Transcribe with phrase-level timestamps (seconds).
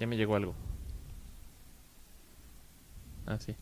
[0.00, 0.54] Ya me llegó algo.
[3.26, 3.54] Ah, sí.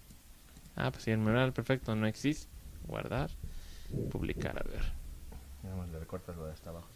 [0.76, 2.48] Ah, pues sí, el mural perfecto no existe.
[2.86, 3.28] Guardar.
[4.08, 4.82] Publicar, a ver.
[5.64, 6.88] Nada más le recortas lo de hasta abajo.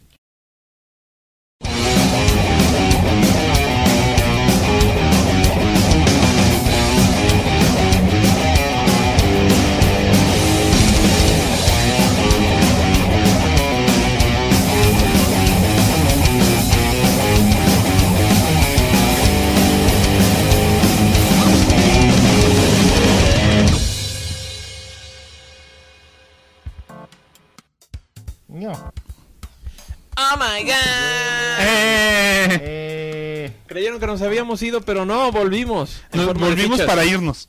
[30.53, 30.73] My god!
[31.59, 32.59] ¡Eh!
[32.61, 36.01] Eh, Creyeron que nos habíamos ido, pero no, volvimos.
[36.13, 37.47] Nos volvimos para irnos.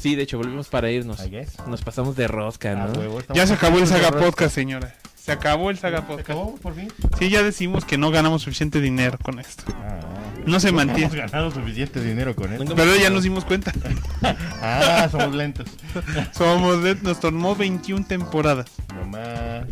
[0.00, 1.18] Sí, de hecho, volvimos para irnos.
[1.66, 2.98] Nos pasamos de rosca, Ah, ¿no?
[2.98, 4.10] huevo, estamos Ya se acabó el Saga.
[4.12, 4.94] Podcast, señora.
[5.16, 6.30] Se acabó el Saga ¿Se Podcast.
[6.30, 6.90] acabó por fin?
[7.18, 9.64] Sí, ya decimos que no ganamos suficiente dinero con esto.
[9.76, 10.00] Ah,
[10.46, 11.14] No se Hemos mantiene.
[11.14, 12.74] ganado suficiente dinero con esto.
[12.74, 13.72] Pero ya nos dimos cuenta.
[14.62, 15.66] Ah, somos lentos.
[16.32, 18.66] Somos de- nos tomó 21 temporadas.
[18.94, 19.64] No más.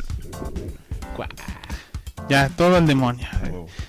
[1.17, 1.29] Cuá.
[2.29, 3.27] Ya, todo al demonio.
[3.33, 3.49] Ah.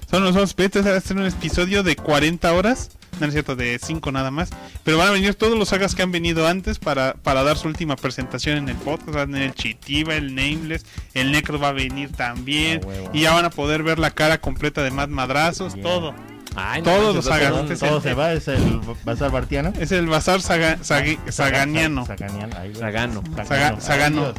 [0.09, 2.91] Son nosotros, este va a ser un episodio de 40 horas.
[3.19, 4.49] No es cierto, de 5 nada más.
[4.85, 7.67] Pero van a venir todos los sagas que han venido antes para, para dar su
[7.67, 9.13] última presentación en el podcast.
[9.15, 12.79] Va a venir el Chitiba, el Nameless, el Necro va a venir también.
[12.87, 15.83] Ah, y ya van a poder ver la cara completa de más madrazos, Yeah.
[15.83, 16.15] todo.
[16.55, 19.72] Ay, Todos los es Todo el- se va, es el bazar bartiano.
[19.80, 22.06] Es el bazar saga- sagui- saganiano.
[22.06, 22.58] Saganiano.
[22.58, 22.73] ahí.
[22.75, 23.23] Sagano.
[23.47, 24.22] Saga- Sagano.
[24.22, 24.36] Adiós.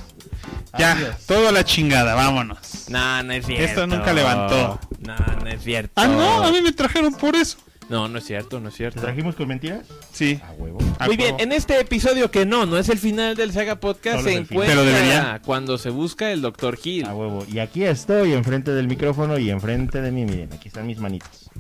[0.79, 1.17] Ya, Adiós.
[1.27, 2.59] todo a la chingada, vámonos.
[2.89, 3.65] No, no es cierto.
[3.65, 4.79] Esto nunca levantó.
[5.01, 5.93] No, no es cierto.
[5.97, 7.59] Ah, no, a mí me trajeron por eso.
[7.89, 9.01] No, no es cierto, no es ¿Te cierto.
[9.01, 9.81] trajimos con mentiras?
[10.13, 10.41] Sí.
[10.47, 10.79] A huevo.
[11.01, 14.19] a Muy bien, en este episodio que no, no es el final del Saga Podcast,
[14.19, 16.79] Solo se encuentra cuando se busca el Dr.
[16.83, 17.07] Hill.
[17.07, 17.45] A huevo.
[17.51, 20.25] Y aquí estoy, enfrente del micrófono y enfrente de mí.
[20.25, 21.51] Miren, aquí están mis manitos.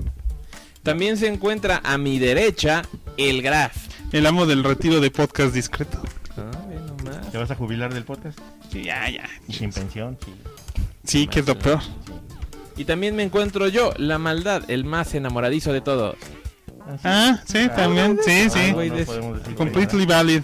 [0.83, 2.83] También se encuentra a mi derecha
[3.17, 3.77] el Graf.
[4.12, 6.03] El amo del retiro de podcast discreto.
[6.36, 6.50] Ah,
[6.86, 7.31] nomás.
[7.31, 8.39] ¿Te vas a jubilar del podcast?
[8.73, 9.29] Sí, ya, ya.
[9.46, 10.33] Y sin pensión, sí.
[11.05, 11.80] Sí, que es lo peor.
[12.77, 16.17] Y también me encuentro yo, la maldad, el más enamoradizo de todos.
[17.05, 18.18] Ah, sí, también.
[18.24, 18.73] Sí, Ah, sí.
[18.73, 20.42] no Completely valid.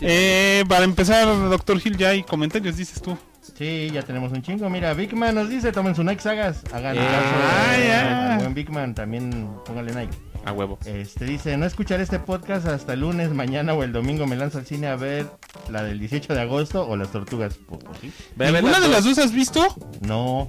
[0.00, 3.16] Eh, para empezar, Doctor Hill, ya hay comentarios, dices tú.
[3.56, 4.68] Sí, ya tenemos un chingo.
[4.70, 6.62] Mira, Big Man nos dice, tomen su Nike Sagas.
[6.72, 8.32] Hagan Eh, caso ah, ya.
[8.34, 10.16] al buen Big Man, también póngale Nike.
[10.44, 10.78] A huevo.
[10.86, 14.58] Este dice, no escuchar este podcast hasta el lunes, mañana o el domingo me lanzo
[14.58, 15.26] al cine a ver
[15.70, 17.58] la del 18 de agosto o las tortugas.
[17.68, 18.12] Pues, pues sí.
[18.36, 19.18] ¿Ninguna de las dos.
[19.18, 19.66] has visto?
[20.00, 20.48] No.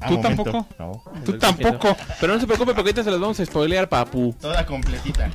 [0.00, 0.42] Ah, ¿Tú momento.
[0.44, 0.66] tampoco?
[0.78, 1.04] No.
[1.24, 1.96] Tú tampoco.
[2.20, 4.34] Pero no se preocupe porque ahorita se las vamos a spoilear, papu.
[4.40, 5.30] Toda completita.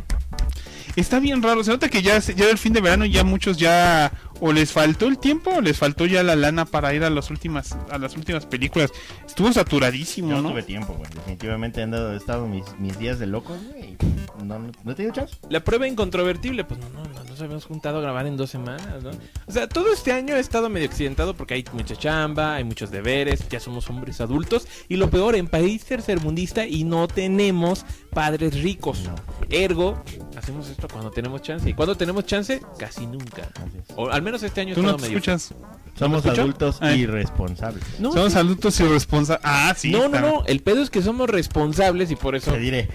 [0.97, 1.63] Está bien raro.
[1.63, 5.07] Se nota que ya, ya el fin de verano ya muchos ya o les faltó
[5.07, 8.15] el tiempo o les faltó ya la lana para ir a las últimas a las
[8.15, 8.91] últimas películas.
[9.25, 10.49] Estuvo saturadísimo, Yo no ¿no?
[10.51, 11.09] tuve tiempo, güey.
[11.13, 13.97] Definitivamente he andado, he estado mis, mis días de locos, güey.
[14.43, 15.35] No, no, no he tenido chance.
[15.49, 19.03] La prueba incontrovertible, pues no, no, no nos habíamos juntado a grabar en dos semanas,
[19.03, 19.11] ¿no?
[19.47, 22.91] O sea, todo este año he estado medio accidentado porque hay mucha chamba, hay muchos
[22.91, 24.67] deberes, ya somos hombres adultos.
[24.87, 29.03] Y lo peor, en país tercermundista y no tenemos padres ricos.
[29.03, 29.15] No.
[29.49, 30.03] Ergo,
[30.37, 31.69] hacemos esto cuando tenemos chance.
[31.69, 33.49] Y cuando tenemos chance, casi nunca.
[33.95, 35.17] O al menos este año Tú no te medio...
[35.17, 35.53] escuchas.
[35.97, 37.01] Somos adultos Ay.
[37.01, 37.83] irresponsables.
[37.99, 38.37] No, Somos sí.
[38.39, 39.41] adultos irresponsables.
[39.43, 39.89] Ah, sí.
[39.89, 40.21] no, no, está.
[40.21, 40.43] no.
[40.45, 42.51] El pedo es que somos responsables y por eso...
[42.51, 42.87] Te diré.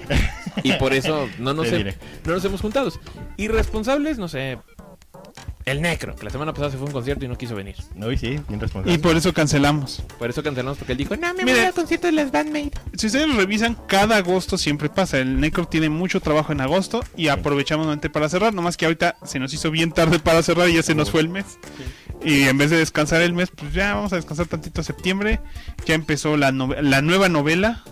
[0.62, 2.92] Y por eso no nos, he- no nos hemos juntado.
[3.38, 4.58] Irresponsables, no sé.
[5.64, 7.76] El Necro, que la semana pasada se fue a un concierto y no quiso venir.
[7.94, 8.94] No, y sí, bien responsable.
[8.94, 10.02] Y por eso cancelamos.
[10.18, 11.56] Por eso cancelamos porque él dijo, no, me Mira.
[11.56, 12.72] voy al concierto de las Bandmate.
[12.96, 15.18] Si ustedes revisan, cada agosto siempre pasa.
[15.18, 18.52] El Necro tiene mucho trabajo en agosto y aprovechamos nuevamente para cerrar.
[18.54, 21.20] Nomás que ahorita se nos hizo bien tarde para cerrar y ya se nos fue
[21.20, 21.44] el mes.
[22.24, 25.40] Y en vez de descansar el mes, pues ya vamos a descansar tantito septiembre.
[25.86, 27.84] Ya empezó la nueva novela.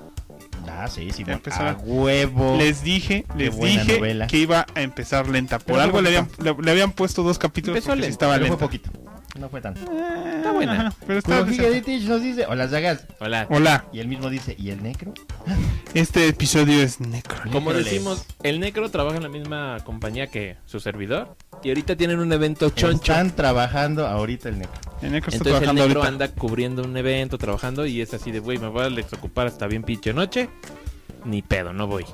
[0.68, 1.24] Ah, sí, sí.
[1.50, 2.56] A huevo.
[2.58, 4.26] Les dije, les dije novela.
[4.26, 5.58] que iba a empezar lenta.
[5.58, 8.12] Por Pero algo le habían, le, le habían puesto dos capítulos Empezó porque sí lenta,
[8.12, 8.56] estaba lenta.
[8.56, 8.90] fue poquito.
[9.38, 9.80] No fue tanto.
[9.80, 10.92] Está buena.
[11.06, 11.44] Pero está.
[11.44, 13.06] Ditich nos dice, hola Zagas.
[13.20, 13.46] Hola.
[13.50, 15.14] Hola, Y él mismo dice, ¿y el necro?
[15.94, 17.50] este episodio es Necro.
[17.50, 21.36] Como decimos, el Necro trabaja en la misma compañía que su servidor.
[21.62, 23.12] Y ahorita tienen un evento choncho.
[23.12, 24.80] Están trabajando ahorita el necro.
[25.02, 26.24] El Necro está Entonces el trabajando Necro ahorita.
[26.24, 27.86] anda cubriendo un evento, trabajando.
[27.86, 30.48] Y es así de, güey, me voy a desocupar hasta bien pinche noche.
[31.24, 32.04] Ni pedo, no voy.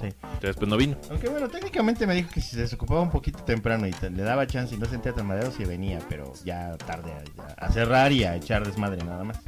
[0.00, 0.06] Sí.
[0.22, 0.96] Entonces pues no vino.
[1.10, 4.22] Aunque bueno, técnicamente me dijo que si se desocupaba un poquito temprano y te- le
[4.22, 7.70] daba chance y no sentía tan mareado, sí venía, pero ya tarde a, ya a
[7.72, 9.38] cerrar y a echar desmadre nada más.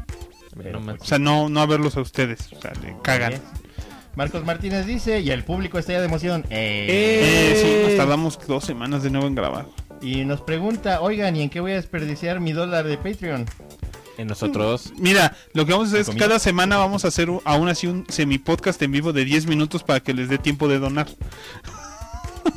[0.56, 2.52] Pero, No pues, O sea, no, no a verlos a ustedes.
[2.52, 3.34] O sea, le cagan.
[4.14, 6.44] Marcos Martínez dice, y el público está ya de emoción.
[6.50, 9.64] Eh, Eh, sí, nos tardamos dos semanas de nuevo en grabar.
[10.02, 13.46] Y nos pregunta, oigan, ¿y en qué voy a desperdiciar mi dólar de Patreon?
[14.22, 14.92] En nosotros.
[14.98, 16.26] Mira, lo que vamos a hacer es ¿Comida?
[16.26, 19.82] cada semana vamos a hacer aún así un semi podcast en vivo de 10 minutos
[19.82, 21.06] para que les dé tiempo de donar.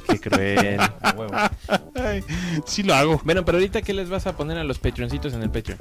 [0.08, 0.80] Qué cruel.
[1.02, 1.34] A huevo.
[1.96, 2.24] Ay,
[2.66, 3.22] sí lo hago.
[3.24, 5.80] bueno, pero ahorita, ¿qué les vas a poner a los patroncitos en el Patreon?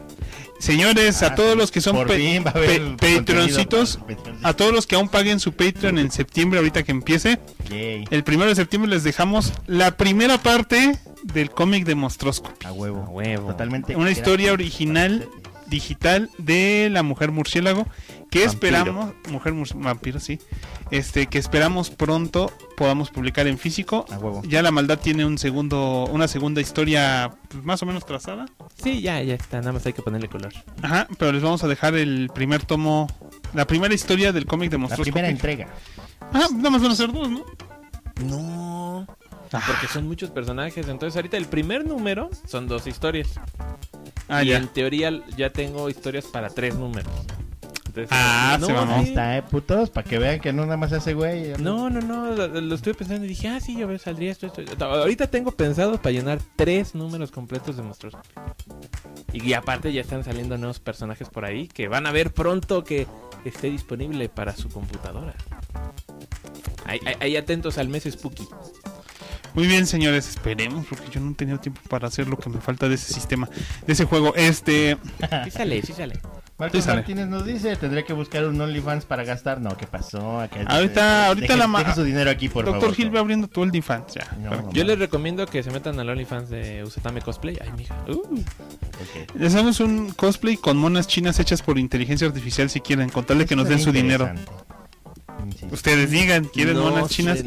[0.58, 1.58] Señores, a Ah, todos sí.
[1.58, 3.98] los que son patroncitos,
[4.42, 7.38] a todos los que aún paguen su Patreon en septiembre, ahorita que empiece,
[7.70, 8.04] Yay.
[8.10, 12.66] el primero de septiembre les dejamos la primera parte del cómic de Monstroscopy.
[12.66, 13.04] A huevo.
[13.06, 13.48] A huevo.
[13.48, 13.96] Totalmente.
[13.96, 15.28] Una historia original
[15.66, 17.84] digital de la mujer murciélago
[18.30, 18.50] que Vampiro.
[18.50, 20.38] esperamos mujer mur- vampiro sí
[20.90, 24.42] este que esperamos pronto podamos publicar en físico A huevo.
[24.46, 28.46] ya la maldad tiene un segundo una segunda historia pues, más o menos trazada
[28.82, 29.58] Sí, ya, ya está.
[29.60, 30.52] Nada más hay que ponerle color.
[30.82, 33.06] ajá pero les vamos a dejar el primer tomo
[33.54, 35.68] la primera historia del cómic de La monstruos primera entrega.
[36.32, 37.44] ajá nada más van a ser dos no
[38.22, 39.06] No.
[39.50, 40.88] Porque son muchos personajes.
[40.88, 43.28] Entonces, ahorita el primer número son dos historias.
[44.28, 47.12] Ah y ya en teoría ya tengo historias para tres números.
[47.86, 48.94] Entonces, Ah, se mamó.
[48.96, 49.08] Ahí sí.
[49.10, 51.52] está, eh, putos, para que vean que no nada más hace güey.
[51.60, 54.48] No, no, no, lo, lo estuve pensando y dije, ah, sí, a ver, saldría esto,
[54.48, 54.84] esto.
[54.84, 58.16] Ahorita tengo pensado para llenar tres números completos de monstruos.
[59.32, 63.06] Y, aparte ya están saliendo nuevos personajes por ahí que van a ver pronto que
[63.44, 65.34] esté disponible para su computadora.
[66.86, 68.48] Ahí, ahí- ahí atentos al mes Spooky.
[69.52, 72.60] Muy bien, señores, esperemos, porque yo no he tenido tiempo para hacer lo que me
[72.60, 73.48] falta de ese sistema,
[73.86, 74.34] de ese juego.
[74.34, 74.96] Este,
[75.44, 76.18] Sí sale, sí sale.
[76.56, 76.88] Marcos Sí.
[76.88, 79.60] Martínez nos dice, tendría que buscar un OnlyFans para gastar.
[79.60, 80.40] No, ¿qué pasó?
[80.40, 82.94] Acá- Ahorita- ahorita deje- la deje su dinero aquí, por Doctor favor.
[82.96, 84.36] Gil va abriendo tu OnlyFans, ya.
[84.40, 87.58] No, Para- no, Yo les recomiendo que se metan al OnlyFans de Usatame Cosplay.
[87.60, 87.96] Ay, mija.
[88.08, 88.12] Uh.
[88.38, 89.34] Ok.
[89.34, 93.38] Les hacemos un cosplay con monas chinas hechas por inteligencia artificial si quieren, con tal
[93.38, 94.30] de que nos den su dinero.
[95.70, 97.42] Ustedes digan, ¿quieren No monas chinas?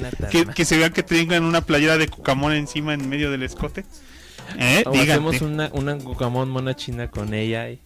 [0.56, 3.86] Que, se vea que tengan una playera de cucamón encima en medio del escote.
[4.58, 4.84] ¿Eh?
[4.86, 7.70] O hacemos una, una Guacamón mona china con ella.
[7.70, 7.80] y-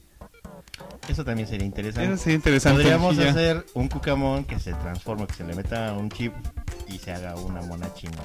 [1.08, 2.14] Eso también sería interesante.
[2.14, 2.82] Eso sería interesante.
[2.84, 3.30] Podríamos ya.
[3.32, 6.34] hacer un cucamón que se transforme, que se le meta un chip
[6.88, 8.18] y se haga una mona china.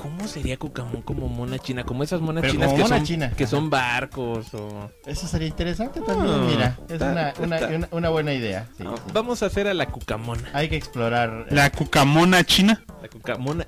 [0.00, 1.84] ¿Cómo sería Cucamón como mona china?
[1.84, 3.30] Como esas monas Pero chinas como que, mona son, china.
[3.36, 4.90] que son barcos o...
[5.04, 6.78] Eso sería interesante también, Ah, mira.
[6.88, 8.66] Es está- una, una, está- una, una buena idea.
[8.78, 9.02] sí, No, sí.
[9.12, 10.48] Vamos a hacer a la Cucamona.
[10.54, 11.46] Hay que explorar.
[11.50, 12.82] eh, La cucamona china.
[13.02, 13.66] La Cucamona.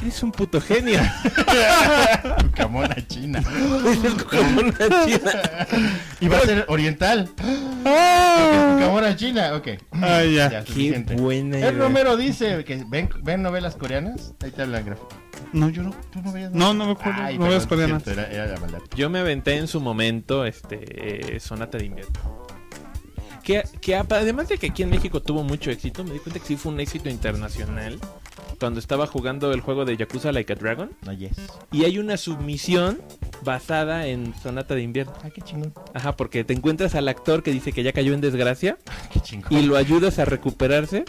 [0.00, 0.98] Eres un puto genio.
[2.42, 3.42] cucamona china.
[3.86, 4.72] Eres Cucamona
[5.04, 5.32] china.
[6.20, 7.28] Y va a ser oriental.
[7.84, 8.74] ¡Ah!
[8.78, 9.68] Cucamona china, ok.
[9.92, 10.64] Ah, ya.
[10.64, 11.68] Qué buena idea.
[11.68, 14.34] El Romero dice que ven, ven novelas coreanas.
[14.42, 15.08] Ahí te hablan gráfico.
[15.52, 15.90] No, yo no.
[16.12, 17.22] ¿Tú no veías No, no me acuerdo.
[17.22, 18.04] Ay, novelas perdón, coreanas.
[18.04, 18.80] cierto, Era, era la maldad.
[18.94, 22.12] Yo me aventé en su momento este eh, Sonata de invierno.
[23.42, 26.46] Que, que además de que aquí en México tuvo mucho éxito, me di cuenta que
[26.46, 27.98] sí fue un éxito internacional.
[28.58, 30.90] Cuando estaba jugando el juego de Yakuza Like a Dragon.
[31.06, 31.32] No, yes.
[31.72, 33.00] Y hay una submisión
[33.42, 35.12] basada en Sonata de invierno.
[35.22, 35.72] Ah, qué chingón.
[35.94, 38.76] Ajá, porque te encuentras al actor que dice que ya cayó en desgracia
[39.12, 39.52] Qué chingón.
[39.58, 41.04] y lo ayudas a recuperarse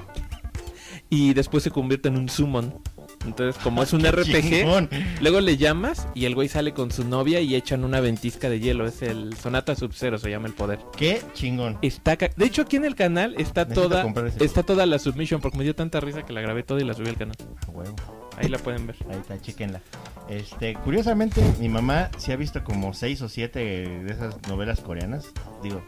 [1.10, 2.74] y después se convierte en un summon.
[3.26, 7.42] Entonces, como es un RPG, luego le llamas y el güey sale con su novia
[7.42, 8.86] y echan una ventisca de hielo.
[8.86, 10.80] Es el Sonata Sub-Zero, se llama el poder.
[10.96, 11.78] Qué chingón.
[11.82, 15.58] Está de hecho, aquí en el canal está Necesito toda está toda la submission porque
[15.58, 17.36] me dio tanta risa que la grabé toda y la subí al canal.
[17.68, 17.96] A huevo.
[18.38, 18.96] Ahí la pueden ver.
[19.10, 19.82] Ahí está, chequenla.
[20.30, 25.32] Este, curiosamente, mi mamá sí ha visto como seis o siete de esas novelas coreanas.
[25.62, 25.84] Digo,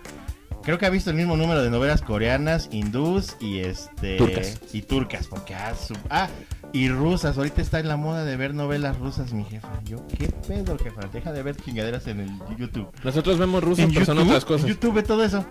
[0.63, 4.59] creo que ha visto el mismo número de novelas coreanas, hindús y este Turcas.
[4.73, 6.27] y turcas, porque ah, su- ah,
[6.71, 7.37] y rusas.
[7.37, 9.69] Ahorita está en la moda de ver novelas rusas, mi jefa.
[9.85, 11.01] Yo, ¿qué pedo, jefa?
[11.13, 12.87] Deja de ver chingaderas en el YouTube.
[13.03, 14.67] Nosotros vemos rusos, ¿En pero son otras En cosas.
[14.67, 15.45] YouTube ve todo eso.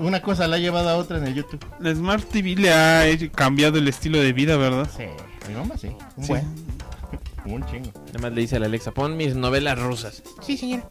[0.00, 1.64] Una cosa la ha llevado a otra en el YouTube.
[1.78, 3.04] La Smart TV le ha
[3.34, 4.88] cambiado el estilo de vida, ¿verdad?
[4.96, 5.04] Sí,
[5.46, 5.88] mi mamá sí.
[6.16, 6.28] Un Sí.
[6.32, 6.44] buen.
[7.44, 7.92] Un chingo.
[8.08, 10.22] Además le dice a la Alexa, pon mis novelas rusas.
[10.42, 10.88] Sí, señora.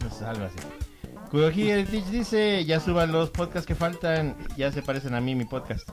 [0.00, 0.56] Pues algo así.
[1.32, 5.46] Kuroji Heritage dice, ya suban los podcasts que faltan, ya se parecen a mí mi
[5.46, 5.88] podcast.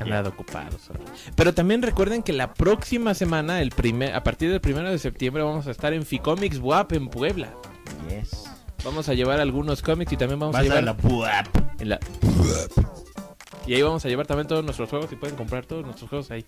[0.00, 0.90] Han dado ocupados.
[1.36, 5.42] Pero también recuerden que la próxima semana, el primer, a partir del primero de septiembre,
[5.42, 7.52] vamos a estar en Ficomics WAP en Puebla.
[8.08, 8.44] Yes.
[8.84, 11.46] Vamos a llevar algunos cómics y también vamos a Vas llevar a la buap.
[11.78, 12.00] en la-
[13.66, 16.30] Y ahí vamos a llevar también todos nuestros juegos y pueden comprar todos nuestros juegos
[16.30, 16.44] ahí.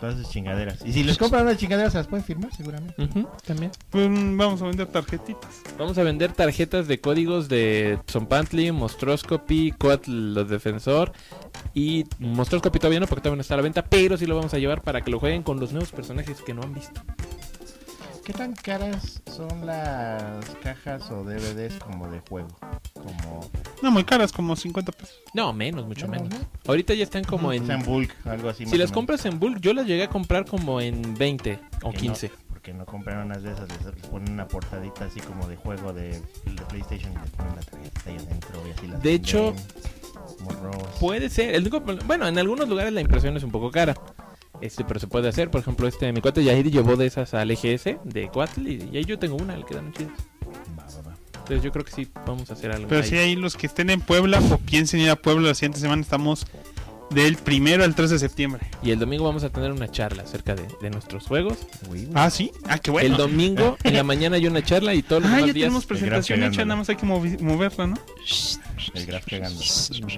[0.00, 0.84] Todas esas chingaderas.
[0.84, 3.08] Y si les compran unas chingaderas, se las pueden firmar seguramente.
[3.46, 3.70] También.
[3.90, 5.62] Pues mm, vamos a vender tarjetitas.
[5.78, 11.12] Vamos a vender tarjetas de códigos de Zompantli, Monstroscopy, Coatl, los Defensor
[11.74, 14.54] y Monstroscopy todavía no porque todavía no está a la venta, pero sí lo vamos
[14.54, 17.00] a llevar para que lo jueguen con los nuevos personajes que no han visto.
[18.26, 22.48] ¿Qué tan caras son las cajas o DVDs como de juego?
[22.92, 23.48] Como...
[23.82, 25.14] No, muy caras, como 50 pesos.
[25.32, 26.40] No, menos, mucho Menos, menos.
[26.40, 26.48] ¿no?
[26.66, 27.82] Ahorita ya están como O sea, en en...
[27.84, 28.66] bulk, algo así.
[28.66, 32.02] Si las compras en bulk, yo las llegué a comprar como en 20 o menos.
[32.02, 32.28] 15.
[32.48, 35.54] ¿Por que no compran unas de esas, les, les ponen una portadita así como de
[35.54, 39.12] juego de, de PlayStation y les ponen la tarjetita ahí adentro y así las De
[39.14, 39.54] hecho.
[40.98, 41.54] Puede ser.
[41.54, 43.94] El único problema- bueno, en algunos lugares la impresión es un poco cara.
[44.60, 45.50] Este, pero se puede hacer.
[45.50, 48.96] Por ejemplo, este mi cuate Yahir llevó de esas al EGS de Coatl y, y
[48.96, 50.12] ahí yo tengo una, le quedaron chidas.
[50.78, 51.16] Va, va, va.
[51.38, 52.88] Entonces yo creo que sí vamos a hacer algo.
[52.88, 53.08] Pero ahí.
[53.08, 56.02] si hay los que estén en Puebla o piensen ir a Puebla la siguiente semana,
[56.02, 56.46] estamos
[57.10, 58.62] del primero al 3 de septiembre.
[58.82, 61.58] Y el domingo vamos a tener una charla acerca de, de nuestros juegos.
[61.88, 62.08] Uy, uy.
[62.14, 62.50] Ah, sí.
[62.68, 63.08] Ah, qué bueno.
[63.10, 65.64] El domingo en la mañana hay una charla y todos los Ah, demás ya días.
[65.66, 67.96] tenemos presentación hecha, nada más hay que moverla, ¿no?
[68.94, 69.60] El graf pegando.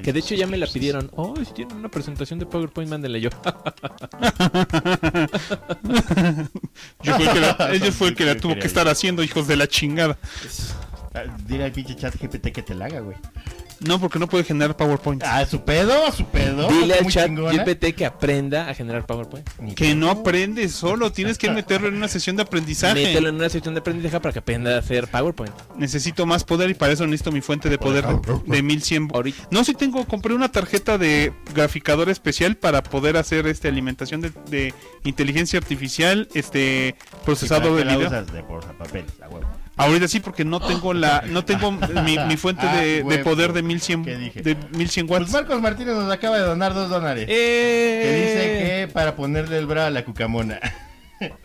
[0.03, 1.11] Que de hecho ya me la pidieron.
[1.15, 3.31] Oh, si tienen una presentación de PowerPoint, mándenle yo.
[7.03, 9.47] Yo fue el que la, ella fue el que la tuvo que estar haciendo, hijos
[9.47, 10.19] de la chingada.
[11.15, 13.17] Ah, Dile al pinche chat GPT que te la haga, güey.
[13.81, 15.23] No, porque no puede generar PowerPoint.
[15.25, 16.69] Ah, su pedo, su pedo.
[16.69, 17.53] Dile al chat chingona.
[17.65, 19.49] GPT que aprenda a generar PowerPoint.
[19.75, 22.95] Que no aprende solo, tienes que meterlo en una sesión de aprendizaje.
[22.95, 25.55] Mételo en una sección de aprendizaje para que aprenda a hacer PowerPoint.
[25.77, 29.09] Necesito más poder y para eso necesito mi fuente de poder de, de 1100.
[29.15, 29.49] Ahorita.
[29.51, 34.33] No, sí tengo, compré una tarjeta de graficador especial para poder hacer este alimentación de,
[34.51, 38.09] de inteligencia artificial, este ¿Y para procesado de la video.
[38.09, 38.33] usas?
[38.33, 39.47] De portapapeles, a huevo.
[39.79, 43.53] Ahorita sí porque no tengo la no tengo mi, mi fuente Ah, de, de poder
[43.53, 44.43] de 1100 ¿Qué dije?
[44.43, 45.33] de 1100 Pues watts.
[45.33, 47.27] Marcos Martínez nos acaba de donar dos dólares.
[47.29, 48.01] Eh.
[48.03, 50.61] Que dice que para ponerle el bra a la cucamona.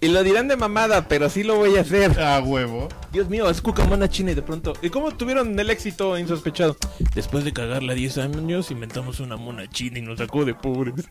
[0.00, 2.20] Y lo dirán de mamada, pero sí lo voy a hacer.
[2.20, 2.88] A huevo.
[3.10, 4.74] Dios mío, es cucamona china y de pronto.
[4.80, 6.76] ¿Y cómo tuvieron el éxito insospechado?
[7.16, 11.04] Después de cagarla 10 años, inventamos una mona china y nos sacó de pobres.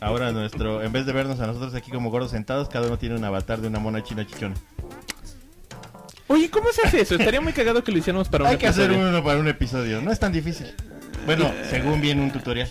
[0.00, 3.14] Ahora nuestro, en vez de vernos a nosotros aquí como gordos sentados, cada uno tiene
[3.14, 4.56] un avatar de una mona china chichona.
[6.32, 7.14] Oye, ¿cómo se hace eso?
[7.16, 9.08] Estaría muy cagado que lo hiciéramos para un Hay que hacer episodio.
[9.10, 10.00] uno para un episodio.
[10.00, 10.72] No es tan difícil.
[11.26, 12.68] Bueno, según viene un tutorial.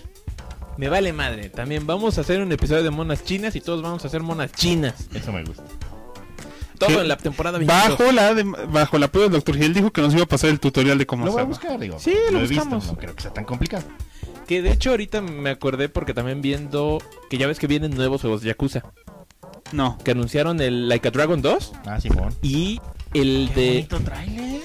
[0.77, 1.50] Me vale madre.
[1.50, 4.51] También vamos a hacer un episodio de monas chinas y todos vamos a hacer monas
[4.53, 4.96] chinas.
[5.13, 5.63] Eso me gusta.
[6.80, 7.01] Todo ¿Qué?
[7.01, 7.98] en la temporada 22.
[8.00, 10.50] Bajo la de- bajo el apoyo del doctor Gil dijo que nos iba a pasar
[10.50, 11.60] el tutorial de cómo Lo voy a hacerlo.
[11.60, 12.00] buscar, digo.
[12.00, 12.88] Sí, lo he visto, buscamos.
[12.88, 13.84] no creo que sea tan complicado.
[14.48, 16.98] Que de hecho ahorita me acordé porque también viendo
[17.30, 18.82] que ya ves que vienen nuevos juegos de Yakuza.
[19.72, 19.98] No.
[20.03, 22.34] Que anunciaron el Like a Dragon 2 Ah, Simón.
[22.41, 22.82] y
[23.13, 24.62] el Qué de bonito tráiler.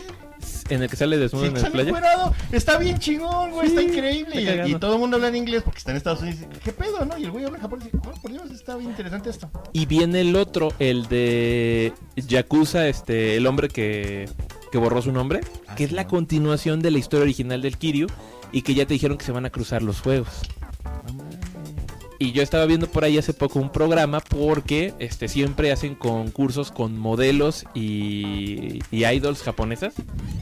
[0.68, 1.88] en el que sale desnudo Sí, en la sale playa.
[1.88, 2.34] encuerado.
[2.52, 3.68] Está bien chingón, güey.
[3.68, 4.38] está Sí, increíble.
[4.38, 4.78] está Y- cagado.
[4.80, 6.40] todo el mundo habla en inglés porque está en Estados Unidos.
[6.40, 7.16] y dice, ¿Qué pedo, no?
[7.18, 7.88] Y el güey habla en japonés.
[7.88, 9.50] Y dice, oh, por Dios, está bien interesante esto.
[9.72, 14.28] Y viene el otro, el de Yakuza, este, el hombre que,
[14.72, 16.08] que borró su nombre, Ah, que es sí, la ¿no?
[16.08, 18.08] continuación de la historia original del Kiryu
[18.52, 20.28] y que ya te dijeron que se van a cruzar los juegos.
[22.18, 26.72] Y yo estaba viendo por ahí hace poco un programa porque este siempre hacen concursos
[26.72, 29.94] con modelos y, y idols japonesas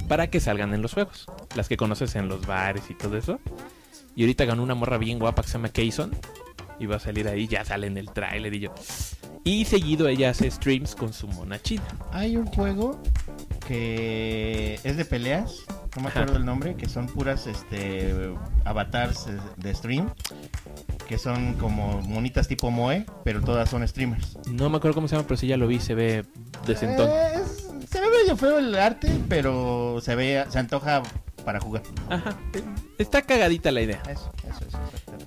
[0.09, 1.27] para que salgan en los juegos.
[1.57, 3.41] Las que conoces en los bares y todo eso.
[4.15, 6.13] Y ahorita ganó una morra bien guapa que se llama Kayson.
[6.79, 8.75] Y va a salir ahí, ya sale en el tráiler y yo.
[9.45, 11.85] Y seguido ella hace streams con su mona china.
[12.13, 13.01] Hay un juego
[13.67, 15.65] que es de peleas.
[15.97, 16.75] No me acuerdo el nombre.
[16.77, 20.11] Que son puras este avatars eh, de stream.
[21.09, 23.07] Que son como monitas tipo Moe.
[23.25, 24.39] Pero todas son streamers.
[24.51, 26.25] No me acuerdo cómo se llama, pero sí ya lo vi, se ve
[26.67, 27.09] decentón.
[27.11, 29.09] Eh, es- se ve medio feo el arte.
[29.29, 31.03] Pero se ve, se antoja
[31.45, 31.83] para jugar.
[32.09, 32.37] Ajá.
[32.99, 34.03] Está cagadita la idea.
[34.09, 34.79] Eso, eso, eso.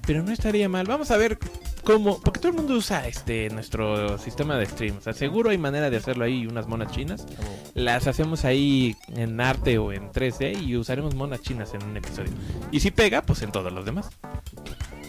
[0.06, 0.86] Pero no estaría mal.
[0.88, 1.38] Vamos a ver
[1.84, 2.20] cómo.
[2.22, 4.98] Porque todo el mundo usa este nuestro sistema de stream.
[4.98, 7.26] O sea, seguro hay manera de hacerlo ahí, unas monas chinas.
[7.74, 12.32] Las hacemos ahí en arte o en 3D y usaremos monas chinas en un episodio.
[12.72, 14.10] Y si pega, pues en todos los demás.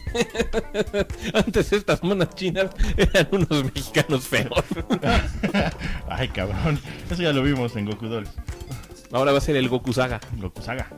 [1.35, 4.65] Antes estas monas chinas eran unos mexicanos feos.
[6.09, 6.81] Ay, cabrón.
[7.11, 8.31] Eso ya lo vimos en Goku Dolls.
[9.13, 10.21] Ahora va a ser el Goku Saga.
[10.37, 10.89] Goku Saga.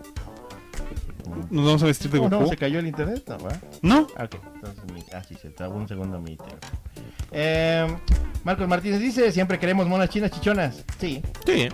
[1.51, 2.31] Nos vamos a vestir de Goku.
[2.31, 3.39] no, se cayó el internet, ¿no?
[3.39, 3.63] ¿verdad?
[3.83, 4.07] No.
[4.17, 4.37] Ah, ok.
[4.57, 6.59] Entonces, mi- ah, sí, se trabó un segundo mi teléfono.
[7.33, 7.87] Eh,
[8.45, 10.85] Marcos Martínez dice, siempre queremos monas chinas chichonas.
[10.99, 11.23] Sí.
[11.47, 11.69] Sí.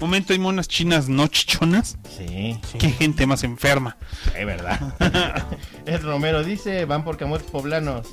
[0.00, 1.96] Momento, hay monas chinas no chichonas.
[2.16, 2.58] Sí.
[2.78, 3.96] Qué gente más enferma.
[4.36, 4.94] Es verdad.
[5.86, 8.06] Ed Romero dice, van por camotes poblanos.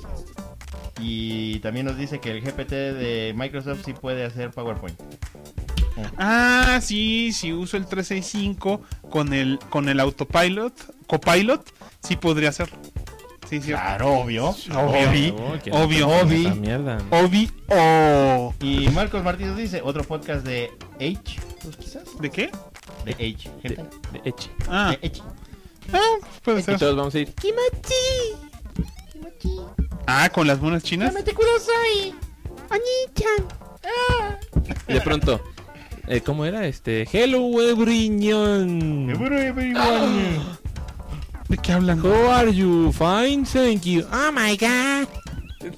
[0.99, 4.99] Y también nos dice que el GPT de Microsoft sí puede hacer PowerPoint.
[6.17, 10.73] Ah, sí, si uso el 365 con el con el autopilot,
[11.07, 11.67] copilot,
[12.01, 12.77] sí podría hacerlo.
[13.49, 13.69] Sí, sí.
[13.69, 14.49] Claro, obvio.
[14.49, 15.35] Obvio.
[15.71, 16.07] Obvio.
[16.07, 16.41] no Obvi.
[16.45, 16.97] esa mierda.
[17.11, 22.03] Obi o Y Marcos Martínez dice, otro podcast de H, pues quizás.
[22.19, 22.51] ¿De qué?
[23.05, 23.23] De H.
[23.23, 23.83] De, gente.
[24.11, 24.49] de Echi.
[24.67, 25.21] Ah, De H.
[25.93, 26.01] ah,
[26.43, 26.77] puede Y ser.
[26.77, 27.33] todos vamos a ir.
[30.05, 31.13] Ah, con las monas chinas.
[34.87, 35.41] Y de pronto,
[36.07, 36.65] eh, ¿cómo era?
[36.67, 39.11] Este, Hello everyone.
[39.11, 40.39] Everyone.
[41.49, 42.03] ¿De qué hablan?
[42.03, 42.91] How are you?
[42.91, 44.03] Fine, thank you.
[44.11, 45.07] Oh my god.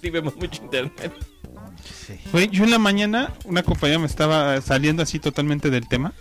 [0.02, 1.12] Sí, vemos mucho internet.
[1.84, 2.14] sí.
[2.32, 6.14] Güey, yo en la mañana, una compañera me estaba saliendo así totalmente del tema.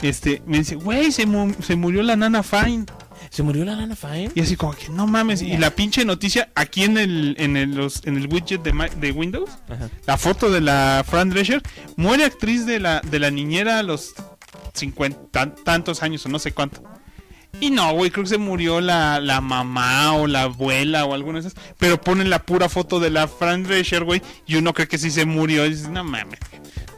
[0.00, 2.86] Este, me dice, güey, se, mu- se murió la nana Fine.
[3.32, 4.30] ¿Se murió la Nana Fine?
[4.34, 5.40] Y así como que no mames.
[5.40, 8.88] Y la pinche noticia aquí en el, en el, los- en el widget de, Ma-
[8.90, 9.88] de Windows, Ajá.
[10.06, 11.62] la foto de la Fran Drescher,
[11.96, 14.12] muere actriz de la, de la niñera a los
[14.74, 16.82] 50 tantos años o no sé cuánto.
[17.60, 21.40] Y no, güey, creo que se murió la, la mamá o la abuela o alguna
[21.40, 21.60] de esas.
[21.78, 24.20] Pero ponen la pura foto de la Fran Drescher, güey.
[24.46, 25.64] Y uno cree que sí se murió.
[25.66, 26.38] Y dices, no mames,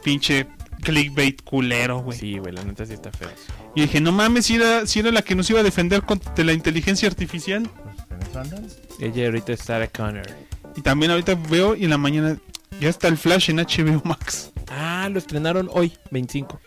[0.03, 0.47] pinche
[0.81, 2.17] clickbait culero, güey.
[2.19, 3.29] Sí, güey, la neta sí está feo.
[3.75, 6.43] Y dije, no mames, si era, si era la que nos iba a defender contra
[6.45, 7.69] la inteligencia artificial.
[8.99, 10.25] Ella ahorita es Sarah Connor.
[10.75, 12.37] Y también ahorita veo y en la mañana
[12.79, 14.51] ya está el Flash en HBO Max.
[14.69, 16.59] Ah, lo estrenaron hoy, 25.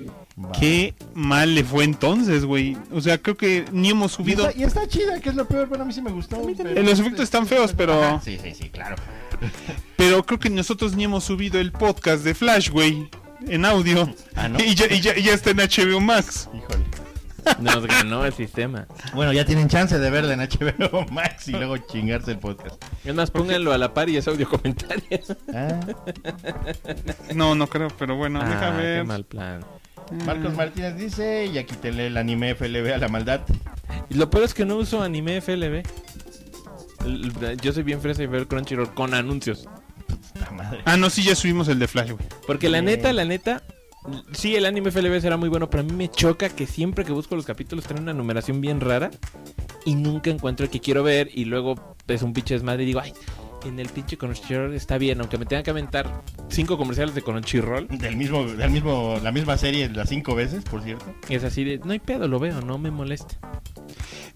[0.42, 0.52] Va.
[0.52, 2.76] Qué mal le fue entonces, güey.
[2.92, 4.46] O sea, creo que ni hemos Y subido.
[4.48, 5.66] está, y está chida, que es lo peor.
[5.68, 6.40] Bueno, a mí sí me gustó.
[6.56, 8.96] pero- Eh, Los efectos están feos, pero- Ajá, Sí, sí, sí, claro.
[9.96, 13.08] Pero creo que nosotros ni hemos subido el podcast de Flash, güey.
[13.46, 14.12] En audio.
[14.34, 14.58] Ah, ¿no?
[14.62, 16.48] Y, ya, y ya- y ya está en HBO Max.
[16.54, 16.84] Híjole.
[17.60, 18.86] Nos ganó el sistema.
[19.14, 22.82] Bueno, ya tienen chance de verla en HBO Max y luego chingarse el podcast.
[23.04, 25.02] Es más, pónganlo a la par y es audio comentario.
[25.54, 25.80] Ah,
[27.34, 29.04] No, no creo, pero bueno, Ah, qué ver.
[29.06, 29.64] mal plan.
[30.26, 33.40] Marcos Martínez dice, y aquí te lee el anime FLB a la maldad.
[34.10, 35.82] Y lo peor es que no uso anime FLB.
[37.62, 39.66] Yo soy bien fresa y ver Crunchyroll con anuncios.
[40.08, 40.80] Puta madre.
[40.84, 42.24] Ah, no, sí, ya subimos el de Flash, güey.
[42.46, 43.62] Porque la neta, la neta,
[44.32, 47.12] sí, el anime FLB será muy bueno, pero a mí me choca que siempre que
[47.12, 49.10] busco los capítulos traen una numeración bien rara
[49.84, 53.00] y nunca encuentro el que quiero ver y luego es un pinche desmadre y digo,
[53.00, 53.12] ay,
[53.64, 57.88] en el pinche Crunchyroll está bien, aunque me tenga que aventar cinco comerciales de Crunchyroll.
[57.88, 61.04] Del mismo, del mismo, la misma serie las cinco veces, por cierto.
[61.28, 63.38] Es así de, no hay pedo, lo veo, no me molesta.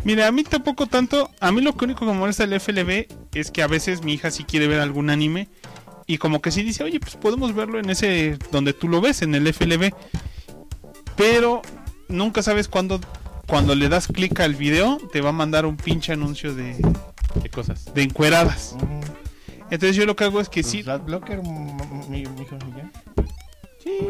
[0.05, 1.31] Mira, a mí tampoco tanto.
[1.41, 4.15] A mí lo que único que me molesta del FLB es que a veces mi
[4.15, 5.49] hija sí quiere ver algún anime.
[6.07, 9.23] Y como que sí dice, oye, pues podemos verlo en ese donde tú lo ves,
[9.23, 9.93] en el FLB.
[11.17, 11.63] Pero
[12.09, 13.01] nunca sabes cuándo,
[13.47, 16.75] cuando le das clic al video, te va a mandar un pinche anuncio de,
[17.43, 17.93] De cosas.
[17.95, 18.75] de encueradas.
[19.71, 20.81] Entonces yo lo que hago es que Pues, sí.
[20.81, 21.77] M-
[22.09, 22.91] mi, mi hijo, y ya.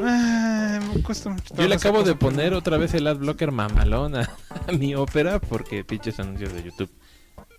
[0.05, 4.31] Ah, me cuesta mucho Yo le acabo de poner otra vez el adblocker mamalón a,
[4.69, 6.91] a mi ópera porque pinches anuncios de YouTube.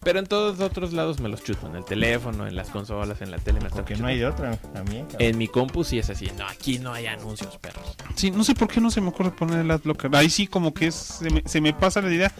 [0.03, 3.31] Pero en todos otros lados me los chuto, en el teléfono, en las consolas, en
[3.31, 5.05] la tele me Porque no hay de otra, también.
[5.05, 5.21] cabrón.
[5.21, 7.95] En mi compu sí es así, no, aquí no hay anuncios, perros.
[8.15, 10.15] Sí, no sé por qué no se me ocurre poner el adblocker.
[10.15, 12.31] Ahí sí como que es- se, me, se me pasa la idea.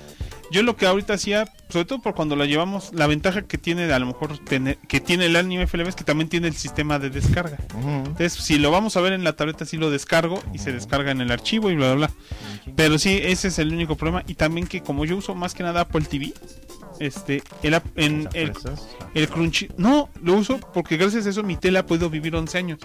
[0.52, 3.88] Yo lo que ahorita hacía, sobre todo por cuando lo llevamos, la ventaja que tiene
[3.88, 6.54] de a lo mejor tener, que tiene el anime FLV es que también tiene el
[6.56, 7.58] sistema de descarga.
[7.74, 11.10] Entonces, si lo vamos a ver en la tableta, sí lo descargo y se descarga
[11.12, 12.74] en el archivo y bla, bla, bla.
[12.76, 14.24] Pero sí, ese es el único problema.
[14.28, 16.34] Y también que como yo uso más que nada Apple TV,
[17.06, 18.54] este, el, en el,
[19.14, 19.70] el Crunchy...
[19.78, 22.80] No, lo uso porque gracias a eso mi tele ha podido vivir 11 años.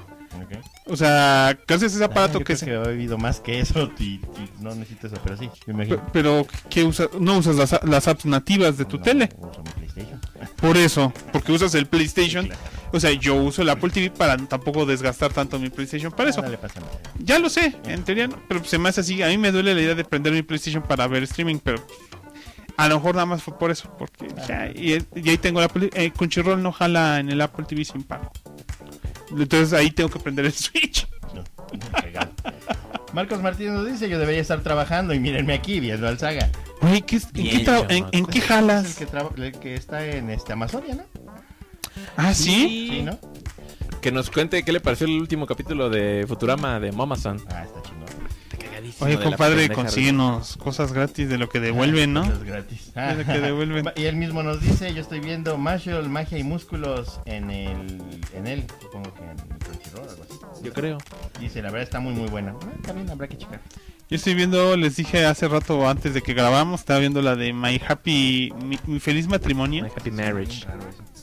[0.86, 2.56] O sea, gracias a ese aparato Ah, yo que...
[2.56, 4.20] creo se- que he vivido más que eso y, y
[4.60, 6.02] no necesito eso, pero sí, me imagino.
[6.12, 7.08] Pero, ¿qué usa?
[7.20, 9.28] No usas las, las apps nativas de tu No, tele.
[9.38, 10.20] uso mi PlayStation.
[10.60, 12.46] Por eso, porque usas el PlayStation.
[12.46, 12.60] Claro.
[12.92, 16.10] O sea, yo uso el Apple TV para tampoco desgastar tanto mi PlayStation.
[16.12, 16.42] Para eso.
[17.18, 19.22] Ya lo sé, en teoría, no, pero se me hace así.
[19.22, 21.84] A mí me duele la idea de prender mi PlayStation para ver streaming, pero
[22.78, 23.94] a lo mejor nada más fue por eso.
[23.98, 27.66] Porque ya, y, y ahí tengo el Apple eh, Crunchyroll no jala en el Apple
[27.68, 28.30] TV sin pago.
[29.30, 31.06] Entonces ahí tengo que prender el Switch.
[31.34, 31.44] No.
[33.12, 36.50] Marcos Martínez nos dice, yo debería estar trabajando y mírenme aquí viendo al saga.
[36.80, 38.94] Güey, ¿qué, es- ¿en, qué en- qué Es el jalas?
[38.96, 39.06] que,
[39.42, 41.02] el que está en este Amazonia, ¿no?
[42.16, 42.88] Ah, ¿sí?
[42.90, 43.18] Sí, ¿no?
[44.00, 47.40] Que nos cuente qué le pareció el último capítulo de Futurama de Mama-san.
[47.50, 47.97] Ah, está chingón.
[49.00, 52.22] Oye, compadre, consíguenos cosas gratis de lo que devuelven, ¿no?
[52.44, 52.92] Gratis.
[52.94, 53.92] Lo que devuelven.
[53.96, 58.02] Y él mismo nos dice, yo estoy viendo Marshall, Magia y Músculos en el...
[58.34, 60.64] En él, supongo que en el Crunchyroll o algo así.
[60.64, 60.98] Yo creo.
[61.40, 62.54] Dice, la verdad está muy muy buena.
[62.60, 63.60] Ah, también habrá que checar.
[64.10, 67.52] Yo estoy viendo, les dije hace rato antes de que grabamos, estaba viendo la de
[67.52, 69.84] My Happy, mi, mi feliz matrimonio.
[69.84, 70.66] My Happy Marriage.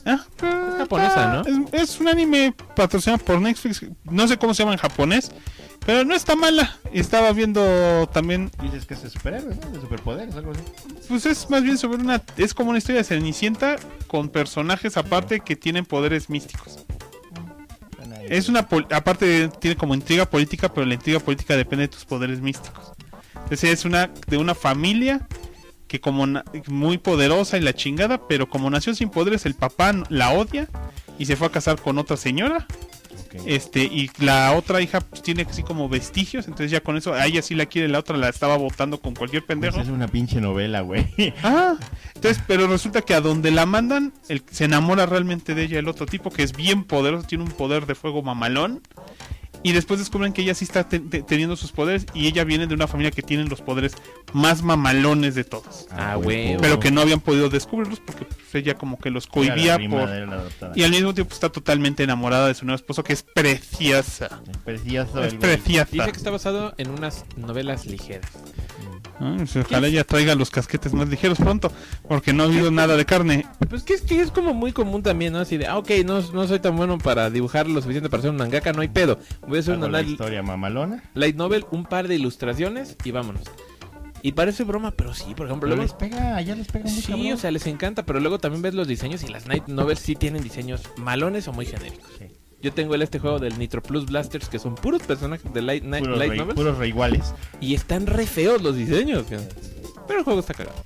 [0.04, 4.74] Ah, Es japonesa, Es, es un anime patrocinado por Netflix, no sé cómo se llama
[4.74, 5.32] en japonés,
[5.86, 6.76] pero no está mala.
[6.92, 9.70] Estaba viendo también, Dices que es de superhéroes, ¿no?
[9.70, 10.60] De superpoderes, algo así.
[11.08, 13.76] pues es más bien sobre una, es como una historia de Cenicienta
[14.08, 16.80] con personajes aparte que tienen poderes místicos.
[18.28, 22.04] Es una, pol- aparte tiene como intriga política, pero la intriga política depende de tus
[22.04, 22.92] poderes místicos.
[23.34, 25.28] Entonces es una de una familia
[25.86, 29.92] que como na- muy poderosa y la chingada, pero como nació sin poderes, el papá
[30.08, 30.68] la odia
[31.18, 32.66] y se fue a casar con otra señora.
[33.44, 37.26] Este, y la otra hija pues, tiene así como vestigios, entonces ya con eso, a
[37.26, 39.80] ella sí la quiere, la otra la estaba votando con cualquier Pues pendejo.
[39.80, 41.06] es una pinche novela, güey.
[41.42, 41.76] Ah,
[42.14, 45.88] Entonces, pero resulta que a donde la mandan, el, se enamora realmente de ella el
[45.88, 48.80] otro tipo, que es bien poderoso, tiene un poder de fuego mamalón.
[49.62, 52.66] Y después descubren que ella sí está te- te- teniendo sus poderes y ella viene
[52.66, 53.94] de una familia que tienen los poderes
[54.32, 55.86] más mamalones de todos.
[55.90, 56.60] Ah, pues, huevo.
[56.62, 60.08] Pero que no habían podido descubrirlos porque pues, ella como que los cohibía por...
[60.76, 64.40] Y al mismo tiempo está totalmente enamorada de su nuevo esposo, que es preciosa.
[64.50, 65.38] Es precioso Es güey.
[65.38, 65.88] preciosa.
[65.90, 68.30] Dice que está basado en unas novelas ligeras.
[69.18, 71.72] Ah, pues, ojalá ella traiga los casquetes más ligeros pronto,
[72.08, 73.46] porque no ha habido nada de carne.
[73.70, 75.38] Pues que es que es como muy común también, ¿no?
[75.38, 78.30] Así de, ah, ok, no, no soy tan bueno para dibujar lo suficiente para ser
[78.32, 79.18] un mangaka, no hay pedo.
[79.46, 81.02] Voy a hacer Hago una la historia mamalona.
[81.14, 83.42] light novel, un par de ilustraciones y vámonos.
[84.22, 85.82] Y parece broma, pero sí, por ejemplo, Pero luego...
[85.82, 87.32] les pega, ya les pega muy Sí, cabrón.
[87.32, 90.16] o sea, les encanta, pero luego también ves los diseños y las Night Novels sí
[90.16, 92.10] tienen diseños malones o muy genéricos.
[92.18, 92.26] Sí.
[92.62, 95.84] Yo tengo el este juego del Nitro Plus Blasters que son puros personajes de Light,
[95.84, 97.34] Night- Puros, light re, Novels puros re iguales.
[97.60, 99.24] y están re feos los diseños.
[100.06, 100.76] Pero el juego está cagado.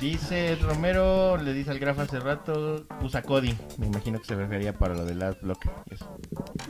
[0.00, 3.54] Dice Romero, le dice al grafo hace rato, usa Cody.
[3.78, 5.64] Me imagino que se refería para lo del Adblock.
[5.90, 6.16] y Eso.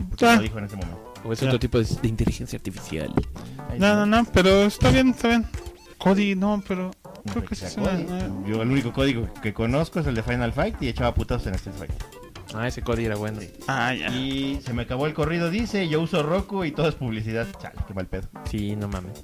[0.08, 0.36] Porque Ah.
[0.36, 1.12] lo dijo en ese momento.
[1.24, 1.46] O es Ya.
[1.48, 3.12] otro tipo de, de inteligencia artificial.
[3.68, 5.46] Ahí No, no, no, pero está bien, está bien.
[5.98, 6.90] Cody, no, pero
[7.30, 7.66] creo que sí
[8.46, 11.54] Yo el único código que conozco es el de Final Fight y echaba putazos en
[11.56, 11.92] Street Fight.
[12.54, 13.40] Ah, ese Cody era bueno.
[13.66, 14.08] Ah, ya.
[14.08, 17.46] Y se me acabó el corrido, dice, yo uso Roku y todo es publicidad.
[17.60, 18.28] Chale, qué mal pedo.
[18.50, 19.22] Sí, no mames.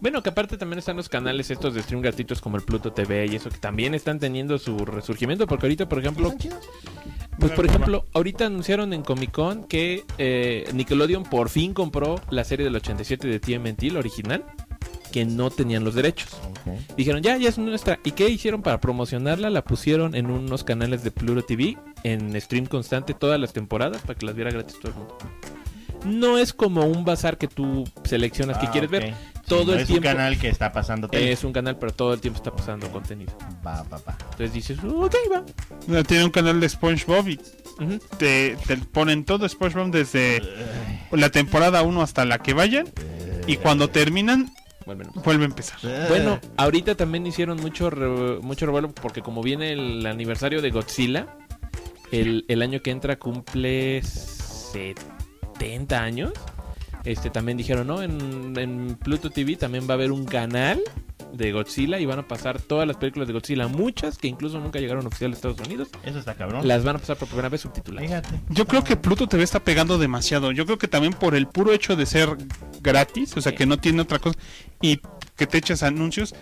[0.00, 3.26] Bueno, que aparte también están los canales estos de stream gratuitos como el Pluto TV
[3.26, 6.34] y eso que también están teniendo su resurgimiento porque ahorita, por ejemplo.
[7.38, 12.44] Pues por ejemplo, ahorita anunciaron en Comic Con que eh, Nickelodeon por fin compró la
[12.44, 14.44] serie del 87 de TMNT, la original,
[15.12, 16.30] que no tenían los derechos.
[16.96, 18.00] Dijeron, ya, ya es nuestra.
[18.04, 19.50] ¿Y qué hicieron para promocionarla?
[19.50, 24.18] La pusieron en unos canales de Pluro TV, en stream constante todas las temporadas, para
[24.18, 25.18] que las viera gratis todo el mundo.
[26.04, 29.10] No es como un bazar que tú seleccionas que Ah, quieres ver.
[29.34, 30.08] Sí, Todo no el es tiempo.
[30.08, 31.30] un canal que está pasando tele.
[31.30, 33.32] Es un canal, pero todo el tiempo está pasando contenido.
[33.64, 34.16] Va, va, va.
[34.32, 36.02] Entonces dices, ok, va.
[36.02, 37.38] Tiene un canal de SpongeBob y
[38.18, 40.42] te, te ponen todo SpongeBob desde
[41.12, 42.88] la temporada 1 hasta la que vayan.
[43.46, 44.52] Y cuando terminan,
[44.86, 45.08] Vuelven.
[45.24, 45.78] vuelve a empezar.
[46.08, 51.26] Bueno, ahorita también hicieron mucho re- mucho revuelo porque como viene el aniversario de Godzilla,
[52.10, 56.32] el, el año que entra cumple 70 años.
[57.04, 58.02] Este también dijeron, ¿no?
[58.02, 60.80] En, en Pluto TV también va a haber un canal
[61.32, 64.78] de Godzilla y van a pasar todas las películas de Godzilla, muchas que incluso nunca
[64.78, 65.88] llegaron oficial a Estados Unidos.
[66.04, 66.66] Eso está cabrón.
[66.68, 68.06] Las van a pasar por primera vez subtituladas.
[68.08, 68.40] Fíjate.
[68.50, 70.52] Yo creo que Pluto TV está pegando demasiado.
[70.52, 72.36] Yo creo que también por el puro hecho de ser
[72.82, 73.58] gratis, o sea, Sí.
[73.58, 74.38] que no tiene otra cosa,
[74.80, 75.00] y
[75.36, 76.34] que te echas anuncios,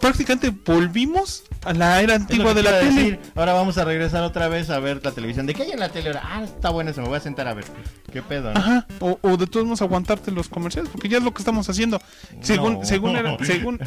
[0.00, 2.92] prácticamente volvimos a la era antigua de la a tele.
[2.92, 3.20] decir.
[3.34, 5.46] Ahora vamos a regresar otra vez a ver la televisión.
[5.46, 6.22] ¿De qué hay en la tele ahora?
[6.24, 7.64] Ah, está bueno eso, me voy a sentar a ver.
[8.12, 8.52] ¿Qué pedo?
[8.52, 8.58] no?
[8.58, 11.68] Ajá, o, o de todos modos aguantarte los comerciales, porque ya es lo que estamos
[11.68, 12.00] haciendo.
[12.40, 12.84] Según, No.
[12.84, 13.80] según, era- según,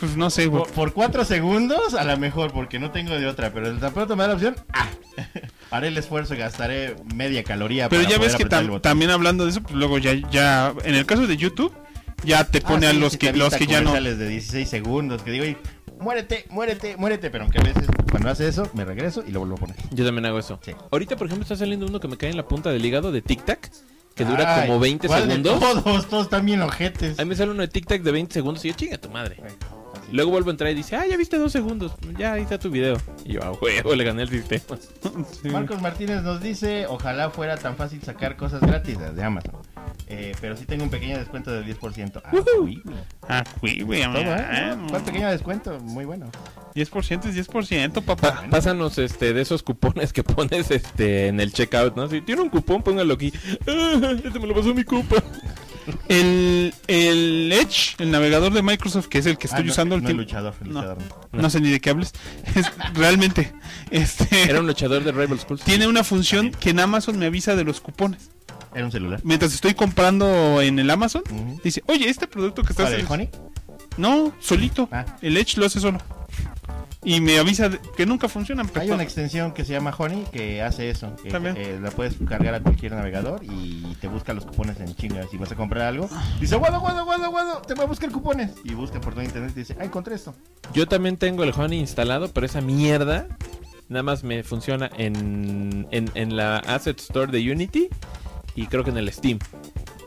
[0.00, 0.64] pues no sé, güey.
[0.64, 3.52] Por, por cuatro segundos, a lo mejor, porque no tengo de otra.
[3.52, 4.86] Pero tan pronto me da la opción, ah,
[5.70, 7.88] haré el esfuerzo y gastaré media caloría.
[7.88, 10.94] Pero para ya ves que tam- también hablando de eso, pues luego ya, ya, en
[10.94, 11.72] el caso de YouTube,
[12.24, 13.92] ya te pone Ah, a sí, los sí, que, los que ya no.
[13.92, 15.56] de 16 segundos que digo, "Oye,
[16.00, 17.30] muérete, muérete, muérete.
[17.30, 19.76] Pero aunque a veces, cuando hace eso, me regreso y lo vuelvo a poner.
[19.90, 20.58] Yo también hago eso.
[20.62, 20.72] Sí.
[20.90, 23.22] Ahorita, por ejemplo, está saliendo uno que me cae en la punta del hígado de
[23.22, 23.70] Tic Tac,
[24.14, 25.60] que dura Ay, como 20 ¿cuál de segundos.
[25.60, 27.18] Todos, todos están bien ojetes.
[27.18, 29.36] A mí me sale uno de TikTok de 20 segundos y yo chinga tu madre.
[29.44, 29.56] Así.
[30.10, 31.92] Luego vuelvo a entrar y dice, ah, ya viste dos segundos.
[32.18, 32.96] Ya, ahí está tu video.
[33.24, 34.78] Y yo, ah, huevo, le gané el sistema.
[35.42, 35.48] Sí.
[35.50, 39.52] Marcos Martínez nos dice, ojalá fuera tan fácil sacar cosas gratis de Amazon.
[40.06, 42.22] Eh, pero sí tengo un pequeño descuento del 10%.
[42.24, 42.82] Ah, güey.
[43.28, 44.14] Ah, güey, güey, Todo,
[44.76, 45.78] No, ¿Cuál pequeño descuento?
[45.80, 46.30] Muy bueno.
[46.74, 48.16] 10% es 10%, papá.
[48.42, 52.08] Pa- pásanos este de esos cupones que pones este en el checkout, ¿no?
[52.08, 53.32] Si tiene un cupón, póngalo aquí.
[53.68, 55.16] Ah, este me lo pasó mi cupa.
[56.08, 59.96] El, el Edge, el navegador de Microsoft, que es el que estoy Ah, no, usando
[59.96, 60.22] no, el tiempo.
[60.22, 60.80] luchador, el No.
[60.82, 60.98] luchador.
[61.32, 61.42] no.
[61.42, 62.12] No sé ni de qué hables.
[62.54, 63.52] Es, realmente,
[63.90, 65.62] este, Era un luchador de Rival Schools.
[65.62, 68.30] tiene una función que en Amazon me avisa de los cupones.
[68.74, 69.20] Era un celular.
[69.24, 71.22] Mientras estoy comprando en el Amazon,
[71.64, 72.88] dice, oye, este producto que estás...
[72.90, 73.30] ¿Cuál, el Honey?
[73.96, 74.88] No, solito.
[74.92, 75.04] Ah.
[75.22, 75.98] El Edge lo hace solo.
[77.04, 78.68] Y me avisa que nunca funcionan.
[78.74, 81.14] Hay una extensión que se llama Honey que hace eso.
[81.22, 81.56] Que, También.
[81.56, 85.24] eh, la puedes cargar a cualquier navegador y te busca los cupones en chinga.
[85.30, 86.08] Si vas a comprar algo,
[86.40, 88.50] dice, guado, guado, guado, guado, te voy a buscar cupones.
[88.64, 90.34] Y busca por todo internet y dice, ah, encontré esto.
[90.74, 93.28] Yo también tengo el Honey instalado, pero esa mierda
[93.88, 97.88] nada más me funciona en, en, en la Asset Store de Unity
[98.54, 99.38] y creo que en el Steam.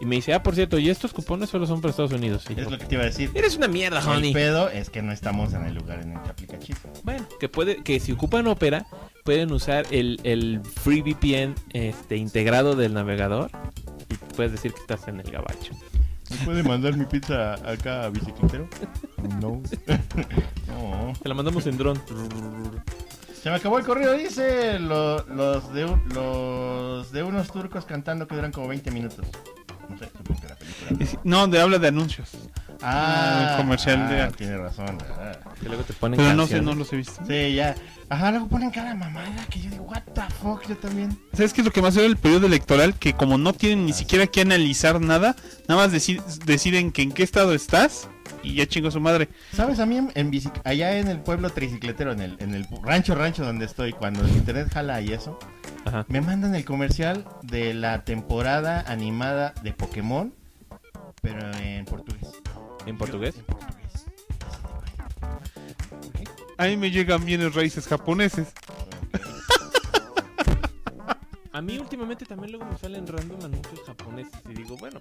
[0.02, 2.44] Y me dice, ah, por cierto, y estos cupones solo son para Estados Unidos.
[2.50, 3.30] Y Es yo, lo que te iba a decir.
[3.36, 4.34] Eres una mierda, El Honey.
[4.34, 6.76] pedo es que no estamos en el lugar en el que aplica chip.
[7.04, 8.88] Bueno, que puede, que si ocupan Opera,
[9.24, 13.52] pueden usar el, el Free VPN este, integrado del navegador
[14.10, 15.74] y puedes decir que estás en el gabacho.
[16.32, 18.68] ¿Me puede mandar mi pizza acá a bicicletero?
[19.40, 19.62] No.
[20.68, 21.14] no.
[21.22, 22.02] Te la mandamos en dron.
[23.42, 28.36] Se me acabó el corrido, dice lo- los, de, los de unos turcos cantando que
[28.36, 29.26] duran como 20 minutos.
[29.92, 31.04] No sé, supongo que la película.
[31.04, 32.30] Es- No, de habla de anuncios.
[32.82, 34.98] Ah, el comercial de- ah, tiene razón.
[35.20, 35.34] ah.
[35.62, 37.22] Que luego te ponen Pero no sé, no los he visto.
[37.28, 37.76] Sí, ya.
[38.10, 41.18] Ajá, luego ponen cada mamada que yo digo, what the fuck, yo también.
[41.34, 42.96] ¿Sabes qué es lo que más veo del periodo electoral?
[42.96, 45.36] Que como no tienen ni Ah, siquiera que analizar nada,
[45.68, 48.10] nada más deci- deciden que en qué estado estás
[48.44, 49.30] y ya chingo su madre.
[49.54, 49.80] ¿Sabes?
[49.80, 53.16] A mí en, en bici- allá en el pueblo tricicletero, en el, en el rancho
[53.16, 55.38] rancho donde estoy, cuando el internet jala y eso,
[55.86, 56.06] Ajá.
[56.10, 60.34] me mandan el comercial de la temporada animada de Pokémon,
[61.22, 62.30] pero en portugués.
[62.86, 63.36] ¿En portugués?
[63.38, 64.06] En portugués.
[66.58, 68.48] A mí me llegan bienes raíces japoneses.
[71.54, 75.00] A mí últimamente también luego me salen random anuncios japoneses y digo, bueno,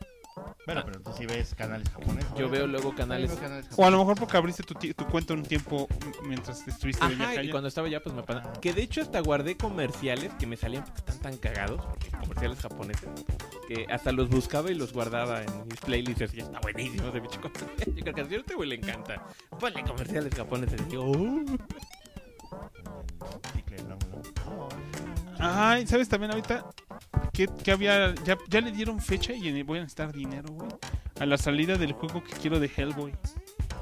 [0.67, 2.31] Bueno, pero tú sí ves canales japoneses.
[2.37, 3.31] yo veo luego canales...
[3.41, 5.89] Yo O a lo mejor porque abriste tu, ti- tu cuenta un tiempo
[6.25, 7.51] mientras estuviste de Ajá, viaje y allá.
[7.51, 8.53] cuando estaba allá pues me pasa.
[8.61, 12.61] Que de hecho hasta guardé comerciales que me salían porque están tan cagados, porque comerciales
[12.61, 13.09] japoneses,
[13.69, 17.21] que hasta los buscaba y los guardaba en mis playlists y decía, está buenísimo ese
[17.21, 17.71] bicho comercial.
[17.97, 19.27] Yo creo que a este güey le encanta.
[19.59, 21.45] Ponle comerciales japoneses y digo, "Oh".
[23.55, 23.77] Chicle.
[25.39, 26.67] Ay, ¿sabes también ahorita
[27.33, 30.71] que, que había ya, ya le dieron fecha y voy a necesitar dinero, güey?
[31.19, 33.13] A la salida del juego que quiero de Hellboy.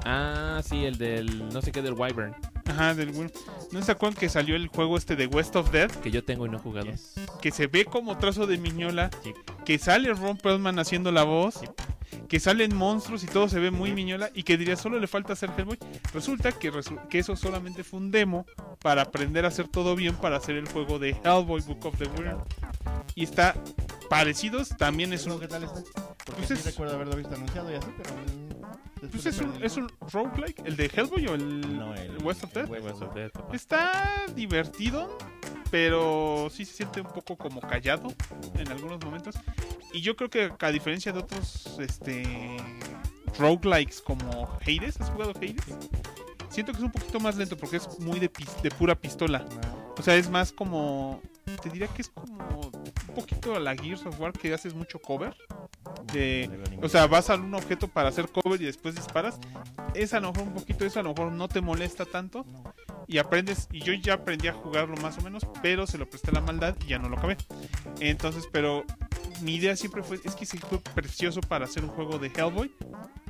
[0.05, 2.33] Ah, sí, el del no sé qué del Wyvern,
[2.69, 3.29] Ajá, del güey.
[3.71, 5.89] ¿No se acuerdan que salió el juego este de West of Dead?
[5.91, 6.85] que yo tengo y no he jugado.
[6.89, 7.15] Yes.
[7.41, 9.33] Que se ve como trazo de Miñola, Sí.
[9.65, 11.67] que sale Ron Perlman haciendo la voz, Sí.
[12.29, 15.33] que salen monstruos y todo se ve muy Miñola y que diría solo le falta
[15.33, 15.77] hacer Hellboy.
[16.13, 18.45] Resulta que, resu- que eso solamente fue un demo
[18.81, 22.05] para aprender a hacer todo bien para hacer el juego de Hellboy Book of the
[22.05, 22.37] Weird.
[23.15, 23.55] Y está
[24.09, 25.39] parecidos, también es un...
[25.39, 25.81] ¿Qué tal está?
[26.25, 28.15] Porque Pues sí es- recuerdo haberlo visto anunciado y así, pero...
[29.01, 32.11] después Pues le es un, es un roguelike, el de Hellboy o el, No, el-
[32.15, 32.65] el West of Dead.
[32.73, 33.31] el West of Dead.
[33.31, 33.55] papá.
[33.55, 35.17] Está divertido,
[35.69, 38.13] pero sí se siente un poco como callado
[38.55, 39.35] en algunos momentos.
[39.93, 42.57] Y yo creo que a diferencia de otros este
[43.37, 45.55] roguelikes como Hades, ¿has jugado Hades?
[46.49, 48.29] Siento que es un poquito más lento porque es muy de,
[48.63, 49.39] de pura pistola.
[49.39, 49.93] No.
[49.97, 51.21] O sea, es más como...
[51.57, 54.99] Te diría que es como un poquito a la Gears of War que haces mucho
[54.99, 55.35] cover.
[56.13, 59.39] De, No o sea, vas a un objeto para hacer cover y después disparas.
[59.93, 62.45] Es a lo mejor un poquito eso, a lo mejor no te molesta tanto
[63.09, 66.31] y aprendes, y yo ya aprendí a jugarlo más o menos, pero se lo presté
[66.31, 67.37] la maldad y ya no lo acabé.
[67.99, 68.85] Entonces, pero
[69.41, 72.71] mi idea siempre fue, es que ese fue precioso para hacer un juego de Hellboy.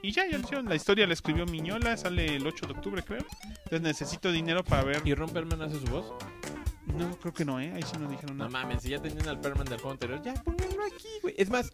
[0.01, 0.67] Y ya, ya lo hicieron.
[0.67, 3.25] La historia la escribió Miñola, sale el 8 de octubre creo.
[3.47, 5.01] Entonces necesito dinero para ver...
[5.05, 6.13] ¿Y Ron Perlman hace su voz?
[6.97, 7.71] No, creo que no, ¿eh?
[7.75, 8.63] Ahí sí no dijeron No nada.
[8.63, 11.35] mames, si ya tenían al Perlman del juego anterior, ya pónganlo aquí, güey.
[11.37, 11.71] Es más,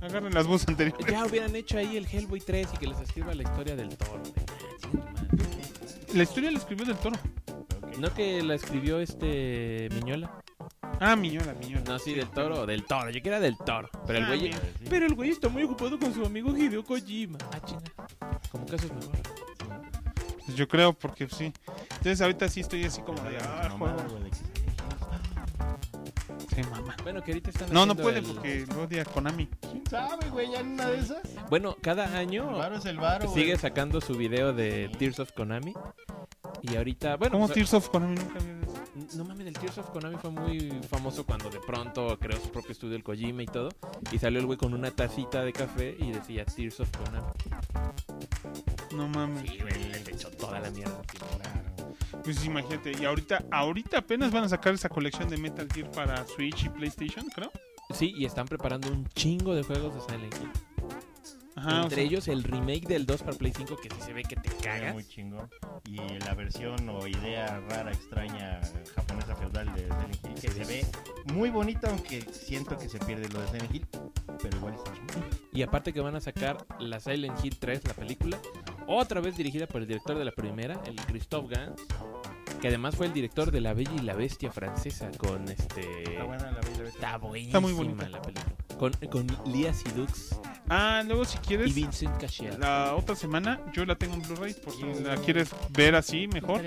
[0.00, 1.06] Agarren las voces anteriores.
[1.06, 4.20] ya hubieran hecho ahí el Hellboy 3 y que les escriba la historia del toro.
[4.20, 6.14] güey.
[6.14, 7.16] La historia la escribió del toro.
[7.98, 10.38] ¿No que la escribió este Miñola?
[11.00, 11.82] Ah, Miñola, Miñola.
[11.86, 13.10] No, sí, del toro, del toro.
[13.10, 13.88] Yo que era del toro.
[14.06, 14.50] Pero el Ah, güey.
[14.88, 17.38] Pero el güey está muy ocupado con su amigo Hideo Kojima.
[17.52, 17.82] Ah, chinga.
[18.50, 19.16] Como caso es mejor.
[20.46, 21.52] Pues yo creo, porque sí.
[21.90, 23.38] Entonces ahorita sí estoy así como de...
[23.38, 23.96] Ah, juego.
[24.10, 24.30] güey,
[26.54, 26.94] Sí, mamá.
[27.02, 27.72] Bueno, que ahorita están.
[27.72, 29.46] No, no puede el- porque lo odia Konami.
[29.60, 30.50] ¿Quién sabe, güey?
[30.50, 31.22] Ya en una de esas.
[31.48, 33.42] Bueno, cada El año varo es el varo, güey.
[33.42, 35.72] sigue sacando su video de Tears of Konami.
[36.60, 38.81] Y ahorita, bueno, ¿Cómo Tears of Konami nunca había visto?
[39.14, 42.72] No mames, el Tears of Konami fue muy famoso cuando de pronto creó su propio
[42.72, 43.70] estudio el Kojima y todo.
[44.10, 47.32] Y salió el güey con una tacita de café y decía Tears of Konami.
[48.94, 49.50] No mames.
[49.50, 51.00] Sí, güey, le echó toda la mierda.
[51.02, 51.62] Claro.
[52.22, 56.24] Pues imagínate, y ahorita, ahorita apenas van a sacar esa colección de Metal Gear para
[56.26, 57.50] Switch y PlayStation, creo.
[57.92, 60.71] Sí, y están preparando un chingo de juegos de Silent Hill.
[61.54, 64.12] Ajá, o Entre sea, ellos el remake del 2 para Play 5 que sí se
[64.12, 64.94] ve que te cagas.
[64.94, 65.50] muy chingón.
[65.86, 68.60] Y la versión o idea rara, extraña,
[68.94, 70.72] japonesa feudal de Silent Hill, que Sí, se sí.
[70.72, 73.86] ve muy bonita, aunque siento que se pierde lo de Silent Hill,
[74.42, 75.24] pero igual está chingón.
[75.52, 78.38] Y aparte que van a sacar la Silent Hill 3, la película,
[78.86, 81.82] otra vez dirigida por el director de la primera, el Christophe Gans,
[82.62, 86.04] que además fue el director de La Bella y la Bestia francesa con este...
[86.12, 86.86] Está buena la bella bestia.
[87.08, 88.08] Está buenísima muy bonita.
[88.08, 88.46] la película.
[88.78, 92.58] Con, con Lia Sidux Ah, luego si y quieres, Vincent Cassel.
[92.60, 95.02] la otra semana yo la tengo en Blu-ray, por si Sí.
[95.04, 96.62] la quieres ver así mejor.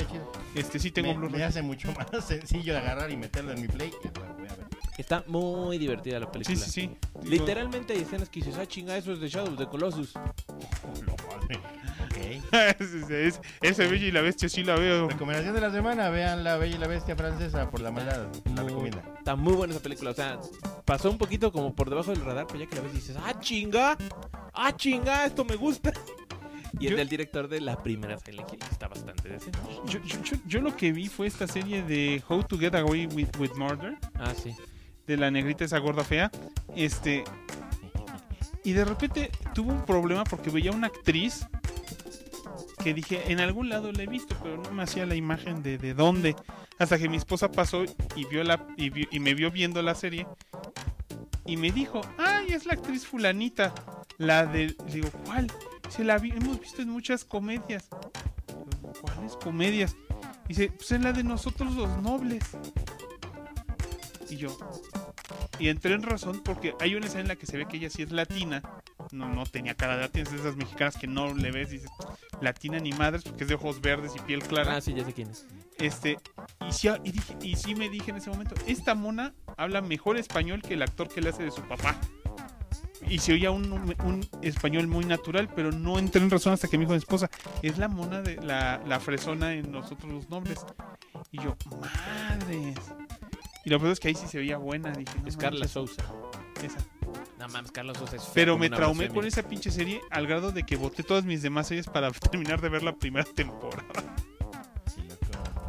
[0.54, 1.42] Este sí tengo me, me Blu-ray.
[1.44, 3.92] hace mucho más sencillo de agarrar y meterlo en mi play.
[4.04, 5.02] y.
[5.02, 6.58] Está muy divertida la Sí, película.
[6.58, 6.82] sí, sí.
[6.82, 10.14] Digo, Literalmente hay escenas que dices, ah, chinga, eso es de Shadow of the Colossus.
[12.48, 12.82] Ok.
[12.82, 15.08] es- es- ese Bella y la Bestia sí la veo.
[15.10, 18.28] Recomendación de la semana, vean La Bella y la Bestia francesa por la maldad.
[18.56, 19.04] La recomienda.
[19.18, 20.12] Está muy buena esa película.
[20.12, 20.40] O sea,
[20.86, 23.40] pasó un poquito como por debajo del radar, pero ya que la ves dices, ah,
[23.40, 23.98] chinga,
[24.54, 25.92] ah, chinga, esto me gusta.
[26.78, 28.42] Y es del director de la primera Hill.
[28.70, 29.58] Está bastante decente.
[29.88, 33.08] Yo, yo- yo- yo lo que vi fue esta serie de How to Get Away
[33.08, 34.54] with, with Murder, Ah, sí.
[35.08, 36.30] de la negrita esa gorda fea.
[36.76, 37.24] Este.
[38.66, 41.46] Y de repente tuvo un problema porque veía una actriz
[42.86, 45.80] que dije, en algún lado la he visto, pero no me hacía la imagen de,
[45.80, 46.36] de dónde.
[46.78, 47.84] Hasta que mi esposa pasó
[48.16, 50.28] y vio la y, me vio viendo la serie
[51.48, 53.74] y me dijo, ay, es la actriz fulanita,
[54.20, 55.52] la de, digo, ¿cuál?
[55.90, 57.90] Se la hemos visto en muchas comedias.
[59.02, 59.96] ¿Cuáles comedias?
[60.48, 62.44] Dice, pues en la de nosotros los nobles.
[64.30, 64.56] Y yo,
[65.60, 67.90] y entré en razón porque hay una escena en la que se ve que ella
[67.90, 68.62] sí es latina.
[69.12, 71.74] No, no tenía cara de latina, es de esas mexicanas que no le ves y
[71.74, 71.92] dices,
[72.42, 74.76] latina ni madres porque es de ojos verdes y piel clara.
[74.78, 75.46] Ah, sí, ya sé quién es.
[75.78, 76.18] Este,
[76.68, 80.18] y sí, y, dije- y sí me dije en ese momento, esta mona habla mejor
[80.18, 81.96] español que el actor que le hace de su papá.
[83.08, 86.78] Y se oía un, un español muy natural, pero no entré en razón hasta que
[86.78, 87.30] me dijo mi esposa,
[87.62, 90.66] es la mona de la, la fresona en nosotros los nombres.
[91.32, 92.76] Y yo, madres.
[93.66, 96.04] Y lo peor es que ahí sí se veía buena, dije, no es Carla Sousa.
[96.64, 96.78] esa.
[97.40, 99.14] No mames, Carla Sousa es Pero me traumé blasfemia.
[99.16, 102.62] con esa pinche serie al grado de que boté todas mis demás series para terminar
[102.62, 104.16] de ver la primera temporada.
[104.96, 105.02] Sí.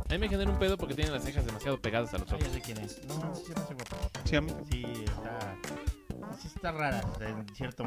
[0.09, 2.47] A mí me genera un pedo porque tiene las cejas demasiado pegadas a los ojos.
[2.53, 3.03] sé quién es.
[3.07, 3.97] No, sí, se me hace guapa.
[4.25, 5.57] Sí, a mí- Sí, está.
[6.39, 7.01] Sí, está rara.
[7.21, 7.87] en ciertos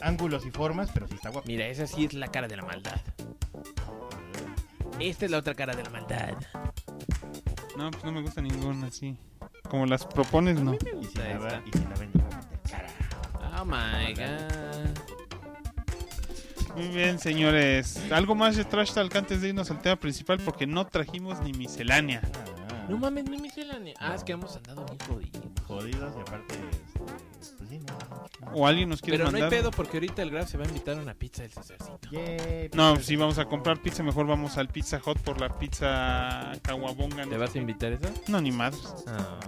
[0.00, 1.46] ángulos y formas, pero sí está guapa.
[1.46, 3.00] Mira, esa sí es la cara de la maldad.
[4.98, 6.34] Esta es la otra cara de la maldad.
[7.78, 9.16] No, pues no me gusta ninguna así.
[9.70, 10.74] Como las propones, no.
[10.74, 12.10] Y si gusta la, y si la ven,
[12.68, 12.88] cara.
[13.60, 14.98] Oh my god.
[16.74, 18.00] Muy bien, señores.
[18.10, 21.52] Algo más de Trash Talk antes de irnos al tema principal porque no trajimos ni
[21.52, 22.20] miscelánea.
[22.67, 23.94] Ah, No mames, no miscelánea.
[23.98, 25.42] Ah, es que hemos andado bien jodidos.
[25.66, 28.54] Jodidos y aparte, este, pues sí, no.
[28.54, 30.68] O alguien nos quiere Pero no hay pedo porque ahorita el Graf se va a
[30.68, 32.10] invitar a una pizza del Cesarcito.
[32.10, 36.52] Yay, No, si vamos a comprar pizza, mejor vamos al Pizza Hut por la pizza
[36.62, 37.26] Kawabonga.
[37.26, 38.10] ¿Te vas a invitar esa?
[38.28, 38.94] no ni madres.
[39.06, 39.38] Ah.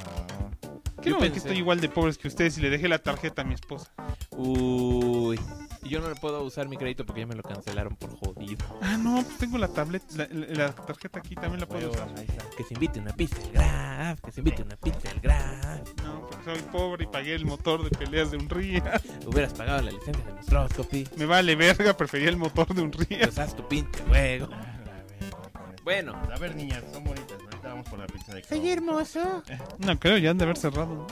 [1.01, 2.99] Ah, Creo Yo que pensé- estoy igual de pobres que ustedes y le dejé la
[2.99, 3.91] tarjeta a mi esposa.
[4.37, 5.39] Uy.
[5.83, 8.65] Y yo no le puedo usar mi crédito porque ya me lo cancelaron por jodido.
[8.83, 12.09] Ah, no, pues tengo la tableta, la, tarjeta aquí también la puedo usar.
[12.17, 12.45] ahí está.
[12.55, 14.21] Que se invite una pizza del Graf.
[14.21, 15.81] Que se invite una pizza del Graf.
[16.05, 19.01] No, porque soy pobre y pagué el motor de peleas de un ría.
[19.27, 21.09] Hubieras pagado la licencia de Monstroscopy.
[21.17, 23.21] Me vale verga, prefería el motor de un ría.
[23.23, 24.53] Pues haz tu pinche juego.
[24.53, 25.83] A ver, con esto.
[25.83, 26.15] Bueno.
[26.15, 27.33] A ver, niñas, son bonitas.
[27.41, 29.43] Ahorita vamos por la pizza de Soy hermoso.
[29.79, 30.95] No, creo, ya han de haber cerrado.
[30.95, 31.07] ¿no?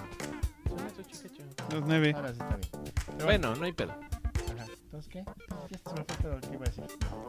[1.70, 2.12] Las nueve.
[2.14, 2.92] Ahora sí está bien.
[3.16, 3.90] Pero Bueno, no hay pedo.
[3.92, 4.66] Ajá.
[4.84, 5.24] Entonces, ¿qué?
[5.70, 6.84] Ya se me fue todo lo que iba a decir.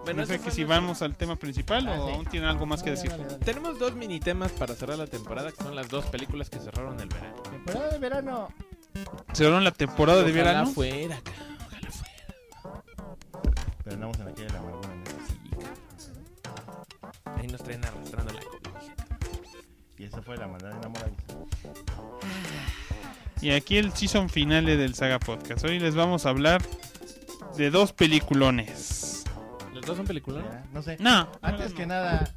[0.06, 2.14] Bueno, no sé que si vamos al tema principal Ah, o sí.
[2.14, 3.12] aún tienen algo más que decir.
[3.44, 7.00] Tenemos dos mini temas para cerrar la temporada, que son las dos películas que cerraron
[7.00, 7.36] el verano.
[7.44, 8.48] Temporada de verano.
[9.34, 10.72] Cerraron la temporada de Ojalá verano.
[10.72, 12.84] fuera, cabrón, ojalá fuera.
[13.84, 14.60] Pero andamos en aquella de la.
[15.28, 15.50] Sí,
[16.42, 17.40] cabrón.
[17.40, 18.94] Ahí nos traen arrastrando la cobija.
[20.00, 21.12] Y eso fue la maldad enamorada.
[23.42, 25.66] Y aquí el season finale del Saga Podcast.
[25.66, 26.62] Hoy les vamos a hablar
[27.58, 29.19] de dos peliculones.
[29.80, 30.44] ¿Los dos son películas?
[30.74, 30.98] No sé.
[31.00, 32.32] No, Antes no, que nada,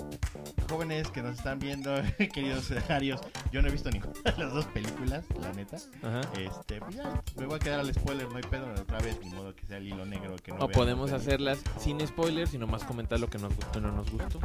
[0.68, 1.92] jóvenes que nos están viendo,
[2.32, 3.20] queridos Arios,
[3.52, 5.76] yo no he visto ninguna de las dos películas, la neta.
[6.02, 6.20] Ajá.
[6.38, 9.30] Este, pues ya, me voy a quedar al spoiler, no hay pedo, otra vez, ni
[9.30, 12.58] modo que sea el hilo negro que no O podemos la hacerlas sin spoilers y
[12.58, 14.38] nomás comentar lo que nos gustó y no nos gustó.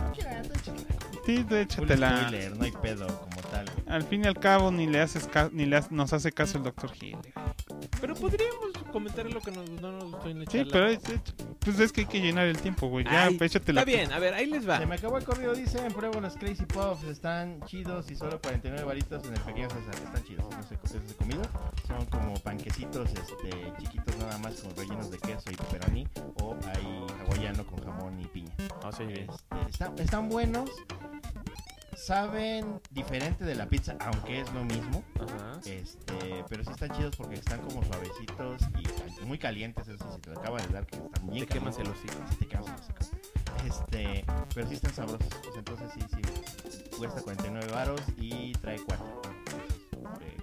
[1.25, 3.65] Sí, de spoiler, no hay pedo como tal.
[3.88, 6.57] Al fin y al cabo ni le haces ca- ni le ha- nos hace caso
[6.57, 6.91] el Dr.
[6.99, 7.17] Hill.
[8.01, 8.66] Pero podríamos
[8.97, 11.21] comentar lo que nos gustó, no nos gustó no Sí, pero es, es-
[11.60, 13.03] pues es que hay que llenar el tiempo, güey.
[13.05, 13.81] Ya, Ay, pues, échatela.
[13.81, 14.77] Está bien, a ver, ahí les va.
[14.79, 18.83] Se me acabó el corrido, dicen, pruebo los Crazy Puffs, están chidos y solo 49
[18.86, 21.41] varitos en el pequeño César, están chidos, no sé, ¿los he comido?
[21.88, 26.07] Son como panquecitos este, chiquitos nada más con rellenos de queso y pepperoni
[26.41, 28.53] o hay hawaiano con jamón y piña.
[28.83, 29.27] No, sí, bien.
[29.69, 30.69] Este, están buenos,
[31.97, 35.03] saben diferente de la pizza, aunque es lo mismo.
[35.19, 35.60] Ajá.
[35.65, 40.15] Este, pero sí están chidos porque están como suavecitos y cal- muy calientes, eso sí,
[40.15, 42.13] si te lo acabas de dar, que están bien Te quemas el hocico.
[42.29, 42.97] Sí, te quemas el hocico.
[43.65, 45.27] Este, pero sí están sabrosos.
[45.55, 46.88] entonces sí, sí.
[46.97, 49.21] Cuesta 49 varos y trae 4.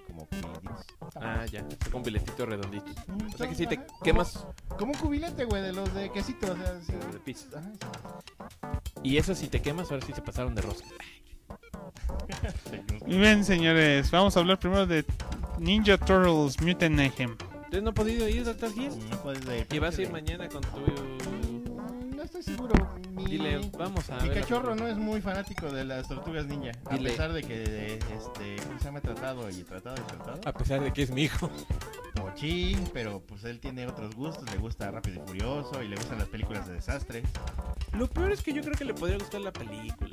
[0.07, 0.85] como cubiletitos.
[1.15, 1.61] Ah, ya.
[1.83, 2.95] Son con biletitos redonditos.
[3.33, 4.33] O sea que si te ajá, quemas
[4.67, 6.51] Como, como un cubilete, güey, de los de quesito.
[6.51, 6.93] O sea, sí.
[6.93, 7.47] de pizza.
[7.57, 8.91] Ajá, sí.
[9.03, 10.87] Y eso si te quemas, ahora sí se pasaron de rosca.
[13.05, 14.09] Muy bien, señores.
[14.11, 15.05] Vamos a hablar primero de
[15.59, 17.35] Ninja Turtles Mutant Mayhem.
[17.55, 18.91] ¿Entonces no ha podido ir, Doctor Hill?
[19.09, 19.67] No puedes ir.
[19.71, 21.34] ¿Y vas a ir mañana con tu...
[22.25, 22.73] Estoy seguro.
[23.11, 26.71] Mi, Dile, vamos a mi ver cachorro no es muy fanático de las tortugas ninja.
[26.89, 27.09] Dile.
[27.09, 28.99] A pesar de que, este, ¿cómo se llama?
[28.99, 30.41] Tratado y tratado y tratado.
[30.43, 31.51] A pesar de que es mi hijo.
[32.15, 36.17] pochín, pero pues él tiene otros gustos, le gusta Rápido y Furioso y le gustan
[36.17, 37.21] las películas de desastre.
[37.93, 40.09] Lo peor es que yo creo que le podría gustar la película.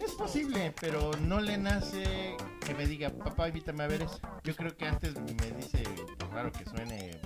[0.00, 2.36] Es posible, pero no le nace
[2.66, 4.20] que me diga, papá, invítame a ver eso.
[4.42, 5.82] Yo creo que antes me dice,
[6.18, 7.20] pues raro que suene,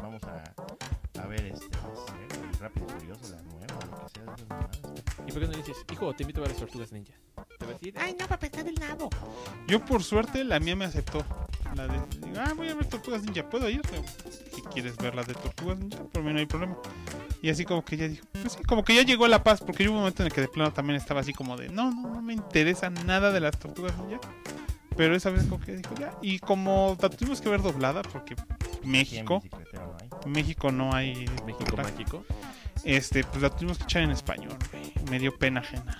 [0.00, 2.12] vamos a, a ver este, no sé,
[2.48, 4.80] el Rápido y Furioso, la nueva, o lo que sea de esas mamadas.
[5.26, 7.12] ¿Y por qué no dices, hijo, te invito a ver las tortugas ninja?
[7.58, 9.10] Te va a decir, ay, no, papá, está del nabo.
[9.66, 11.24] Yo por suerte la mía me aceptó.
[11.74, 13.80] La de, digo, ah, voy a ver Tortugas Ninja, ¿puedo ir?
[14.54, 16.76] Si quieres ver la de Tortugas Ninja, por mí no hay problema.
[17.40, 19.60] Y así como que ya dijo, pues sí, como que ya llegó a la paz,
[19.60, 21.90] porque hubo un momento en el que de plano también estaba así como de, no,
[21.90, 24.20] no, no me interesa nada de las Tortugas Ninja.
[24.96, 26.12] Pero esa vez como que dijo, ya.
[26.22, 28.36] Y como la tuvimos que ver doblada, porque
[28.84, 30.30] México, bicicletero no hay.
[30.30, 32.24] México no hay México.
[32.84, 34.56] Este, pues la tuvimos que echar en español.
[35.10, 35.96] Me dio pena ajena.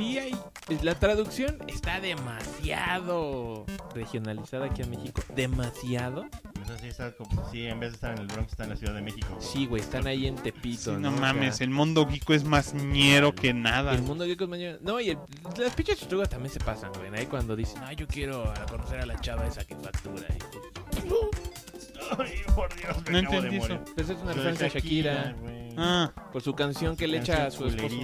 [0.00, 0.36] Sí hay...
[0.82, 5.20] La traducción está demasiado regionalizada aquí en México.
[5.34, 6.26] Demasiado.
[6.62, 8.76] Eso sí está como, sí, en vez de estar en el Bronx está en la
[8.76, 9.26] Ciudad de México.
[9.40, 10.94] Sí, güey, están ahí en Tepito.
[10.94, 13.92] Sí, no O sea, mames, el mundo geeko es más ñero que nada.
[13.94, 14.78] El mundo geek es mañana.
[14.82, 15.18] No, y el-
[15.58, 17.10] las pinches tortugas también se pasan, güey.
[17.18, 20.26] Ahí cuando dicen, ay, yo quiero a conocer a la chava esa que factura.
[20.30, 23.84] Y, pues, Ay, por Dios, me No entendí de eso.
[23.94, 25.36] pues, es una referencia a Shakira.
[25.76, 27.96] Ah, Por su canción que le echa a su esposo.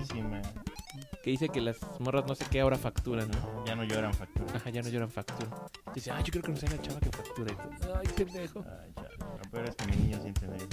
[1.27, 3.65] Que dice que las morras no sé qué ahora facturan, ¿no?
[3.67, 4.47] Ya no lloran factura.
[4.55, 5.51] Ajá, ya no lloran factura.
[5.93, 7.53] Dice, ay, yo quiero conocer a la chava que factura.
[7.53, 8.65] Y tú, ay, pendejo.
[8.65, 9.09] Ay, chale.
[9.43, 10.69] Lo peor es que mi niño sí entendería.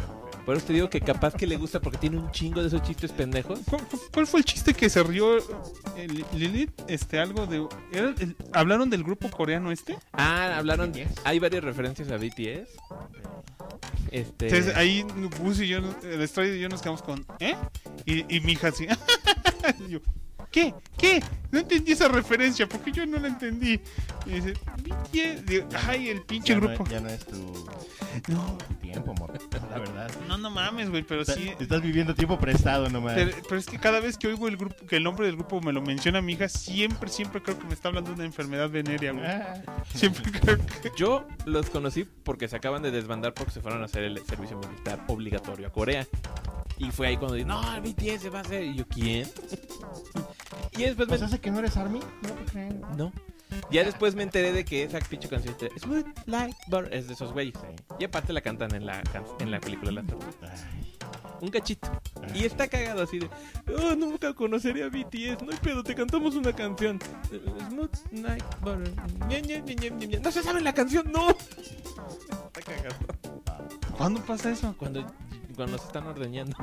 [0.45, 2.83] Por eso te digo que capaz que le gusta porque tiene un chingo de esos
[2.83, 3.61] chistes pendejos.
[3.67, 3.81] ¿cuál,
[4.13, 6.81] cuál fue el chiste que se rió eh, Li- Lilith?
[6.87, 7.67] Este, algo de...
[7.91, 9.97] ¿era el- ¿Hablaron del grupo coreano este?
[10.11, 10.91] Ah, hablaron.
[10.91, 11.21] BTS.
[11.23, 12.69] Hay varias referencias a BTS.
[14.11, 14.49] Este.
[14.49, 15.03] Entonces ahí
[15.39, 17.25] Gus y yo, el estrella y yo nos quedamos con...
[17.39, 17.55] ¿Eh?
[18.05, 18.85] Y, y mi hija así...
[19.87, 19.99] y yo,
[20.53, 20.73] ¿Qué?
[20.97, 21.21] ¿Qué?
[21.51, 23.79] No entendí esa referencia, porque yo no la entendí.
[24.27, 25.45] Y dice, BTS.
[25.45, 26.83] Digo, Ay, el pinche Ya no grupo.
[26.85, 27.65] es- ya no es tu,
[28.31, 29.33] No, tu tiempo, morro.
[29.71, 30.11] La verdad.
[30.27, 31.51] no, no mames, güey, pero Está- sí...
[31.59, 33.15] Estás viviendo tiempo prestado nomás.
[33.15, 35.59] Pero, pero es que cada vez que oigo el grupo, que el nombre del grupo
[35.61, 38.69] me lo menciona mi hija, siempre, siempre creo que me está hablando de una enfermedad
[38.69, 39.25] venérea, güey.
[39.25, 39.63] Ah,
[39.95, 40.91] Siempre creo que.
[40.95, 44.57] Yo los conocí porque se acaban de desbandar porque se fueron a hacer el servicio
[44.59, 46.05] militar obligatorio a Corea.
[46.77, 48.63] Y fue ahí cuando dije, no, el BTS se va a hacer.
[48.63, 49.27] Y yo, ¿quién?
[50.77, 51.17] Y después me...
[51.17, 51.99] ¿Pues hace que no eres Army?
[52.21, 52.95] No.
[52.97, 53.11] No.
[53.71, 57.13] Ya después me enteré de que esa pinche canción de Smooth Like Butter es de
[57.13, 57.53] esos güeyes.
[57.99, 60.63] Y aparte la cantan en la, can- en la película Tortugas.
[60.73, 60.95] Ay,
[61.39, 61.87] Un cachito.
[62.33, 63.29] Y está cagado así de,
[63.77, 65.43] oh, nunca conocería a BTS.
[65.43, 66.97] No hay pedo, te cantamos una canción.
[67.31, 68.91] Eh, Smooth Like Butter.
[70.21, 71.29] No se sabe la canción, no.
[72.55, 72.95] Está cagado.
[73.97, 74.73] ¿Cuándo pasa eso?
[74.79, 75.05] Cuando,
[75.55, 76.55] cuando se están ordeñando.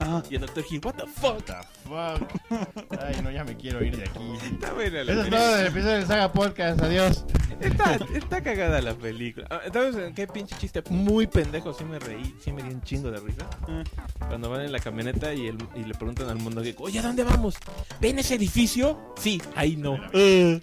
[0.00, 1.42] Ah, Y el doctor Hill, what the fuck.
[1.88, 3.02] what the fuck.
[3.02, 4.20] Ay, no, ya me quiero ir de aquí.
[4.52, 6.82] Está buena la Eso es todo del episodio de Saga Podcast.
[6.82, 7.24] Adiós.
[7.60, 9.46] Está, está cagada la película.
[9.50, 11.72] Ah, ¿Sabes en qué pinche chiste muy pendejo?
[11.74, 13.48] Sí me reí, sí me di un chingo de risa.
[13.68, 13.82] ah.
[14.28, 17.02] Cuando van en la camioneta y, el- y le preguntan al mundo que, oye, ¿a
[17.02, 17.56] dónde vamos?
[18.00, 19.12] ¿Ven ese edificio?
[19.18, 19.96] Sí, ahí no.
[20.12, 20.60] Eh.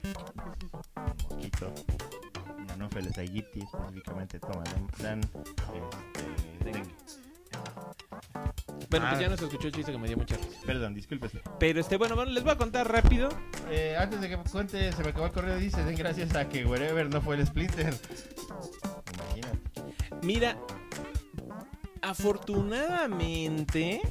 [1.29, 1.73] Mosquito.
[2.73, 4.63] Anopheles aegypti específicamente toman.
[5.01, 6.83] Dan, este, dengue.
[8.89, 9.09] Bueno, Ah.
[9.11, 10.49] pues ya no se escuchó el chiste que me dio mucha risa.
[10.65, 11.41] Perdón, discúlpese.
[11.59, 13.29] Pero este, bueno, bueno, les voy a contar rápido.
[13.69, 15.57] Eh, antes de que cuente, se me acabó el correo.
[15.57, 17.93] Dice: Den gracias a que Wherever no fue el Splinter.
[19.15, 19.59] Imagínate.
[20.21, 20.57] Mira,
[22.01, 24.01] afortunadamente,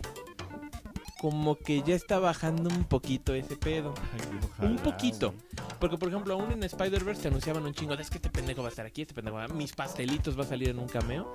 [1.20, 3.94] como que ya está bajando un poquito ese pedo.
[4.12, 5.32] Ay, ojalá, Un poquito.
[5.32, 5.44] güey.
[5.80, 8.62] Porque, por ejemplo, aún en Spider-Verse te anunciaban un chingo de es que este pendejo
[8.62, 11.32] va a estar aquí, este pendejo va Mis pastelitos va a salir en un cameo.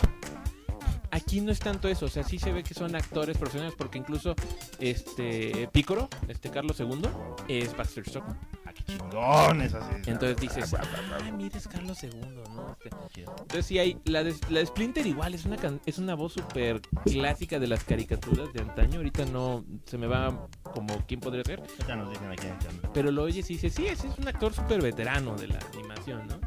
[1.11, 3.97] Aquí no es tanto eso, o sea, sí se ve que son actores profesionales, porque
[3.97, 4.35] incluso
[4.79, 7.01] este Pícoro, este Carlos II,
[7.47, 8.37] es Baxter Stockman.
[8.65, 9.95] Ah, qué chingón es así.
[10.07, 12.11] Entonces dices, ah, mira, es Carlos II,
[12.55, 12.75] ¿no?
[12.83, 13.31] Este, Chido.
[13.39, 16.33] entonces sí hay, la de, la de Splinter igual, es una, can- es una voz
[16.33, 21.43] súper clásica de las caricaturas de antaño, ahorita no se me va como quién podría
[21.43, 22.47] ser, Ahorita nos dicen aquí
[22.93, 26.27] pero lo oyes y dices, sí, ese es un actor súper veterano de la animación,
[26.27, 26.39] ¿no?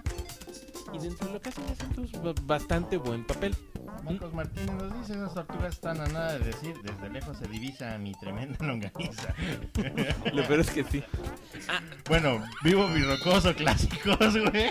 [0.94, 3.56] Y dentro de lo que hacen hacen ba- bastante buen papel.
[4.04, 7.96] Marcos Martínez nos dice, esas tortugas están a nada de decir, desde lejos se divisa
[7.98, 9.34] mi tremenda longaniza.
[10.32, 11.02] Lo peor es que sí.
[12.08, 14.70] bueno, vivo mis rocoso clásicos, güey.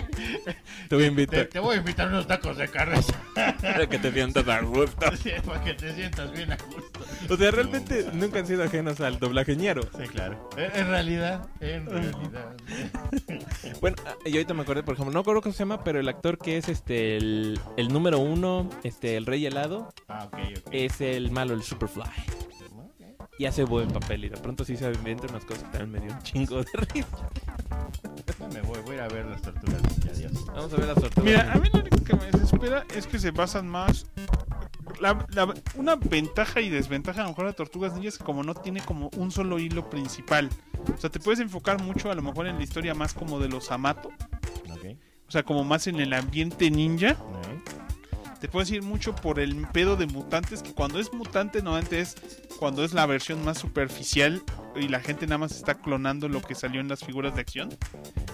[0.88, 3.00] Te voy a invitar te voy a invitar unos tacos de carne
[3.34, 4.96] para que te sientas a gusto.
[5.46, 7.00] para que te sientas bien a gusto.
[7.30, 9.82] O sea, realmente nunca han sido ajenos al doblajeñero.
[9.82, 10.50] Sí, claro.
[10.56, 12.54] En, en realidad, en realidad.
[13.80, 16.08] Bueno, ah, y ahorita me acordé, por ejemplo, no recuerdo cómo se llama, pero el
[16.08, 20.28] actor que es este el, el número uno, este el rey helado, Ah,
[20.72, 22.02] es el malo, el Superfly.
[22.02, 23.28] Ok.
[23.38, 26.00] Y hace buen papel y de pronto sí se inventan unas cosas que también me
[26.00, 27.28] dio un chingo de risa.
[28.52, 29.80] Me voy, voy a ir a ver las tortugas.
[30.12, 30.32] Adiós.
[30.46, 31.24] Vamos a ver las tortugas.
[31.24, 34.06] Mira, a mí lo único que me se espera es que se basan más.
[35.00, 38.42] la- la- una ventaja y desventaja a lo mejor de Tortugas Ninja es que como
[38.44, 40.48] no tiene como un solo hilo principal.
[40.94, 43.48] O sea, te puedes enfocar mucho a lo mejor en la historia más como de
[43.48, 44.10] los Amato.
[45.26, 47.16] O sea, como más en el ambiente ninja.
[48.42, 52.16] Te puedes ir mucho por el pedo de mutantes, que cuando es mutante normalmente es
[52.58, 54.42] cuando es la versión más superficial
[54.74, 57.68] y la gente nada más está clonando lo que salió en las figuras de acción.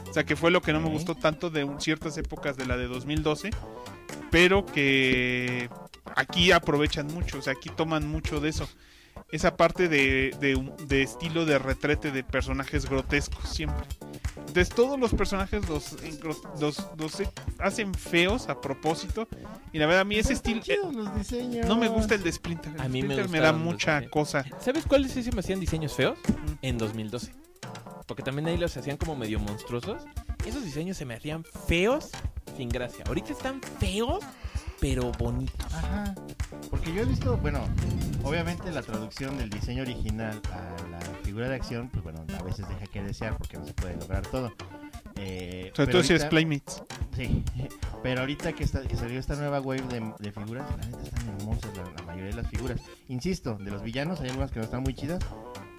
[0.09, 2.79] O sea, que fue lo que no me gustó tanto de ciertas épocas de la
[2.79, 3.51] de 2012,
[4.31, 5.69] pero que
[6.17, 8.67] aquí aprovechan mucho, o sea, aquí toman mucho de eso.
[9.31, 10.35] Esa parte de,
[10.87, 13.87] de estilo de retrete de personajes grotescos siempre.
[14.39, 15.97] Entonces todos los personajes los,
[16.61, 17.23] los
[17.59, 19.29] hacen feos a propósito.
[19.73, 20.63] Y la verdad a mí ese estilo...
[21.17, 21.67] diseños.
[21.67, 22.73] No me gusta el de Splinter.
[22.75, 24.45] El A mí me Splinter me, da los mucha de- cosa.
[24.61, 26.19] ¿Sabes cuáles sí se me hacían diseños feos?
[26.27, 26.53] Mm.
[26.63, 27.35] En 2012.
[28.07, 30.03] Porque también ahí los hacían como medio monstruosos.
[30.47, 32.09] Esos diseños se me hacían feos
[32.57, 33.05] sin gracia.
[33.07, 34.25] Ahorita están feos,
[34.81, 35.67] pero bonitos.
[35.75, 36.15] Ajá.
[36.71, 37.61] Porque yo he visto, bueno,
[38.23, 42.69] obviamente la traducción del diseño original a la figura de acción, pues bueno, a veces
[42.69, 44.53] deja que desear porque no se puede lograr todo.
[45.17, 46.83] Eh, Sobre todo si es Playmates.
[47.17, 47.43] Sí,
[48.03, 51.77] pero ahorita que, está, que salió esta nueva wave de, de figuras, la están hermosas
[51.77, 52.81] la, la mayoría de las figuras.
[53.09, 55.19] Insisto, de los villanos hay algunas que no están muy chidas,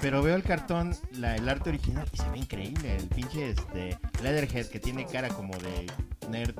[0.02, 2.96] pero veo el cartón, la, el arte original y se ve increíble.
[2.96, 5.88] El pinche este, Leatherhead que tiene cara como de
[6.30, 6.56] nerd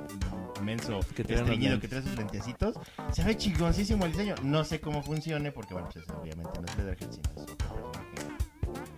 [0.62, 2.76] menso, Que estreñido, que trae sus lentecitos.
[3.12, 4.34] Se ve chingoncísimo el diseño.
[4.42, 8.40] No sé cómo funcione porque, bueno, pues obviamente no es Leatherhead, sino es otro personaje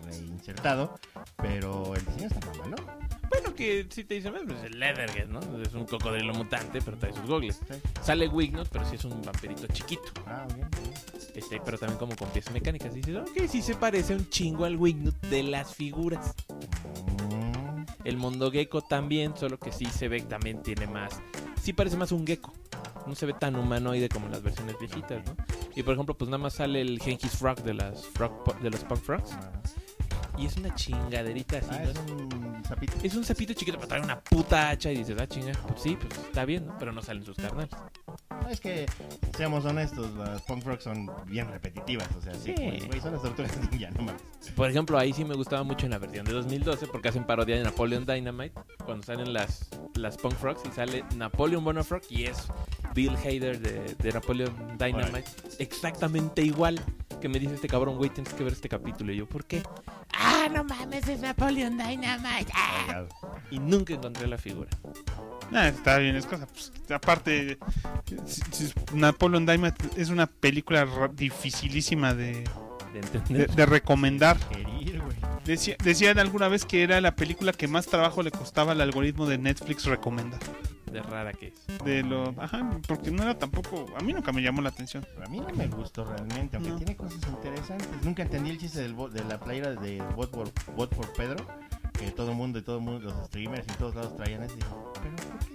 [0.04, 0.98] reinsertado.
[1.36, 2.76] Pero el diseño está mal, ¿no?
[3.30, 5.40] Bueno, que si te dicen, pues el Leatherhead, ¿no?
[5.62, 7.60] Es un cocodrilo mutante, pero trae sus gogles.
[7.70, 7.78] Sí.
[8.02, 10.12] Sale Wignut, pero sí es un vampirito chiquito.
[10.26, 10.68] Ah, bien.
[10.70, 10.92] bien.
[11.34, 12.92] Este, pero también como con piezas mecánicas.
[12.92, 16.34] Dices, ok, sí se parece un chingo al Wignut de las figuras.
[16.50, 17.21] Mm,
[18.04, 21.20] El Mondo Gecko también, solo que sí se ve, también tiene más.
[21.62, 22.52] Sí parece más un gecko.
[23.06, 25.36] No se ve tan humanoide como las versiones viejitas, ¿no?
[25.74, 28.80] Y por ejemplo, pues nada más sale el Genghis Frog de las frog, de los
[28.84, 29.30] Punk Frogs.
[30.38, 31.90] Y es una chingaderita así, Ah, ¿no?
[31.90, 32.92] es un sapito.
[33.02, 35.96] Es un sapito chiquito, pero trae una puta hacha y dices, ah, chinga, pues sí,
[36.00, 36.76] pues está bien, ¿no?
[36.78, 37.70] Pero no salen sus carnales.
[38.50, 38.86] Es que,
[39.36, 42.08] seamos honestos, las punk rock son bien repetitivas.
[42.16, 44.22] O sea, sí, güey, son las tortugas ninja, no mames.
[44.54, 47.56] Por ejemplo, ahí sí me gustaba mucho en la versión de 2012 porque hacen parodia
[47.56, 48.54] de Napoleon Dynamite
[48.84, 52.48] cuando salen las, las Punk Frogs y sale Napoleon Bonafrog y es
[52.94, 55.30] Bill Hader de, de Napoleon Dynamite.
[55.58, 56.80] Exactamente igual
[57.22, 59.12] que me dice este cabrón, güey, tienes que ver este capítulo.
[59.12, 59.62] Y yo, ¿por qué?
[60.12, 62.52] Ah, no mames, es Napoleon Dynamite.
[62.52, 63.04] Ah.
[63.50, 64.68] Y nunca encontré la figura.
[65.54, 66.46] Ah, está bien, es cosa.
[66.46, 67.58] Pues, aparte,
[68.26, 72.44] si- si- Napoleon Dynamite es una película dificilísima de, De
[72.92, 73.50] de, entender.
[73.50, 74.36] de recomendar.
[75.44, 79.26] Decía- decían alguna vez que era la película que más trabajo le costaba al algoritmo
[79.26, 80.40] de Netflix recomendar.
[80.90, 81.84] De rara que es.
[81.84, 85.06] De lo, ajá, porque no era tampoco, a mí nunca me llamó la atención.
[85.14, 86.76] Pero a mí no me gustó realmente, aunque No.
[86.76, 87.88] tiene cosas interesantes.
[88.02, 91.46] Nunca entendí el chiste del de la playera de Bot por, Bot por Pedro,
[91.98, 94.46] que todo el mundo y todo el mundo, los streamers y todos lados traían.
[94.46, 95.54] Digo, ¿pero por qué?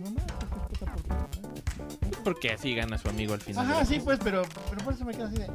[0.00, 2.22] No mames, ¿por qué puta por Pedro?
[2.24, 3.64] Porque así gana su amigo al final.
[3.70, 5.44] Ajá, sí, pues, pero, pero por eso me quedo así de.
[5.44, 5.48] ¿eh?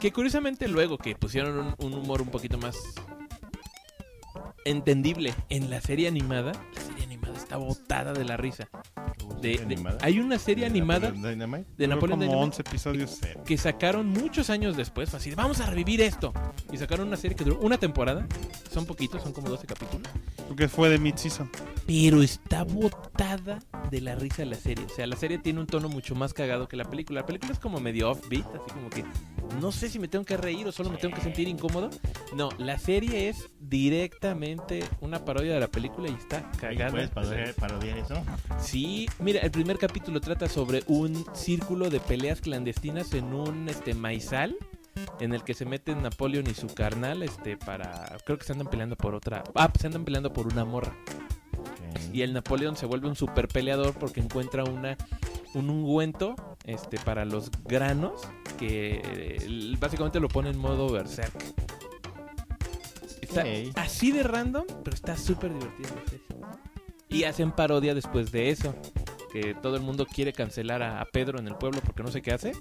[0.00, 2.76] Que curiosamente luego que pusieron un, un humor un poquito más
[4.64, 8.68] entendible en la serie animada, la serie animada está botada de la risa.
[9.40, 9.98] De- de- animada?
[10.02, 13.18] hay una serie ¿De animada Napoleon de Napoleon como Dynamite 11 episodios.
[13.44, 16.32] que sacaron muchos años después, así, de, vamos a revivir esto.
[16.72, 18.26] Y sacaron una serie que duró una temporada,
[18.72, 20.08] son poquitos, son como 12 capítulos,
[20.48, 21.50] Porque fue de mid-season.
[21.86, 23.58] pero está botada
[23.90, 24.84] de la risa la serie.
[24.86, 27.20] O sea, la serie tiene un tono mucho más cagado que la película.
[27.20, 29.04] La película es como medio offbeat, así como que
[29.60, 31.90] no sé si me tengo que reír o solo me tengo que sentir incómodo.
[32.34, 33.48] No, la serie es
[34.24, 36.90] directamente una parodia de la película y está cagada.
[36.90, 38.22] ¿Puedes parodiar, parodiar eso?
[38.58, 43.92] Sí, mira, el primer capítulo trata sobre un círculo de peleas clandestinas en un este
[43.92, 44.56] maizal
[45.20, 48.68] en el que se meten Napoleón y su carnal este para creo que se andan
[48.68, 50.96] peleando por otra, ah, se andan peleando por una morra.
[52.12, 54.96] Y el Napoleón se vuelve un super peleador porque encuentra una
[55.54, 58.22] un ungüento este para los granos
[58.58, 61.34] que eh, básicamente lo pone en modo berserk.
[63.42, 65.90] Está así de random, pero está súper divertido.
[67.08, 68.74] Y hacen parodia después de eso,
[69.32, 72.22] que todo el mundo quiere cancelar a, a Pedro en el pueblo porque no sé
[72.22, 72.52] qué hace.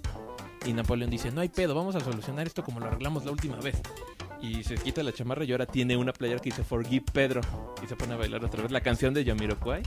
[0.65, 3.57] Y Napoleón dice, no hay pedo, vamos a solucionar esto como lo arreglamos la última
[3.57, 3.81] vez.
[4.43, 7.39] Y se quita la chamarra y ahora tiene una playera que dice Forgive Pedro.
[7.81, 9.83] Y se pone a bailar otra vez la canción de Yamiroquai.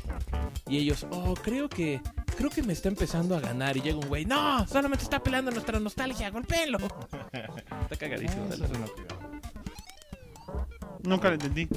[0.67, 2.01] Y ellos, oh, creo que,
[2.39, 3.77] creo que me está empezando a ganar.
[3.77, 6.79] Y llega un güey, no, solamente está pelando nuestra nostalgia, golpéenlo.
[7.83, 8.49] Está cagadísimo.
[11.07, 11.69] Nunca lo entendí.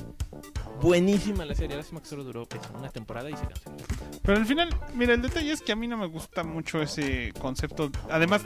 [0.81, 1.75] Buenísima la serie.
[1.75, 3.75] Lástima que solo duró pues, una temporada y se canceló.
[4.21, 7.33] Pero al final, mira, el detalle es que a mí no me gusta mucho ese
[7.39, 7.91] concepto.
[8.09, 8.43] Además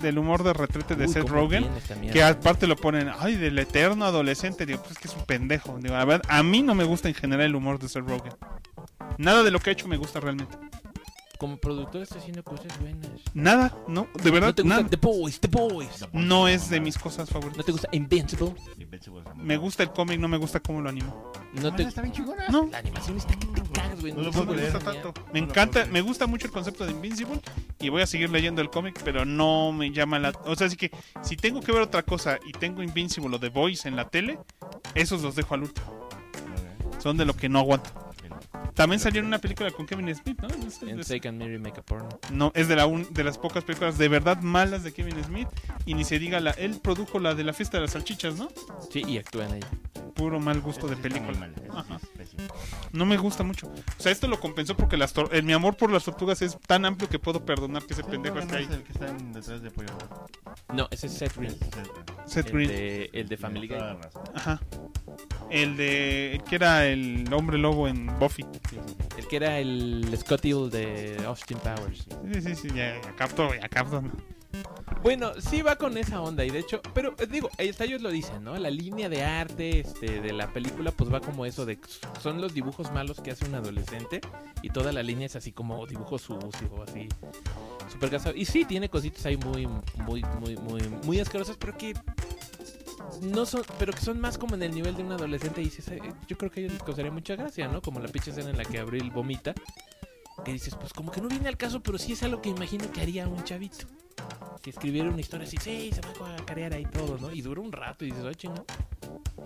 [0.00, 1.68] del humor de retrete de Uy, Seth Rogen.
[2.12, 4.66] Que aparte lo ponen, ay, del eterno adolescente.
[4.66, 5.78] Digo, pues es que es un pendejo.
[5.78, 8.32] Digo, a ver, a mí no me gusta en general el humor de Seth Rogen.
[9.18, 10.56] Nada de lo que ha hecho me gusta realmente.
[11.40, 13.08] Como productor está haciendo cosas buenas.
[13.32, 14.88] Nada, no, de verdad, ¿No te gusta nada.
[14.90, 15.40] The Boys?
[15.40, 16.06] The Boys.
[16.12, 17.56] No es de mis cosas favoritas.
[17.56, 18.54] ¿No te gusta Invincible?
[19.36, 21.32] Me gusta el cómic, no me gusta cómo lo animó.
[21.54, 21.84] No te...
[21.84, 22.46] Está bien chingona.
[22.48, 24.12] No, La animación está que te cagas, güey.
[24.12, 25.14] No lo No puedo no me gusta tanto.
[25.32, 27.40] Me encanta, me gusta mucho el concepto de Invincible
[27.80, 30.34] y voy a seguir leyendo el cómic, pero no me llama la...
[30.44, 30.90] O sea, así que
[31.22, 34.38] si tengo que ver otra cosa y tengo Invincible o The Voice en la tele,
[34.94, 36.06] esos los dejo al último.
[36.98, 38.09] Son de lo que no aguanto.
[38.74, 40.48] También salió en una película con Kevin Smith, ¿no?
[40.66, 42.08] Es, En Take and Mary Make a Porno.
[42.32, 45.48] no, es de, la un- de las pocas películas de verdad malas de Kevin Smith.
[45.86, 48.48] Y ni se diga, la, él produjo la de la fiesta de las salchichas, ¿no?
[48.90, 49.68] Sí, y actúa en ella.
[50.14, 51.38] Puro mal gusto de película.
[51.38, 51.98] mal, Ajá.
[52.92, 53.66] No me gusta mucho.
[53.68, 56.58] O sea, esto lo compensó porque las tor- el, mi amor por las tortugas es
[56.66, 58.74] tan amplio que puedo perdonar que ese pendejo esté es ahí.
[58.76, 59.88] el que está en- detrás de Pollo.
[60.74, 61.52] No, ese es Seth Green.
[61.58, 62.68] Seth- Seth El Green.
[62.68, 63.88] de, el de Family toda Guy.
[63.96, 64.22] la razón.
[64.34, 64.60] Ajá.
[65.50, 66.34] El de.
[66.34, 68.44] El que era el hombre lobo en Buffy.
[69.18, 72.06] El que era el Scott Evil de Austin Powers.
[72.32, 74.02] Sí, sí, sí, ya, ya capto, ya capto.
[75.02, 78.44] Bueno, sí va con esa onda y de hecho, pero eh, digo, ellos lo dicen,
[78.44, 78.56] ¿no?
[78.58, 81.78] La línea de arte este, de la película pues va como eso de
[82.20, 84.20] son los dibujos malos que hace un adolescente
[84.62, 87.08] y toda la línea es así como dibujo sucio, así
[87.90, 88.36] súper casado.
[88.36, 89.66] Y sí, tiene cositas ahí muy,
[90.04, 91.94] muy, muy, muy, muy asquerosas, pero que
[93.22, 95.88] no son, pero que son más como en el nivel de un adolescente y dices,
[95.88, 97.80] "Eh, yo creo que a ellos les causaría mucha gracia, ¿no?
[97.80, 99.54] Como la pinche escena en la que Abril vomita,
[100.44, 102.90] que dices, pues como que no viene al caso, pero sí es algo que imagino
[102.90, 103.86] que haría un chavito.
[104.62, 107.32] Que escribiera una historia así, sí, se va a carear ahí todo, ¿no?
[107.32, 108.62] Y dura un rato y dices, ay, chinga.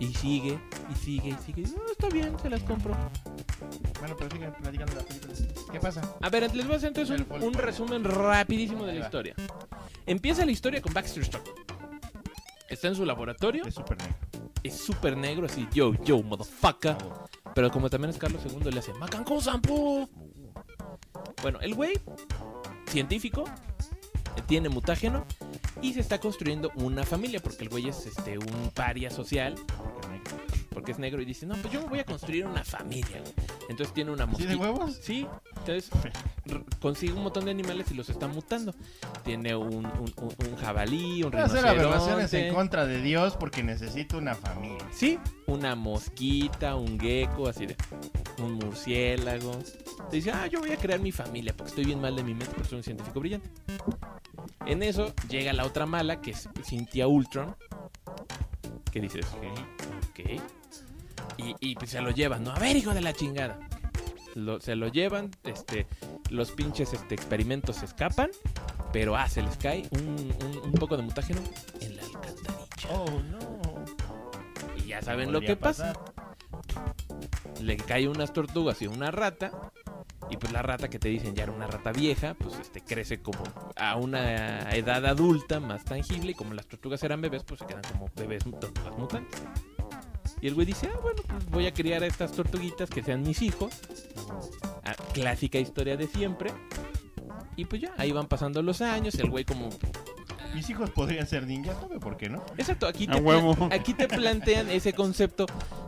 [0.00, 0.58] Y sigue,
[0.92, 1.62] y sigue, y sigue.
[1.62, 2.96] Y, "Ah, está bien, se las compro.
[4.00, 5.34] Bueno, pero sigan platicando de la película.
[5.70, 6.16] ¿Qué pasa?
[6.20, 9.34] A ver, les voy a hacer entonces un, un resumen rapidísimo de la historia.
[10.06, 11.42] Empieza la historia con Baxter Stock.
[12.68, 14.16] Está en su laboratorio, Es súper negro.
[14.64, 16.96] es súper negro, así, yo, yo, motherfucker.
[17.54, 20.08] Pero como también es Carlos II, le hace Macanco Sampo.
[21.42, 22.00] Bueno, el güey,
[22.86, 23.44] científico,
[24.42, 25.24] tiene mutágeno
[25.82, 29.54] y se está construyendo una familia porque el güey es este un paria social
[30.70, 31.22] Porque es negro.
[31.22, 33.20] y dice, no, pues yo me voy a construir una familia.
[33.20, 33.32] güey".
[33.68, 34.50] Entonces tiene una ¿Sí mosquita.
[34.50, 34.98] de huevos?
[35.02, 35.26] Sí,
[35.58, 35.88] entonces
[36.80, 38.74] consigue un montón de animales y los está mutando.
[39.24, 42.48] Tiene un, un, un- un jabalí, un hacer aberraciones rinoceronte.
[42.48, 44.84] en contra de Dios porque necesito una familia.
[44.92, 47.76] Sí, una mosquita, un gecko, así de
[48.38, 49.52] un murciélago.
[50.10, 52.34] Te dice, ah, yo voy a crear mi familia porque estoy bien mal de mi
[52.34, 53.48] mente porque soy un científico brillante.
[54.66, 57.56] En eso llega la otra mala, que es Cynthia Ultron.
[58.90, 60.40] Que dices, ok.
[61.38, 62.52] Y, y pues se lo llevan, ¿no?
[62.52, 63.58] A ver, hijo de la chingada.
[64.34, 65.86] Lo- se lo llevan, este,
[66.30, 68.30] los pinches este, experimentos se escapan,
[68.92, 71.40] pero ah, se les cae un, un- un poco de mutágeno
[71.80, 72.88] en la alcantarilla.
[72.90, 73.84] Oh, no.
[74.76, 75.92] Y ya saben lo que pasa.
[77.60, 79.50] Le cae unas tortugas y una rata.
[80.34, 83.22] Y pues la rata que te dicen ya era una rata vieja, pues este crece
[83.22, 83.44] como
[83.76, 86.32] a una edad adulta más tangible.
[86.32, 89.40] Y como las tortugas eran bebés, pues se quedan como bebés tortugas mutantes.
[90.40, 93.22] Y el güey dice, ah, bueno, pues voy a criar a estas tortuguitas que sean
[93.22, 93.80] mis hijos.
[94.82, 96.50] Ah, clásica historia de siempre.
[97.54, 99.14] Y pues ya, ahí van pasando los años.
[99.14, 99.70] El güey como
[100.52, 102.44] Mis hijos podrían ser ninjas, ¿sabe por qué no?
[102.58, 105.46] Exacto, aquí A te, aquí te plantean ese concepto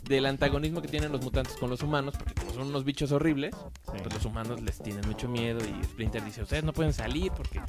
[0.08, 3.54] del antagonismo que tienen los mutantes con los humanos, porque como son unos bichos horribles,
[3.86, 3.92] Sí.
[4.02, 7.60] pues los humanos les tienen mucho miedo y Splinter dice, ustedes no pueden salir porque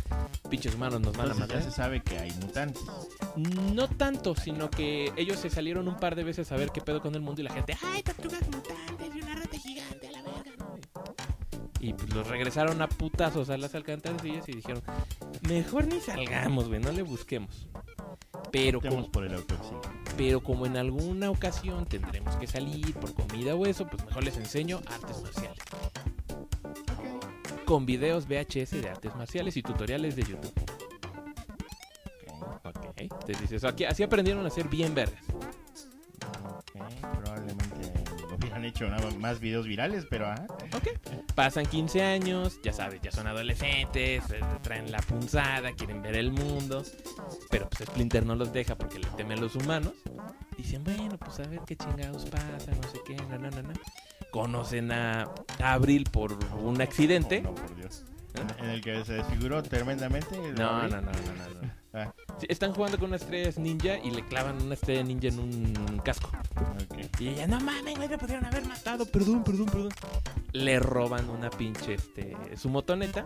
[0.50, 1.72] pinches humanos nos van a Entonces ya matar.
[1.72, 2.84] se sabe que hay mutantes.
[3.36, 7.02] No tanto, sino que ellos se salieron un par de veces a ver qué pedo
[7.02, 10.22] con el mundo y la gente, ¡ay, tortugas mutantes y una rata gigante a la
[10.22, 10.52] verga!
[11.80, 14.82] Y pues los regresaron a putazos a las alcantarillas y dijeron,
[15.48, 17.68] mejor ni salgamos, güey, no le busquemos.
[18.52, 19.44] Pero como, por el
[20.16, 24.38] pero como en alguna ocasión tendremos que salir por comida o eso, pues mejor les
[24.38, 25.60] enseño artes marciales.
[27.66, 30.54] Con videos VHS de artes marciales y tutoriales de YouTube.
[32.64, 33.02] Ok, Ok.
[33.02, 35.24] Entonces dices, aquí, así aprendieron a ser bien vergas.
[35.30, 36.82] ok.
[37.24, 38.07] Probablemente
[38.58, 40.90] hubieran hecho nada más videos virales, pero ah, Ok.
[41.36, 46.32] Pasan 15 años, ya sabes, ya son adolescentes, eh, traen la punzada, quieren ver el
[46.32, 46.84] mundo.
[47.50, 49.94] Pero pues Splinter no los deja porque le teme a los humanos.
[50.58, 53.74] Dicen, bueno, pues a ver qué chingados pasa, no sé qué, no, no, no, no.
[54.32, 55.30] Conocen a
[55.60, 57.42] Abril por un accidente.
[57.42, 58.04] No, por Dios.
[58.34, 60.38] En, en el que se desfiguró tremendamente.
[60.54, 61.62] No, no, no, no, no.
[61.62, 61.87] no.
[61.98, 65.40] Ah, Sí, están jugando con unas estrellas ninja y le clavan una estrella ninja en
[65.40, 66.30] un casco.
[67.20, 69.06] Y ella, no mames, güey, me pudieron haber matado.
[69.06, 69.90] Perdón, perdón, perdón.
[70.52, 73.24] Le roban una pinche, este, su motoneta.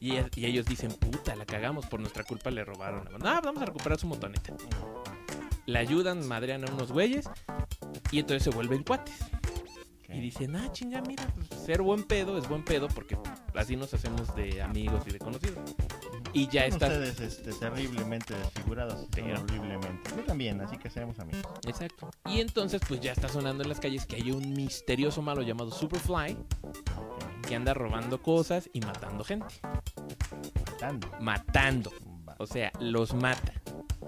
[0.00, 1.86] Y, ellos dicen, puta, la cagamos.
[1.86, 3.08] Por nuestra culpa le robaron.
[3.18, 4.52] No, vamos a recuperar su motoneta.
[5.64, 7.30] Le ayudan, madrean a unos güeyes.
[8.10, 9.16] Y entonces se vuelven cuates.
[10.12, 13.16] Y dicen, ah, chinga, mira, pues, ser buen pedo es buen pedo porque
[13.54, 15.58] así nos hacemos de amigos y de conocidos.
[16.32, 16.86] Y ya está.
[16.86, 19.06] ustedes este, terriblemente desfigurados.
[19.12, 20.10] Horriblemente.
[20.16, 21.42] Yo también, así que seamos amigos.
[21.66, 22.10] Exacto.
[22.26, 25.70] Y entonces, pues ya está sonando en las calles que hay un misterioso malo llamado
[25.70, 26.36] Superfly
[27.46, 29.54] que anda robando cosas y matando gente.
[30.70, 31.08] Matando.
[31.20, 31.92] Matando.
[32.38, 33.52] O sea, los mata.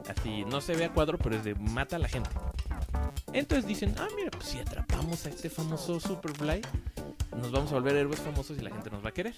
[0.09, 2.31] Así, no se ve a cuadro, pero es de mata a la gente.
[3.33, 6.63] Entonces dicen, ah, mira, pues si atrapamos a este famoso Superfly,
[7.37, 9.35] nos vamos a volver héroes famosos y la gente nos va a querer.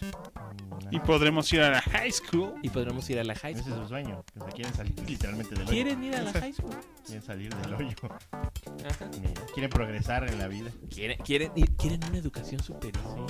[0.91, 2.55] Y podremos ir a la high school.
[2.63, 3.83] Y podremos ir a la high Ese es school.
[3.83, 4.25] su sueño.
[4.35, 5.71] Que se quieren salir literalmente del hoyo.
[5.71, 6.77] ¿Quieren ir a la high school?
[7.05, 7.97] Quieren salir del hoyo.
[8.33, 9.11] Ajá.
[9.55, 10.71] Quieren progresar en la vida.
[10.91, 13.27] ¿Quieren, quieren, quieren una educación superior.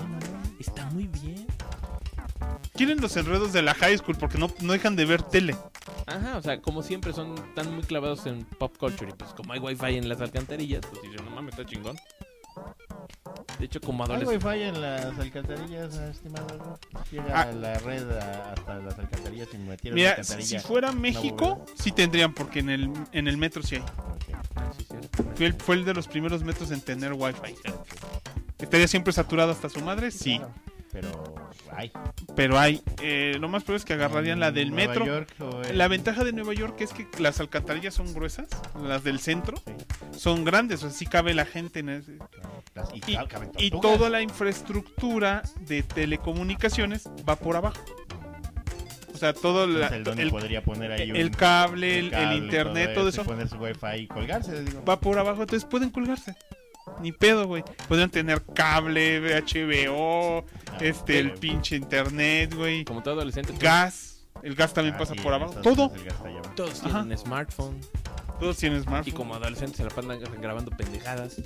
[0.59, 1.47] Está muy bien.
[2.75, 5.57] Quieren los enredos de la high school porque no, no dejan de ver tele.
[6.07, 9.53] Ajá, o sea, como siempre son tan muy clavados en pop culture y pues como
[9.53, 11.97] hay wifi en las alcantarillas, pues dicen, no mames, está chingón.
[13.59, 14.47] De hecho, como Hay adolescente...
[14.47, 16.79] wifi en las alcantarillas, estimado.
[17.11, 17.53] Llega Ah.
[17.53, 22.33] la red a- hasta las alcantarillas y me Mira, la si fuera México, sí tendrían
[22.35, 23.83] porque en el, en el metro sí hay.
[24.77, 24.85] Sí.
[25.37, 27.55] Fue el, fue el de los primeros metros en tener wifi.
[28.59, 30.11] ¿Estaría siempre saturado hasta su madre?
[30.11, 30.39] Sí.
[30.39, 30.53] Claro,
[31.01, 31.93] Pero hay.
[32.35, 32.81] Pero hay.
[33.03, 35.05] Eh, lo más probable es que agarrarían la del Nueva metro.
[35.05, 35.29] York
[35.69, 38.49] el- La ventaja de Nueva York es que las alcantarillas son gruesas,
[38.83, 39.73] las del centro Sí,
[40.19, 42.63] son grandes, o sea, sí cabe la gente en ese- claro.
[42.75, 42.89] Las-
[43.59, 47.83] y, toda la infraestructura de telecomunicaciones va por abajo.
[49.15, 52.11] O sea, todo la- el Donny el, podría poner ahí un- el cable, el, el
[52.11, 54.63] cable internet, todo eso poner su wifi y colgarse.
[54.63, 54.83] digo.
[54.85, 56.35] va por abajo, entonces pueden colgarse.
[57.01, 57.63] Ni pedo, güey.
[57.89, 62.85] Podrían tener cable, HBO, Ah, este, el pinche internet, güey.
[62.85, 64.25] Como todo adolescente, Gas.
[64.43, 65.55] El gas también Ah, pasa sí, por abajo.
[65.63, 65.91] Todo.
[66.55, 67.81] Todos tienen smartphone.
[68.39, 69.15] Todos tienen Y smartphone.
[69.15, 71.37] como adolescentes se la pasan grabando pendejadas.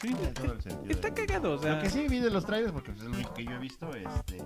[0.00, 0.08] Sí.
[0.08, 1.76] Tiene todo el sentido Está del cagado, o sea...
[1.76, 3.90] Lo que sí vi de los trailers, porque es lo único que yo he visto,
[3.94, 4.38] este,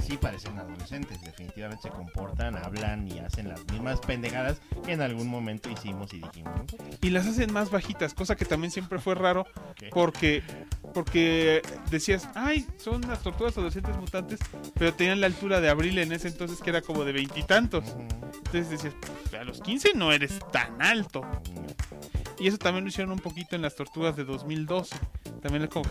[0.00, 1.20] sí parecen adolescentes.
[1.22, 6.20] Definitivamente se comportan, hablan y hacen las mismas pendejadas que en algún momento hicimos y
[6.20, 6.62] dijimos.
[7.00, 9.46] Y las hacen más bajitas, cosa que también siempre fue raro
[9.76, 9.90] ¿Qué?
[9.92, 10.42] porque
[10.94, 14.40] porque decías, ay, son las tortugas adolescentes mutantes,
[14.74, 17.84] pero tenían la altura de Abril en ese entonces que era como de veintitantos.
[17.84, 18.02] Ujú.
[18.38, 18.94] Entonces decías,
[19.30, 21.22] "Pues, a los 15 no eres tan alto.
[22.40, 24.96] Y eso también lo hicieron un poquito en las tortugas de 2012.
[25.42, 25.88] También es como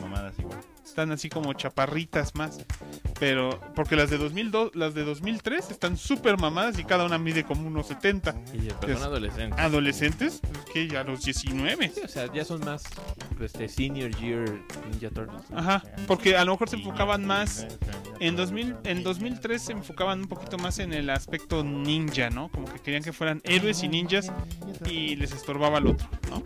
[0.00, 0.60] mamadas igual.
[0.84, 2.64] Están así como chaparritas más.
[3.18, 7.44] Pero, porque las de 2002, las de 2003 están súper mamadas y cada una mide
[7.44, 8.34] como unos 70.
[8.54, 9.58] Y son adolescentes.
[9.58, 11.92] Adolescentes, pues que ya los 19.
[11.94, 12.84] Sí, o sea, ya son más
[13.40, 14.44] este, senior year
[14.90, 15.42] Ninja Turtles.
[15.54, 17.66] Ajá, porque a lo mejor se enfocaban más
[18.20, 22.50] En, 2000, en 2003 se enfocaban un poquito más en el aspecto ninja, ¿no?
[22.50, 24.32] Como que querían que fueran héroes y ninjas
[24.86, 26.42] y les estorbaba el otro, ¿no?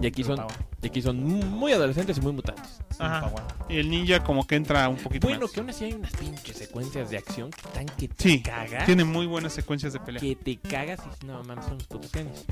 [0.00, 0.38] Y aquí son,
[0.82, 2.80] y aquí son muy adolescentes y muy mutantes.
[2.98, 3.21] Ajá.
[3.68, 5.52] Y el ninja como que entra un poquito Bueno, más.
[5.52, 8.84] que aún así hay unas pinches secuencias de acción que están que te Sí, cagas.
[8.84, 10.20] tiene muy buenas secuencias de pelea.
[10.20, 12.44] Que te cagas y no mames, son los putos genios.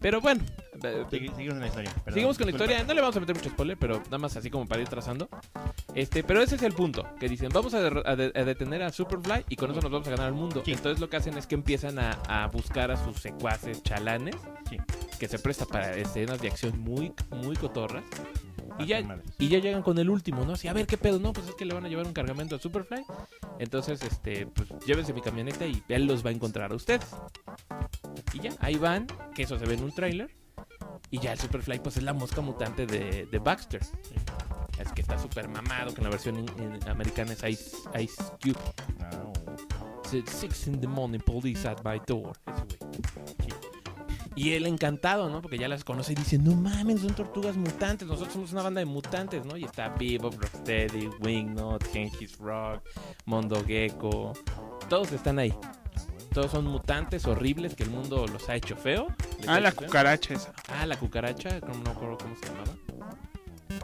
[0.00, 0.42] Pero bueno,
[1.10, 1.92] Seguimos con la historia.
[1.92, 4.36] perdón, Seguimos con la historia, no le vamos a meter mucho spoiler, pero nada más
[4.36, 5.28] así como para ir trazando.
[5.94, 8.82] Este, pero ese es el punto, que dicen, vamos a, de- a de- a detener
[8.82, 10.62] a Superfly y con eso nos vamos a ganar el mundo.
[10.64, 10.72] Sí.
[10.72, 14.34] Entonces lo que hacen es que empiezan a, a buscar a sus secuaces chalanes,
[14.68, 14.78] Sí.
[15.20, 18.02] que se presta para escenas de acción muy, muy cotorras.
[18.78, 19.26] Y Ah, ya, qué madres.
[19.38, 20.52] y ya llegan con el último, ¿no?
[20.54, 22.56] Así, a ver qué pedo, no, pues es que le van a llevar un cargamento
[22.56, 23.04] a Superfly.
[23.58, 27.06] Entonces, este, pues llévense mi camioneta y él los va a encontrar a ustedes.
[28.32, 30.30] Y ya, ahí van, que eso se ve en un tráiler.
[31.10, 33.82] Y ya el Superfly, pues es la mosca mutante de, de Baxter.
[34.78, 38.22] Es que está súper mamado, que en la versión in- in- americana es Ice, Ice
[38.42, 38.58] Cube.
[39.00, 39.32] Ah.
[40.12, 42.32] It's Six in the morning, police at my door.
[42.46, 43.71] Ese güey.
[44.34, 45.42] Y él encantado, ¿no?
[45.42, 48.78] Porque ya las conoce y dice, no mames, son tortugas mutantes, nosotros somos una banda
[48.80, 49.56] de mutantes, ¿no?
[49.56, 52.82] Y está Bebop, Rocksteady, Wingnut, Genghis Rock,
[53.26, 54.32] Mondo Gecko.
[54.88, 55.52] Todos están ahí.
[56.32, 59.08] Todos son mutantes horribles que el mundo los ha hecho feo.
[59.46, 59.86] Ha Ah, la hecho feo.
[59.88, 60.52] cucaracha esa.
[60.68, 63.82] Ah, la cucaracha, no me acuerdo cómo se llamaba.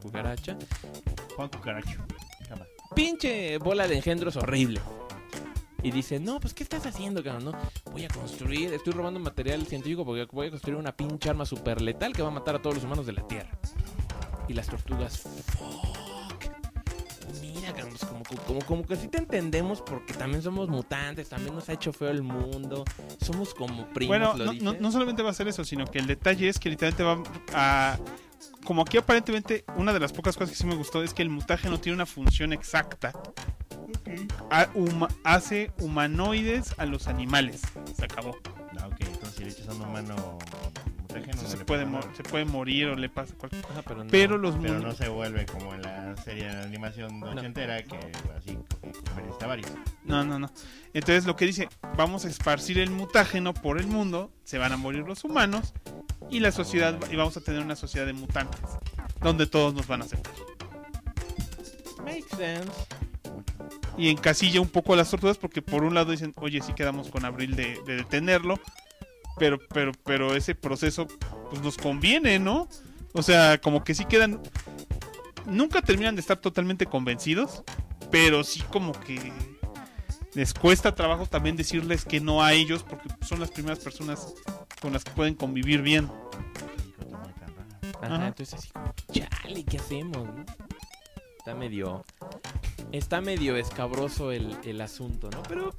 [0.00, 0.56] Cucaracha.
[1.36, 2.00] Juan Cucaracho.
[2.94, 4.80] Pinche bola de engendros horrible.
[5.84, 7.44] Y dice, no, pues ¿qué estás haciendo, cabrón?
[7.44, 7.52] No,
[7.92, 11.80] voy a construir, estoy robando material científico porque voy a construir una pinche arma super
[11.82, 13.50] letal que va a matar a todos los humanos de la Tierra.
[14.48, 16.44] Y las tortugas, fuck.
[17.42, 21.54] mira, cabrón, pues como, como, como que sí te entendemos porque también somos mutantes, también
[21.54, 22.84] nos ha hecho feo el mundo,
[23.22, 25.98] somos como primos, Bueno, lo no, no- no solamente va a ser eso, sino que
[25.98, 27.22] el detalle es que literalmente va
[27.52, 27.98] a...
[28.64, 31.28] Como aquí aparentemente una de las pocas cosas que sí me gustó es que el
[31.30, 33.12] mutaje no tiene una función exacta.
[34.74, 37.62] Huma- hace humanoides a los animales.
[37.96, 38.36] Se acabó.
[38.80, 40.38] Ah, ok, entonces si le echas a un humano
[41.02, 44.10] mutágeno no se, le puede se morir o le pasa cualquier Ajá, pero no.
[44.10, 47.96] Pero los Pero no se vuelve como en la serie de animación ochentera que
[48.36, 48.58] así
[49.10, 49.70] comerista varios.
[50.04, 50.50] No, no, no.
[50.92, 54.76] Entonces lo que dice, vamos a esparcir el mutágeno por el mundo, se van a
[54.76, 55.72] morir los humanos
[56.30, 58.60] y la sociedad y vamos a tener una sociedad de mutantes
[59.20, 60.32] donde todos nos van a aceptar.
[62.04, 62.72] Makes sense.
[63.96, 67.08] Y encasilla un poco a las tortugas porque por un lado dicen, oye, sí quedamos
[67.08, 68.58] con Abril de, de detenerlo,
[69.38, 71.06] pero, pero, pero ese proceso
[71.50, 72.68] pues nos conviene, ¿no?
[73.12, 74.40] O sea, como que sí quedan,
[75.46, 77.62] nunca terminan de estar totalmente convencidos,
[78.10, 79.32] pero sí como que
[80.34, 84.34] les cuesta trabajo también decirles que no a ellos porque son las primeras personas
[84.80, 86.10] con las que pueden convivir bien.
[88.02, 88.26] Ajá, Ajá.
[88.28, 90.44] entonces así como, chale, ¿qué hacemos, no?
[91.38, 92.04] Está medio...
[92.92, 95.42] Está medio escabroso el, el asunto, ¿no?
[95.48, 95.72] Pero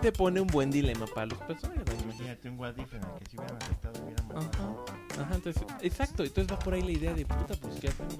[0.00, 1.84] te pone un buen dilema para los personajes.
[1.86, 2.02] ¿no?
[2.04, 4.84] Imagínate un what if en el que si hubieran aceptado y hubieran Ajá, matado.
[5.20, 8.16] ajá, entonces, exacto, entonces va por ahí la idea de puta, pues ¿qué hacemos?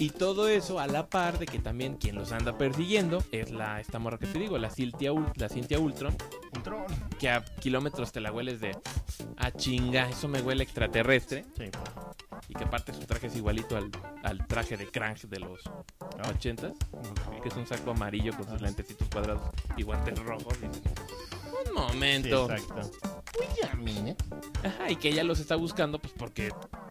[0.00, 3.80] Y todo eso a la par de que también quien los anda persiguiendo es la,
[3.80, 6.16] esta morra que te digo, la Cintia, la Cintia Ultron,
[6.56, 6.84] Un tron.
[7.18, 8.74] que a kilómetros te la hueles de,
[9.36, 11.64] ah chinga, eso me huele extraterrestre, Sí,
[12.48, 13.90] y que aparte su traje es igualito al,
[14.22, 16.30] al traje de Krang de los ¿no?
[16.30, 16.72] 80
[17.42, 19.42] que es un saco amarillo con sus lentecitos cuadrados
[19.76, 20.54] y guantes rojos.
[20.62, 22.50] y un Sí, momento.
[22.50, 22.90] exacto.
[24.64, 26.50] Ajá, y que ella los está buscando, pues porque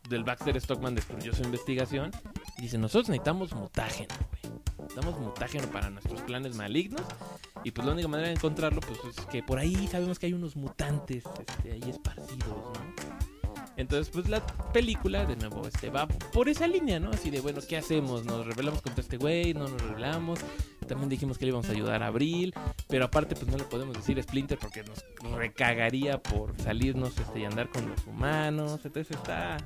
[0.10, 2.12] del Baxter Stockman destruyó su investigación.
[2.58, 4.54] Y dice, nosotros necesitamos mutágeno, güey.
[4.80, 7.02] Necesitamos mutágeno para nuestros planes malignos.
[7.64, 10.34] Y pues la única manera de encontrarlo, pues es que por ahí sabemos que hay
[10.34, 12.74] unos mutantes este, ahí esparcidos, ¿no?
[13.78, 17.12] Entonces, pues la película, de nuevo, este, va por esa línea, ¿no?
[17.12, 18.26] Así de, bueno, ¿qué hacemos?
[18.26, 19.54] ¿Nos rebelamos contra este güey?
[19.54, 20.40] ¿No nos rebelamos?
[20.90, 22.54] También dijimos que le íbamos a ayudar a Abril.
[22.88, 25.04] Pero aparte, pues no le podemos decir Splinter porque nos
[25.36, 28.82] recagaría por salirnos este, y andar con los humanos.
[28.84, 29.58] Entonces está...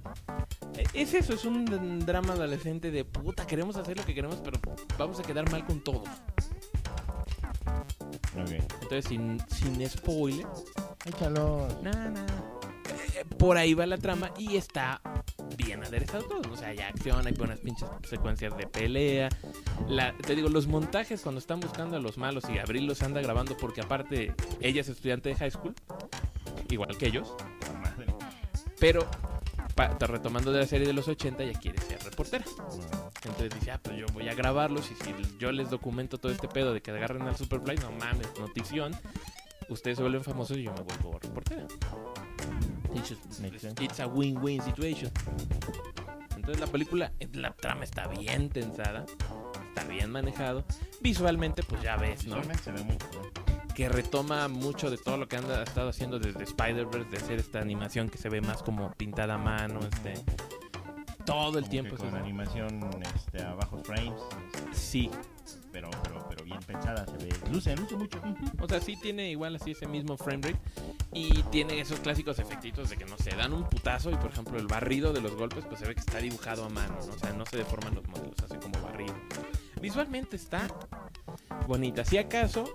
[0.78, 4.60] e- Es eso, es un drama adolescente de puta, queremos hacer lo que queremos, pero
[4.98, 6.08] vamos a quedar mal con todos.
[8.36, 8.52] Ok.
[8.82, 10.46] Entonces, sin, sin spoiler,
[11.06, 11.68] Échalo.
[11.82, 12.26] nada, nada.
[13.38, 15.02] Por ahí va la trama y está
[15.58, 16.52] bien aderezado todo.
[16.52, 19.30] O sea, hay acción, hay buenas pinches secuencias de pelea.
[19.88, 23.22] La, te digo, los montajes cuando están buscando a los malos y Abril los anda
[23.22, 25.74] grabando porque aparte ella es estudiante de high school,
[26.70, 27.34] igual que ellos,
[28.80, 29.06] pero
[29.76, 32.46] pa- retomando de la serie de los 80 ya quiere ser reportera.
[33.26, 36.48] Entonces dice, ah, pues yo voy a grabarlos y si yo les documento todo este
[36.48, 38.94] pedo de que agarren al Superfly, no mames, notición.
[39.70, 41.66] Ustedes se vuelven famosos y yo me vuelvo reportera.
[43.80, 45.12] It's, a win-win situation.
[46.36, 49.06] Entonces la película, eh, la trama está bien tensada,
[49.70, 50.64] está bien manejado.
[51.02, 52.36] Visualmente, pues ya ves, ¿no?
[52.36, 52.98] Visualmente se ve muy.
[53.74, 57.40] Que retoma mucho de todo lo que anda, ha estado haciendo desde Spider-Verse, de hacer
[57.40, 60.14] esta animación que se ve más como pintada a mano, este...
[61.26, 61.96] Todo el Como tiempo.
[61.96, 62.82] que con animación
[63.16, 64.14] este, a bajos frames.
[64.54, 65.10] este, Sí,
[65.74, 67.30] Pero, pero, pero bien pensada, se ve.
[67.52, 68.22] Luce, luce mucho.
[68.62, 70.60] O sea, sí tiene igual así ese mismo frame rate.
[71.14, 74.12] Y tiene esos clásicos efectitos de que no se dan un putazo.
[74.12, 76.70] Y por ejemplo, el barrido de los golpes, pues se ve que está dibujado a
[76.70, 76.96] mano.
[77.06, 77.14] ¿no?
[77.14, 79.16] O sea, no se deforman los modelos, así como barrido.
[79.82, 80.68] Visualmente está
[81.68, 82.06] bonita.
[82.06, 82.66] Si acaso,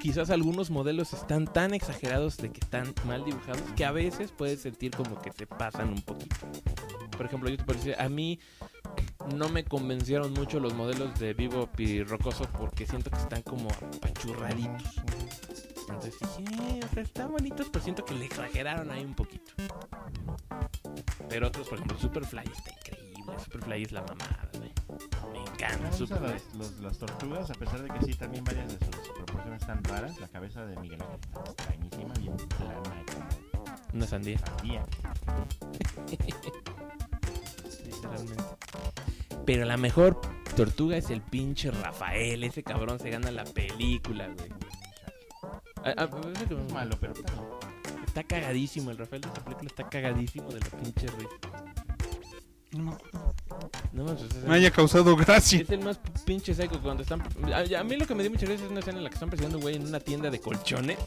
[0.00, 4.62] quizás algunos modelos están tan exagerados de que están mal dibujados que a veces puedes
[4.62, 6.36] sentir como que se pasan un poquito.
[7.16, 8.38] Por ejemplo, yo te puedo decir, a mí
[9.36, 13.68] no me convencieron mucho los modelos de Vivo y Rocoso porque siento que están como
[13.70, 15.02] apachurraditos.
[15.80, 19.52] Entonces dije, eh, o sea, están bonitos, pero siento que le exageraron ahí un poquito.
[21.28, 23.08] Pero otros, por ejemplo, Superfly está increíble.
[23.44, 24.72] Superfly es la mamada, güey.
[25.32, 26.32] Me encanta Superfly.
[26.32, 29.82] las, los- las tortugas, a pesar de que sí, también varias de sus proporciones están
[29.84, 30.18] raras.
[30.20, 33.28] La cabeza de Miguel Ángel está extrañísima, bien plana, como
[33.94, 34.84] Una sandía, sandía.
[38.02, 38.44] literalmente.
[39.44, 40.20] Pero la mejor
[40.56, 42.44] tortuga es el pinche Rafael.
[42.44, 44.50] Ese cabrón se gana la película, güey.
[45.84, 47.14] Ah, ah, ese que- Es malo, pero
[48.06, 51.64] está cagadísimo el Rafael de esta película, está cagadísimo de la pinche risa.
[52.72, 52.96] No me
[53.92, 54.04] No
[54.46, 55.60] me haya causado gracia.
[55.62, 57.22] es el más pinche psycho cuando están.
[57.52, 59.14] A, a mí lo que me dio mucha risa es una escena en la que
[59.14, 60.98] están persiguiendo un güey en una tienda de colchones.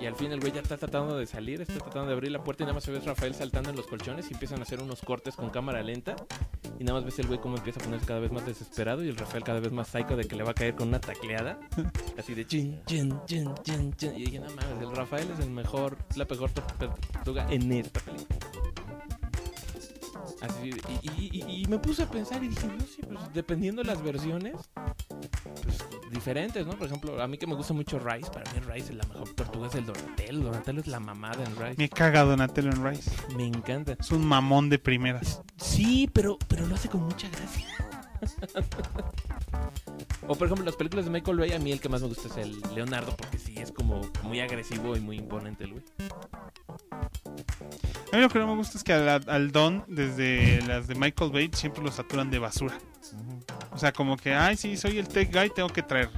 [0.00, 2.42] Y al fin el güey ya está tratando de salir, está tratando de abrir la
[2.44, 4.62] puerta y nada más se ve a Rafael saltando en los colchones y empiezan a
[4.62, 6.14] hacer unos cortes con cámara lenta.
[6.78, 9.08] Y nada más ves el güey cómo empieza a ponerse cada vez más desesperado y
[9.08, 11.58] el Rafael cada vez más psycho de que le va a caer con una tacleada.
[12.18, 14.14] Así de chin, chin, chin, chin, chin.
[14.16, 17.98] Y dije, no mames, el Rafael es el mejor, es la mejor tortuga en esta
[18.00, 18.38] película.
[20.40, 20.70] Así,
[21.02, 23.88] y, y- y- y me puse a pensar y dije, no, sí, pues dependiendo de
[23.88, 24.54] las versiones,
[25.64, 25.78] pues
[26.10, 26.72] diferentes, ¿no?
[26.72, 29.28] Por ejemplo, a mí que me gusta mucho Rice, para mí Rice es la mejor
[29.34, 30.40] tortuga, es el Donatello.
[30.40, 31.74] Donatello es la mamada en Rice.
[31.76, 33.10] Me caga Donatello en Rice.
[33.36, 33.96] Me encanta.
[33.98, 35.42] Es un mamón de primeras.
[35.56, 37.66] Sí, pero, pero lo hace con mucha gracia.
[40.28, 42.28] o por ejemplo, las películas de Michael Bay, a mí el que más me gusta
[42.28, 45.84] es el Leonardo, porque sí, es como muy agresivo y muy imponente el güey.
[48.12, 50.94] A mí lo que no me gusta es que al, al Don, desde las de
[50.94, 52.78] Michael Bay, siempre lo saturan de basura.
[53.72, 56.10] O sea, como que, ay, sí, soy el tech guy, tengo que traer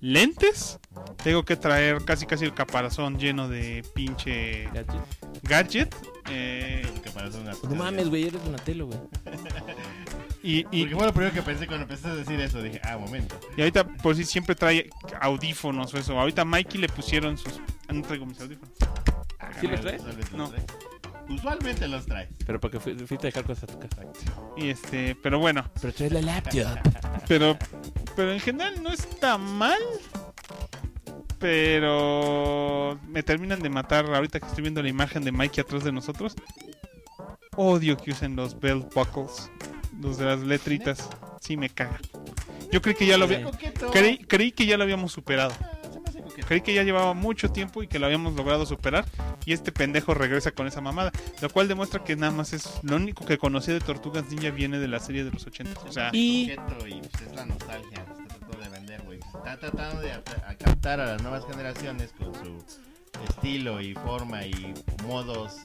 [0.00, 0.78] lentes,
[1.22, 5.02] tengo que traer casi casi el caparazón lleno de pinche ¿Gadget?
[5.42, 5.94] gadget.
[6.30, 6.86] eh,
[7.68, 8.98] No mames, güey, eres Donatello, güey.
[10.42, 12.62] y, y, Porque fue lo primero que pensé cuando empezaste a decir eso.
[12.62, 13.38] Dije, ah, momento.
[13.56, 14.88] y ahorita, por si siempre trae
[15.20, 16.18] audífonos o eso.
[16.18, 17.60] Ahorita a Mikey le pusieron sus.
[17.88, 18.74] ah, No traigo mis audífonos.
[19.38, 20.02] Ah, ¿Sí los traes?
[20.32, 20.38] No.
[20.38, 20.64] los traes.
[21.28, 22.28] Usualmente los traes.
[22.46, 24.02] Pero porque fui- fuiste a dejar cosas a tu casa.
[24.56, 25.64] Y este, pero bueno.
[25.80, 26.78] Pero traes la laptop.
[27.28, 27.58] Pero,
[28.16, 29.78] pero en general no está mal.
[31.38, 35.92] Pero me terminan de matar ahorita que estoy viendo la imagen de Mikey atrás de
[35.92, 36.34] nosotros.
[37.56, 39.50] Odio que usen los belt buckles,
[40.00, 41.08] los de las letritas.
[41.40, 41.98] Sí me caga.
[42.72, 43.48] Yo creí que ya lo había,
[43.92, 45.52] creí, creí que ya lo habíamos superado.
[45.60, 45.72] Ah.
[46.46, 49.04] Creí que ya llevaba mucho tiempo y que lo habíamos logrado superar.
[49.44, 51.10] Y este pendejo regresa con esa mamada.
[51.42, 54.78] Lo cual demuestra que nada más es lo único que conocía de Tortugas Ninja viene
[54.78, 55.80] de la serie de los 80.
[55.88, 57.98] O sea, Y pues, es la nostalgia.
[57.98, 59.20] Está tratando de vender, güey.
[59.20, 62.64] Se está tratando de ap- a captar a las nuevas generaciones con su
[63.28, 64.74] estilo y forma y
[65.04, 65.56] modos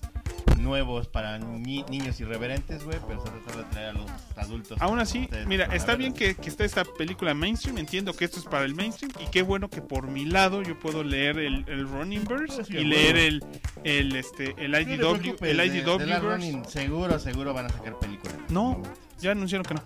[0.60, 2.98] nuevos para ni- niños irreverentes, güey.
[3.08, 4.78] Pero se tratando de traer a los adultos.
[4.82, 8.39] Aún así, Ustedes mira, está bien que, que está esta película mainstream, entiendo que esto
[8.39, 11.66] es para el mainstream y qué bueno que por mi lado yo puedo leer el,
[11.68, 13.44] el Running Verse Sí, y leer el,
[13.84, 16.28] el, este, el IDW, el IDW de la verse.
[16.28, 18.36] Running, seguro, seguro van a sacar películas.
[18.50, 18.82] No.
[19.20, 19.82] Ya anunciaron que no.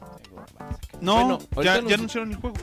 [1.01, 2.55] No, Bueno, ahorita ya, nos- ya anunciaron el juego.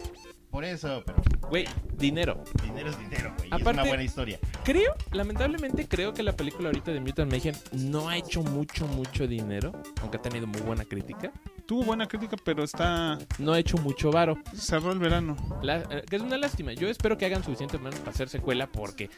[0.54, 1.66] Por eso, pero Güey,
[1.98, 2.44] dinero.
[2.62, 3.50] dinero es dinero, güey.
[3.50, 4.38] y es Aparte- una buena historia.
[4.62, 9.26] Creo, lamentablemente creo que la película ahorita de Mutant Mayhem no ha hecho mucho, mucho
[9.26, 11.32] dinero, aunque ha tenido muy buena crítica.
[11.66, 15.36] Tuvo buena crítica, pero está No ha hecho mucho varo, cerró el verano.
[15.60, 16.72] La- eh, que es una lástima.
[16.72, 19.10] Yo espero que hagan suficiente para hacer secuela porque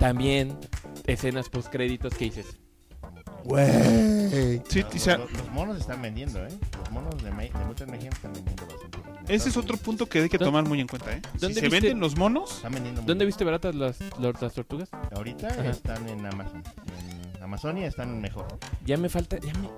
[0.00, 0.58] también
[1.06, 2.58] escenas post créditos que dices.
[3.48, 4.62] Güey.
[4.68, 6.48] Sí, Los, o sea, los- los monos están vendiendo, ¿eh?
[6.78, 8.98] Los monos de, Mutant Mayhem están vendiendo bastante.
[9.34, 11.20] ese es otro punto que hay que ¿Dónde- tomar muy en cuenta, ¿eh?
[11.34, 13.28] Si dónde se viste- venden los monos, Están vendiendo ¿Dónde bien.
[13.28, 13.98] viste baratas las,
[14.54, 14.88] tortugas?
[15.14, 15.70] Ahorita Ajá.
[15.70, 16.62] están en Amazon.
[17.36, 18.46] En Amazonia están mejor.
[18.84, 19.68] Ya me falta, ya me,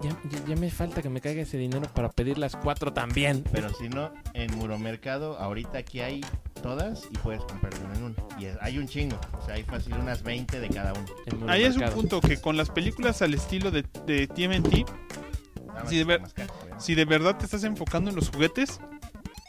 [0.49, 3.45] ya me falta que me caiga ese dinero para pedir las cuatro también.
[3.53, 6.25] Pero si no, en Muromercado, ahorita aquí hay
[6.63, 8.15] todas y puedes comprar una en una.
[8.39, 9.19] Y hay un chingo.
[9.39, 11.51] O sea, hay fácil unas 20 de cada uno.
[11.51, 14.87] ahí es un punto que con las películas al estilo de, de TMNT,
[15.89, 16.75] Sí, de ver- caro, güey.
[16.81, 18.81] si de verdad te estás enfocando en los juguetes,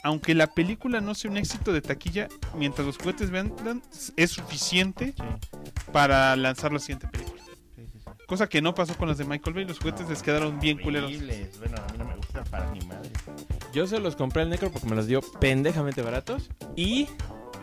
[0.03, 3.82] aunque la película no sea un éxito de taquilla, mientras los juguetes vendan,
[4.16, 5.24] es suficiente Sí,
[5.91, 7.41] para lanzar la siguiente película.
[7.76, 8.12] sí, sí, sí.
[8.28, 11.12] Cosa que no pasó con las de Michael Bay, los juguetes les quedaron bien culeros.
[11.59, 13.09] Bueno, a mí no me gustan para mi madre.
[13.74, 16.50] Yo se los compré al Necro porque me los dio pendejamente baratos.
[16.76, 17.08] Y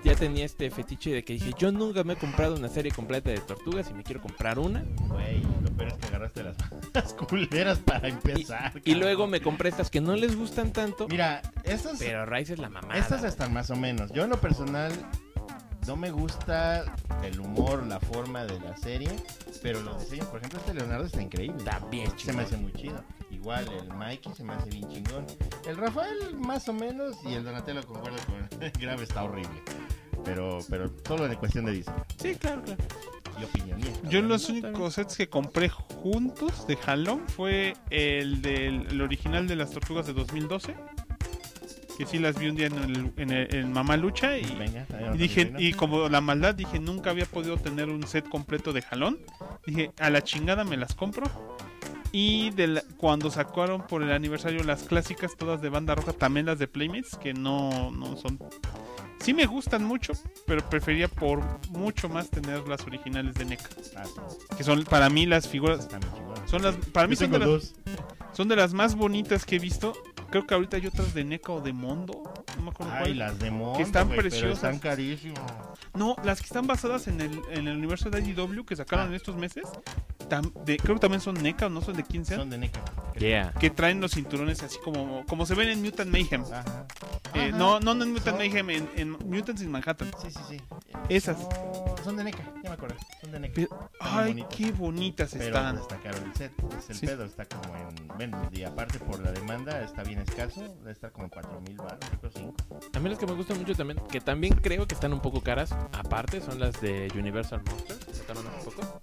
[0.05, 3.31] ya tenía este fetiche de que dije, yo nunca me he comprado una serie completa
[3.31, 4.85] de tortugas y me quiero comprar una.
[5.09, 8.73] Güey, lo peor es que agarraste las culeras para Y, empezar.
[8.85, 11.09] y luego me compré estas que no les gustan tanto.
[11.09, 12.97] Mira, estas, Pero Rice es la mamada.
[12.99, 14.11] estas están más o menos.
[14.13, 14.93] Yo en lo personal
[15.87, 19.11] no me gusta el humor, la forma de la serie,
[19.63, 21.57] pero los diseños, por ejemplo, este Leonardo está increíble.
[21.59, 23.03] Está bien Se me hace muy chido.
[23.31, 25.27] Igual el Mikey se me hace bien chingón.
[25.67, 29.63] El Rafael más o menos y el Donatello concuerdo con el Grave está horrible.
[30.25, 32.83] Pero, pero solo de cuestión de diseño Sí, claro, claro.
[33.41, 33.81] y opinión.
[34.11, 39.57] Yo los únicos sets que compré juntos de jalón fue el del el original de
[39.57, 40.75] las tortugas de 2012.
[41.97, 44.87] Que sí las vi un día en, el, en, el- en Mamá Lucha y, Venga,
[45.15, 48.83] y dije, y como la maldad, dije, nunca había podido tener un set completo de
[48.83, 49.19] jalón.
[49.67, 51.25] Dije, a la chingada me las compro.
[52.13, 56.47] Y de la- cuando sacaron por el aniversario las clásicas, todas de banda roja, también
[56.47, 58.39] las de Playmates, que no, no son...
[59.21, 60.13] Sí me gustan mucho,
[60.47, 63.69] pero prefería por mucho más tener las originales de NECA.
[64.57, 65.89] Que son para mí las figuras...
[66.47, 67.75] Son las, para mí son de las,
[68.33, 69.93] son de las más bonitas que he visto.
[70.31, 72.23] Creo que ahorita hay otras de NECA o de Mondo.
[72.57, 73.19] No me acuerdo Ay, cuál.
[73.19, 74.55] las de Mondo, Que están pero preciosas.
[74.57, 75.41] Están carísimas.
[75.95, 79.09] No, las que están basadas en el, en el universo de IDW que sacaron Ah.
[79.09, 79.65] en estos meses.
[80.29, 82.41] tam- de- creo que también son NECA o no son de quién sean.
[82.41, 82.81] Son de NECA.
[83.19, 83.53] Yeah.
[83.59, 86.43] Que traen los cinturones así como, como se ven en Mutant Mayhem.
[86.43, 86.87] Ajá.
[87.35, 87.57] Eh, Ajá.
[87.59, 90.11] no, no, no en Mutant Son- Mayhem, en, en Mutants in Manhattan.
[90.21, 90.61] Sí, sí, sí.
[91.09, 91.39] Esas.
[91.39, 92.97] No, son de NECA, ya me acuerdo.
[93.23, 93.55] Son de NECA.
[93.55, 94.55] Pero- Están ay, bonitas.
[94.57, 95.79] qué bonitas Pero están.
[95.79, 97.07] está caro el set, es el Sí.
[97.07, 98.09] pedo, está como en...
[98.17, 101.77] Bueno, y aparte por la demanda está bien escaso, debe estar como en 4 mil
[101.77, 102.55] baros, creo 5.
[102.95, 105.41] A mí las que me gustan mucho también, que también creo que están un poco
[105.43, 108.05] caras, aparte, son las de Universal Monsters.
[108.05, 109.01] que Sacaron hace poco.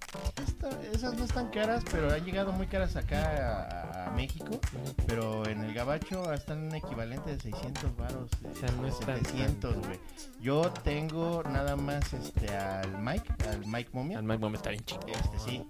[0.93, 4.59] esas no están caras, pero han llegado muy caras acá a, a México,
[5.07, 9.17] pero en el gabacho están un equivalente de 600 baros, eh, O sea, no están
[9.25, 9.99] 700, güey.
[10.41, 14.19] Yo tengo nada más este al Mike, al Mike Momia.
[14.19, 15.05] Al Mike Bomb está bien chico.
[15.07, 15.65] Este sí,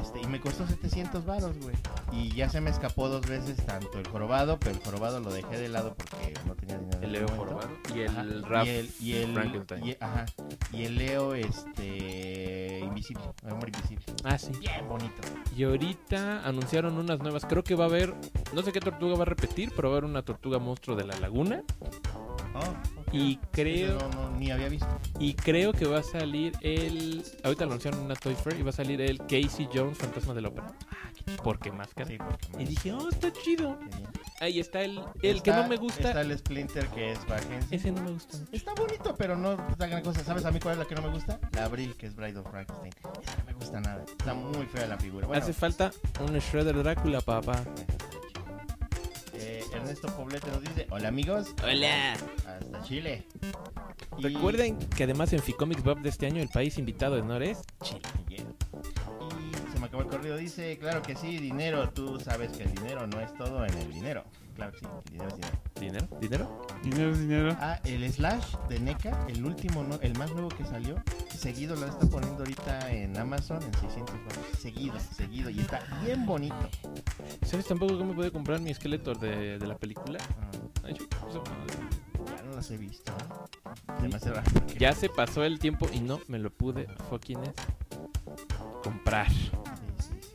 [0.00, 1.76] este, y me costó 700 varos, güey.
[2.12, 5.58] Y ya se me escapó dos veces tanto el jorobado, pero el jorobado lo dejé
[5.58, 6.98] de lado porque no tenía dinero.
[7.02, 7.44] El Leo momento.
[7.44, 9.86] Jorobado y Ajá, el Ralph y el, y el, Frankenstein.
[9.86, 10.26] y- ajá,
[10.72, 14.04] y el Leo, este, invisible, hombre invisible.
[14.24, 14.50] Ah, sí.
[14.60, 15.20] Bien bonito.
[15.56, 17.44] Y ahorita anunciaron unas nuevas.
[17.46, 18.14] Creo que va a haber.
[18.54, 21.04] No sé qué tortuga va a repetir, pero va a haber una tortuga monstruo de
[21.04, 21.62] la laguna.
[22.54, 22.97] Oh.
[23.12, 23.98] Y creo.
[23.98, 24.88] No, no, ni había visto.
[25.18, 27.22] Y creo que va a salir el.
[27.44, 30.34] Ahorita lo anunciaron en una Toy Fair y va a salir el Casey Jones, Fantasma
[30.34, 30.72] de la Ópera.
[31.42, 32.08] Porque máscara.
[32.08, 33.78] Sí, porque Y dije, oh, está chido.
[34.40, 36.08] Ahí está el, el que no me gusta.
[36.08, 37.74] Está el Splinter que es Vagency.
[37.74, 38.52] Ese no me gusta mucho.
[38.52, 40.24] Está bonito, pero no es la gran cosa.
[40.24, 41.38] ¿Sabes a mí cuál es la que no me gusta?
[41.52, 42.92] La Abril, que es Bride of Frankenstein.
[43.22, 44.04] Esa no me gusta nada.
[44.06, 45.26] Está muy fea la figura.
[45.26, 45.90] Bueno, Hace falta
[46.20, 47.62] un Shredder Drácula, papá.
[49.78, 52.12] Ernesto Poblete nos dice: Hola amigos, Hola.
[52.46, 53.26] hasta Chile.
[54.18, 57.42] Y- Recuerden que además en Ficomics Bob de este año el país invitado de honor
[57.42, 58.00] es Chile.
[58.28, 58.40] Yeah.
[58.40, 60.36] Y se me acabó el correo.
[60.36, 61.90] Dice: Claro que sí, dinero.
[61.90, 64.24] Tú sabes que el dinero no es todo en el dinero.
[64.58, 65.58] Claro que sí, dinero es dinero.
[65.78, 66.08] ¿Dinero?
[66.20, 66.66] ¿Dinero?
[66.82, 67.56] Dinero, dinero.
[67.60, 70.96] Ah, el Slash de NECA, el último, no- el más nuevo que salió,
[71.32, 74.58] seguido lo está poniendo ahorita en Amazon en 600 dólares.
[74.60, 75.48] Seguido, seguido.
[75.48, 76.56] Y está bien bonito.
[77.46, 80.18] ¿Sabes tampoco cómo puede comprar mi esqueleto de, de la película?
[80.40, 80.50] Ah,
[80.82, 83.12] Ay, yo- eso no- ya no las he visto.
[84.02, 84.10] ¿eh?
[84.12, 84.42] Hace raro.
[84.52, 87.38] porque- Ya se pasó el tiempo y no me lo pude fucking
[88.82, 89.30] comprar.
[89.30, 89.50] Sí,
[90.00, 90.30] sí, sí.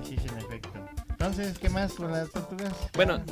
[0.00, 0.72] Así es en efecto.
[1.18, 2.74] Entonces, ¿qué más con las tortugas?
[2.94, 3.22] Bueno,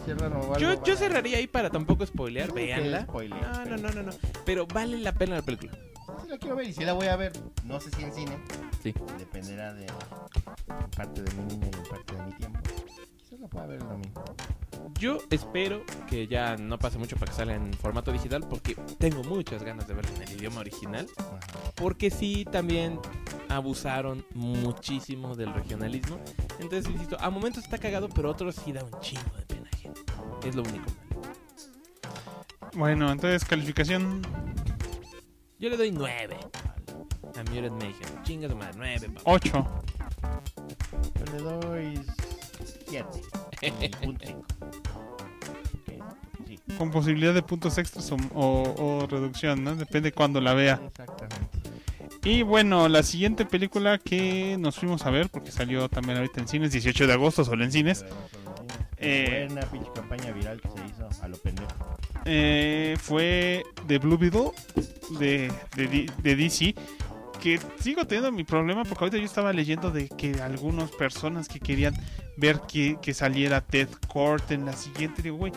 [0.59, 3.03] Yo, cerraría ahí para tampoco spoilear, véanla.
[3.03, 4.13] spoiler, No, no, no, no, no.
[4.47, 5.73] Pero vale la pena la película.
[6.23, 7.33] Sí la quiero ver y si la voy a ver,
[7.65, 8.39] no sé si en cine.
[8.83, 8.95] Sí.
[9.19, 9.87] Dependerá de
[10.97, 12.61] parte de mi niña y parte de mi tiempo.
[13.19, 14.25] Quizás la pueda ver el domingo.
[14.99, 19.23] Yo espero que ya no pase mucho para que salga en formato digital porque tengo
[19.25, 21.07] muchas ganas de verla en el idioma original.
[21.75, 23.01] Porque sí, también
[23.49, 26.19] abusaron muchísimo del regionalismo.
[26.59, 29.69] Entonces, insisto, a momentos está cagado, pero a otros sí da un chingo de pena
[29.73, 29.95] ajena.
[30.45, 30.87] Es lo único.
[32.75, 34.23] Bueno, entonces calificación.
[35.59, 36.37] Yo le doy 9
[37.37, 38.23] a Muted Mayhem.
[38.23, 39.23] Chinga su madre, 9, papá.
[39.25, 39.83] 8.
[41.19, 42.01] Yo le doy
[43.61, 43.91] 7.
[44.03, 44.45] punto 5.
[46.47, 49.75] Sí, Con posibilidad de puntos extras o, o- o reducción, ¿no?
[49.75, 50.81] Depende cuando la vea.
[50.87, 51.59] exactamente.
[52.25, 56.49] Y bueno, la siguiente película que nos fuimos a ver, porque salió también ahorita en
[56.49, 58.05] cines, 18 de agosto, solo en cines.
[58.97, 61.69] Eh, Buena pinche campaña viral que se hizo a lo pendejo.
[62.25, 64.53] eh, fue The Blue Beetle
[65.19, 66.75] de, de DC.
[67.45, 71.61] Que sigo teniendo mi problema porque ahorita yo estaba leyendo de que algunas personas que
[71.61, 71.95] querían
[72.39, 75.53] ver que, que saliera Ted Court en la siguiente, digo, güey,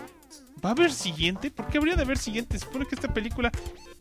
[0.63, 1.49] ¿va a haber siguiente?
[1.49, 2.59] ¿Por qué habría de haber siguiente?
[2.59, 3.51] Supone que esta película,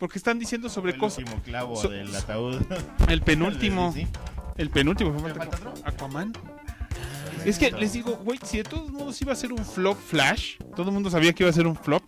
[0.00, 1.18] porque están diciendo sobre el cosas.
[1.20, 2.60] último clavo so- del ataúd.
[3.08, 4.08] El penúltimo, Sí.
[4.56, 5.56] el penúltimo, ¿Me falta?
[5.84, 6.32] Aquaman.
[7.46, 10.56] Es que les digo, güey, si de todos modos iba a ser un flop Flash,
[10.74, 12.02] todo el mundo sabía que iba a ser un flop,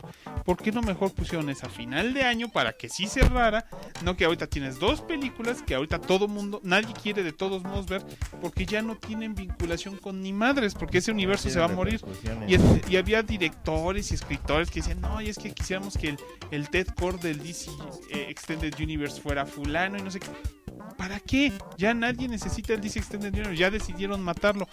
[0.44, 3.64] ¿por qué no mejor pusieron esa final de año para que sí cerrara?
[4.02, 7.86] No que ahorita tienes dos películas que ahorita todo mundo, nadie quiere de todos modos
[7.86, 8.04] ver,
[8.40, 12.00] porque ya no tienen vinculación con ni madres, porque ese universo se va a morir.
[12.48, 12.56] Y,
[12.92, 16.18] y había directores y escritores que decían, no, y es que quisiéramos que el,
[16.50, 17.70] el Ted Core del DC
[18.10, 20.28] eh, Extended Universe fuera fulano y no sé qué.
[20.96, 21.52] ¿Para qué?
[21.76, 24.66] Ya nadie necesita el DC Extended Universe, ya decidieron matarlo.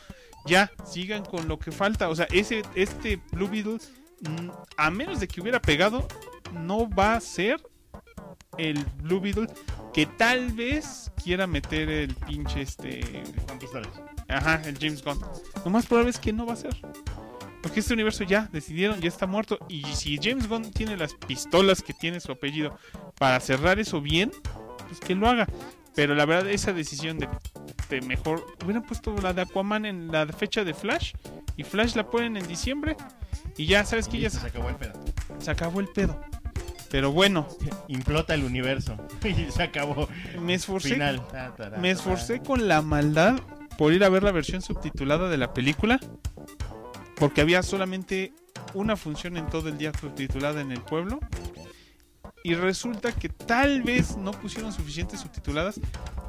[0.45, 2.09] Ya, sigan con lo que falta.
[2.09, 3.79] O sea, ese, este Blue Beetle,
[4.21, 6.07] mm, a menos de que hubiera pegado,
[6.53, 7.61] no va a ser
[8.57, 9.47] el Blue Beetle
[9.93, 13.89] que tal vez quiera meter el pinche este Con pistolas.
[14.27, 15.19] Ajá, el James Gunn.
[15.63, 16.75] Lo más probable es que no va a ser.
[17.61, 19.57] Porque este universo ya decidieron, ya está muerto.
[19.69, 22.77] Y si James Gunn tiene las pistolas que tiene su apellido
[23.17, 24.31] para cerrar eso bien,
[24.87, 25.47] pues que lo haga.
[25.95, 27.27] Pero la verdad, esa decisión de,
[27.89, 28.45] de mejor.
[28.63, 31.13] Hubieran puesto la de Aquaman en la fecha de Flash.
[31.57, 32.97] Y Flash la ponen en diciembre.
[33.57, 34.93] Y ya sabes que ya se, se acabó el pedo.
[35.39, 36.19] se acabó el pedo.
[36.91, 37.47] Pero bueno,
[37.87, 38.97] Implota el universo.
[39.23, 40.07] y se acabó.
[40.41, 40.93] me esforcé.
[40.93, 41.21] Final.
[41.79, 43.39] Me esforcé con la maldad
[43.77, 45.99] por ir a ver la versión subtitulada de la película.
[47.15, 48.33] Porque había solamente
[48.73, 51.19] una función en todo el día subtitulada en el pueblo.
[52.45, 55.79] Y resulta que tal vez no pusieron suficientes subtituladas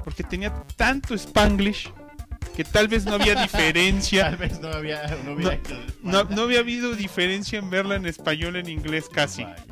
[0.03, 1.91] porque tenía tanto spanglish
[2.57, 4.31] que tal vez no había Tal diferencia.
[4.31, 5.03] vez no había.
[6.03, 9.45] No, había habido diferencia en verla en español en inglés casi.
[9.45, 9.63] Vaya.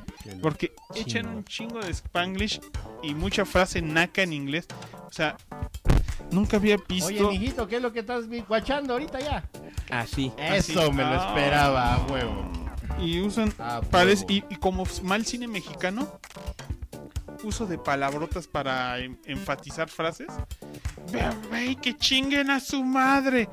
[0.43, 2.61] Porque echan un chingo de spanglish
[3.03, 4.67] y mucha frase naca en inglés.
[5.07, 5.39] O sea,
[6.31, 7.07] nunca había visto.
[7.07, 9.45] Oye, mijito, ¿qué es lo que estás vi- guachando ahorita ya?
[9.91, 10.31] Así.
[10.37, 11.27] Eso me lo Ah.
[11.29, 12.53] esperaba, a huevo.
[13.01, 14.47] y usan Ah, parece- huevo.
[14.51, 16.21] y, y como mal cine mexicano
[17.45, 20.29] uso de palabrotas para enfatizar frases
[21.51, 23.49] ve, que chinguen a su madre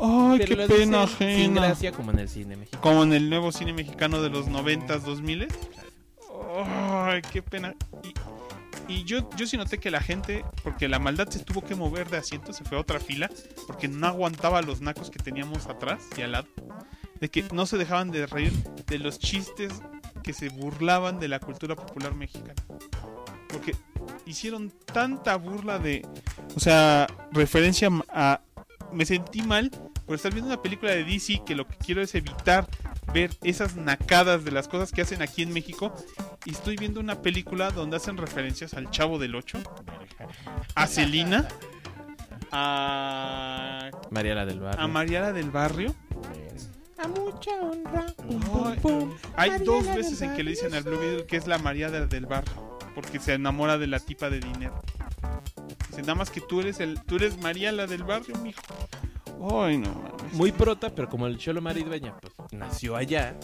[0.00, 2.82] ay Pero qué pena dicen sin ajena gracia como en el cine mexicano.
[2.82, 5.48] como en el nuevo cine mexicano de los 90s 2000
[6.66, 8.14] ay qué pena y,
[8.88, 12.10] y yo, yo sí noté que la gente, porque la maldad se tuvo que mover
[12.10, 13.30] de asiento, se fue a otra fila,
[13.66, 16.48] porque no aguantaba los nacos que teníamos atrás y al lado,
[17.20, 18.52] de que no se dejaban de reír
[18.86, 19.72] de los chistes
[20.22, 22.54] que se burlaban de la cultura popular mexicana.
[23.52, 23.76] Porque
[24.26, 26.06] hicieron tanta burla de,
[26.56, 28.40] o sea, referencia a...
[28.92, 29.70] Me sentí mal
[30.06, 32.66] por estar viendo una película de DC que lo que quiero es evitar
[33.12, 35.94] ver esas nacadas de las cosas que hacen aquí en México.
[36.44, 39.58] Y estoy viendo una película donde hacen referencias al Chavo del 8,
[40.74, 41.48] a Celina,
[42.50, 44.82] a, Mariela del Barrio.
[44.82, 45.94] a Mariana del Barrio.
[46.98, 48.06] A mucha honra.
[49.36, 52.06] Ay, Hay dos veces en que le dicen al Blue Beetle que es la Mariana
[52.06, 54.80] del Barrio, porque se enamora de la tipa de dinero.
[55.88, 58.62] Dice, nada más que tú eres el, tú eres María la del barrio, mijo.
[59.50, 60.32] Ay, no mames.
[60.34, 63.36] Muy prota, pero como el Cholo Maridueña pues, nació allá,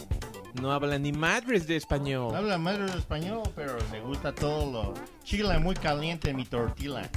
[0.61, 2.35] no habla ni madres de español.
[2.35, 4.93] Habla más de español, pero le gusta todo lo
[5.23, 7.09] chile muy caliente mi tortilla.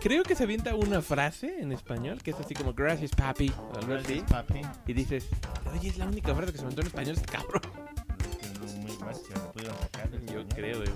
[0.00, 3.78] Creo que se avienta una frase en español que es así como gracias papi o
[3.78, 4.14] algo así.
[4.14, 4.60] Gracias, papi.
[4.86, 5.28] Y dices,
[5.72, 7.87] oye, es la única frase que se aventó en español este cabrón.
[9.08, 9.18] Más
[9.52, 10.46] pudieron sacar Yo español.
[10.54, 10.90] creo, güey.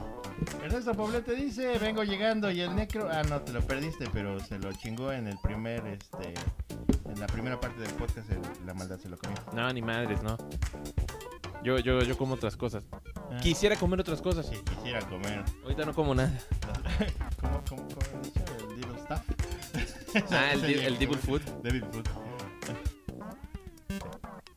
[0.65, 3.09] Ernesto Poblete dice, vengo llegando y el necro...
[3.11, 6.35] Ah, no, te lo perdiste, pero se lo chingó en el primer, este...
[7.09, 9.37] En la primera parte del podcast, el- la maldad se lo comió.
[9.53, 10.37] No, ni madres, no.
[11.63, 12.85] Yo, yo, yo como otras cosas.
[13.31, 14.47] Ah, Quisiera comer otras cosas.
[14.47, 15.45] Si quisiera comer.
[15.63, 16.33] Ahorita no como nada.
[17.41, 18.41] ¿Cómo, cómo, cómo he dicho?
[18.71, 20.33] El Devil Stuff.
[20.33, 21.19] Ah, el, di- el Devil.
[21.19, 21.43] Food.
[21.63, 22.09] Devil Food.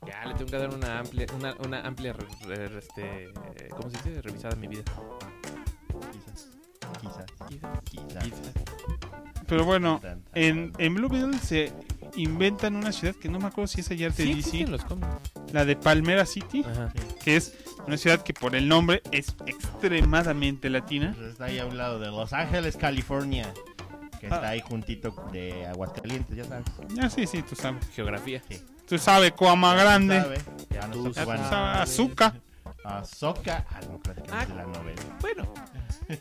[0.05, 2.27] Ya, le tengo que dar una amplia, una, una amplia, re-
[2.67, 3.29] re- este,
[3.71, 4.21] ¿cómo se dice?
[4.21, 4.83] Revisada en mi vida.
[6.11, 6.49] Quizás.
[7.01, 7.25] Quizás.
[7.49, 7.79] Quizás.
[7.83, 8.23] Quizás.
[8.23, 8.51] Quizás.
[9.47, 10.01] Pero bueno,
[10.33, 11.71] en, en Blue Beetle se
[12.15, 14.81] inventan una ciudad que no me acuerdo si es allá de Sí DC, los
[15.51, 16.91] la de Palmera City, Ajá.
[17.23, 17.53] que es
[17.85, 21.13] una ciudad que por el nombre es extremadamente latina.
[21.15, 23.51] Pues está ahí a un lado de Los Ángeles, California.
[24.19, 24.49] Que está Ah.
[24.49, 26.65] ahí juntito de Aguascalientes, ya sabes.
[27.01, 27.87] Ah, sí, sí, tú sabes.
[27.89, 28.41] Geografía.
[28.87, 30.21] Tú sabes, Coama Grande.
[30.21, 30.37] ¿Sabe?
[30.69, 31.41] Ya no Tú sabes.
[31.51, 32.33] Azúcar.
[32.85, 33.65] Azúcar.
[33.71, 34.55] Ah, no, prácticamente Ah.
[34.55, 35.01] la novela.
[35.21, 35.53] Bueno,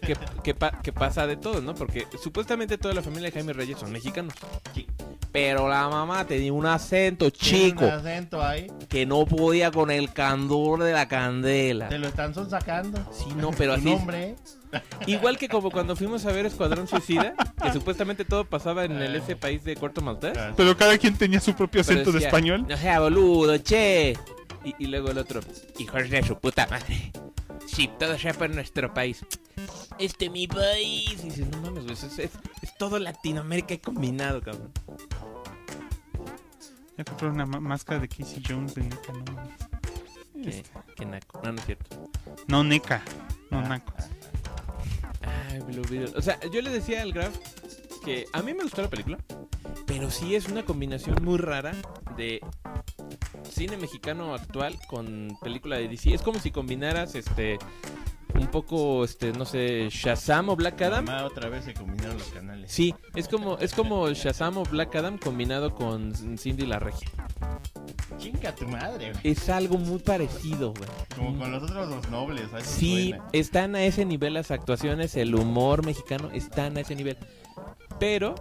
[0.01, 1.75] que, que, pa- que pasa de todo, ¿no?
[1.75, 4.35] Porque supuestamente toda la familia de Jaime Reyes son mexicanos.
[4.75, 4.87] Sí.
[5.33, 8.69] Pero la mamá tenía un acento chico un acento ahí.
[8.89, 11.89] que no podía con el candor de la candela.
[11.89, 12.99] Te lo están sacando.
[13.13, 13.85] Sí, no, pero así.
[13.85, 14.37] nombre, ¿eh?
[15.07, 19.17] Igual que como cuando fuimos a ver Escuadrón Suicida, que supuestamente todo pasaba en el,
[19.17, 20.37] ese país de Corto Maltés.
[20.39, 22.65] Ah, Pero cada quien tenía su propio acento de español.
[22.69, 24.17] No sea boludo, che.
[24.65, 25.41] Y, y luego el otro,
[25.79, 27.13] hijos de su puta madre.
[27.67, 29.25] Sí, todo sea por nuestro país.
[29.99, 31.13] Este mi país.
[31.23, 34.73] Y dices, no mames, güey, es, es, es todo Latinoamérica combinado, cabrón.
[36.97, 39.55] Ya compré una máscara de Casey Jones de NECA, no mames.
[40.33, 41.41] Qué, Este, naco.
[41.43, 42.11] No, no es cierto.
[42.47, 43.03] No, NECA.
[43.51, 43.93] No, Ah, naco.
[45.51, 46.13] Ay, Blue Beetle.
[46.17, 47.35] O sea, yo le decía al Graf
[48.05, 49.19] que a mí me gustó la película,
[49.87, 51.73] pero sí es una combinación muy rara
[52.17, 52.41] de
[53.55, 56.13] cine mexicano actual con película de DC.
[56.13, 57.59] Es como si combinaras este
[58.35, 61.05] un poco este no sé, Shazam o Black Adam.
[61.05, 62.71] Mamá, otra vez se combinaron los canales.
[62.71, 67.09] Sí, es como es como Shazam o Black Adam combinado con Cindy la Regia.
[68.19, 69.21] Chinga tu madre, güey.
[69.23, 70.89] Es algo muy parecido, güey.
[71.17, 72.49] Como con los otros dos nobles.
[72.63, 77.17] Sí, están a ese nivel las actuaciones, el humor mexicano están a ese nivel.
[78.01, 78.35] Pero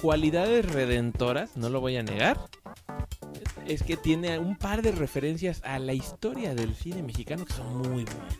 [0.00, 2.38] cualidades redentoras, no lo voy a negar,
[3.66, 7.76] es que tiene un par de referencias a la historia del cine mexicano que son
[7.78, 8.38] muy buenas.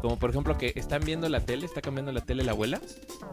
[0.00, 2.80] Como por ejemplo que están viendo la tele, está cambiando la tele la abuela.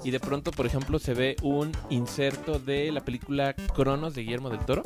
[0.03, 4.51] Y de pronto, por ejemplo, se ve un inserto de la película Cronos de Guillermo
[4.51, 4.83] del Toro.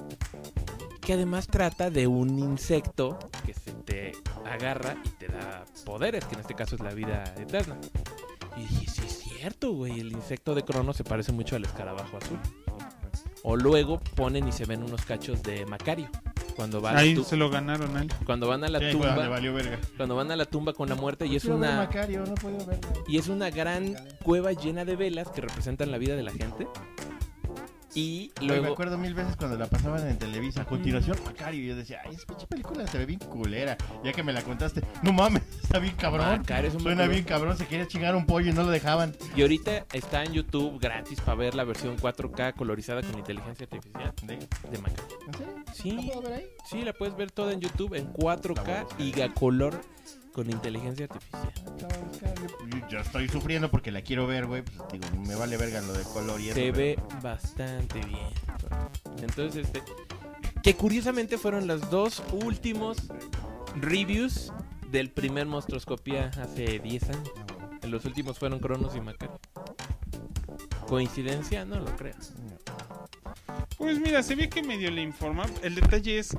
[1.01, 4.13] Que además trata de un insecto que se te
[4.45, 7.77] agarra y te da poderes, que en este caso es la vida eterna.
[8.55, 12.15] Y dije, sí es cierto, güey, el insecto de Cronos se parece mucho al escarabajo
[12.15, 12.39] azul.
[13.43, 16.09] O luego ponen y se ven unos cachos de Macario.
[16.55, 18.11] Cuando, va a la Ahí se lo ganaron él.
[18.25, 19.79] cuando van a la Sí, tumba, valió verga.
[19.97, 22.35] cuando van a la tumba con la muerte y es Quiero ver una Macario, no
[22.35, 22.89] puedo verla.
[23.07, 26.67] y es una gran cueva llena de velas que representan la vida de la gente.
[27.95, 30.61] Y Güey, me luego acuerdo mil veces cuando la pasaban en Televisa.
[30.61, 31.61] A continuación, Macario.
[31.63, 33.77] Y yo decía, ay, esa pinche película se ve bien culera.
[34.03, 36.39] Ya que me la contaste, no mames, está bien cabrón.
[36.39, 37.57] Macario es un Suena bien cabrón.
[37.57, 39.15] Se quería chingar un pollo y no lo dejaban.
[39.35, 44.13] y ahorita está en YouTube gratis para ver la versión 4K colorizada con inteligencia artificial
[44.23, 44.37] ¿De-
[44.71, 45.17] de Macario.
[45.27, 45.53] ¿En serio?
[45.73, 45.91] Sí.
[45.91, 46.45] ¿La puedo ver ahí?
[46.69, 49.01] Sí, la puedes ver toda en YouTube en La voy a 4K buscar.
[49.01, 49.79] y a color
[50.33, 51.53] con inteligencia artificial.
[51.79, 52.33] La voy a buscar.
[52.81, 54.63] Yo, yo estoy sufriendo porque la quiero ver, güey.
[54.63, 56.55] Pues digo, me vale verga lo de color y eso.
[56.55, 58.27] Se pero- ve bastante bien.
[59.21, 59.81] Entonces, este.
[60.61, 62.97] Que curiosamente fueron los dos últimos
[63.75, 64.51] reviews
[64.91, 67.31] del primer Monstroscopía hace 10 años.
[67.83, 69.39] Los últimos fueron Cronos y Macario.
[70.87, 71.65] ¿Coincidencia?
[71.65, 72.15] No lo creo.
[73.77, 75.45] Pues mira, se ve que medio le informa.
[75.61, 76.37] El detalle es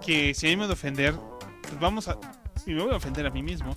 [0.00, 1.14] que si a mí me de ofender,
[1.62, 2.18] pues vamos a.
[2.66, 3.76] Y me voy a ofender a mí mismo.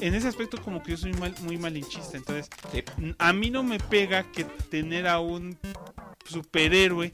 [0.00, 2.16] En ese aspecto, como que yo soy mal- muy malinchista.
[2.16, 2.82] Entonces, Sí.
[3.18, 5.56] a mí no me pega que tener a un
[6.26, 7.10] superhéroe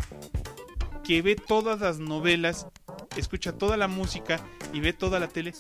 [1.05, 2.66] que ve todas las novelas,
[3.16, 4.40] escucha toda la música
[4.73, 5.52] y ve toda la tele,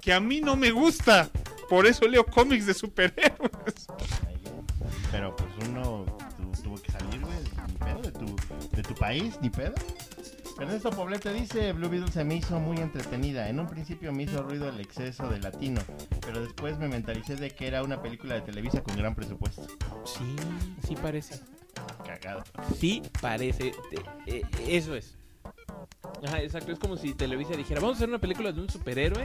[0.00, 1.30] que a mí no me gusta.
[1.68, 3.86] Por eso leo cómics de superhéroes.
[5.10, 6.04] Pero pues uno
[6.36, 7.38] tu- tuvo que salir, güey,
[7.68, 8.36] ni pedo, de tu,
[8.76, 9.74] de tu país, ni pedo.
[10.60, 13.48] Ernesto Poblete dice, Blue Beetle se me hizo muy entretenida.
[13.48, 15.80] En un principio me hizo ruido el exceso de latino,
[16.20, 19.66] pero después me mentalicé de que era una película de Televisa con gran presupuesto.
[20.04, 20.36] Sí,
[20.86, 21.40] sí parece.
[22.04, 22.44] Cagado.
[22.78, 23.72] Sí parece.
[24.26, 25.16] Eh, eso es.
[26.24, 26.72] Ajá, exacto.
[26.72, 29.24] Es como si Televisa dijera, vamos a hacer una película de un superhéroe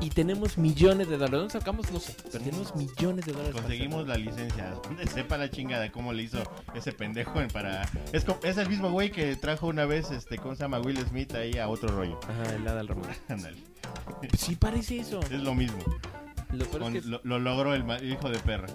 [0.00, 1.38] y tenemos millones de dólares.
[1.40, 1.90] ¿Dónde sacamos?
[1.92, 3.54] No sé, pero tenemos millones de dólares.
[3.54, 4.74] Conseguimos la licencia.
[5.12, 6.38] Sepa la chingada cómo le hizo
[6.74, 7.82] ese pendejo en para...
[8.12, 10.80] Es, es el mismo güey que trajo una vez, este, ¿cómo se llama?
[10.80, 12.18] Will Smith ahí a otro rollo.
[12.28, 13.08] Ajá, el Adal Ramón.
[13.28, 13.56] Ándale.
[14.38, 15.20] Sí parece eso.
[15.20, 15.78] Es lo mismo.
[16.52, 18.68] Lo peor es Con- que es- lo, lo logró el ma- hijo de perra.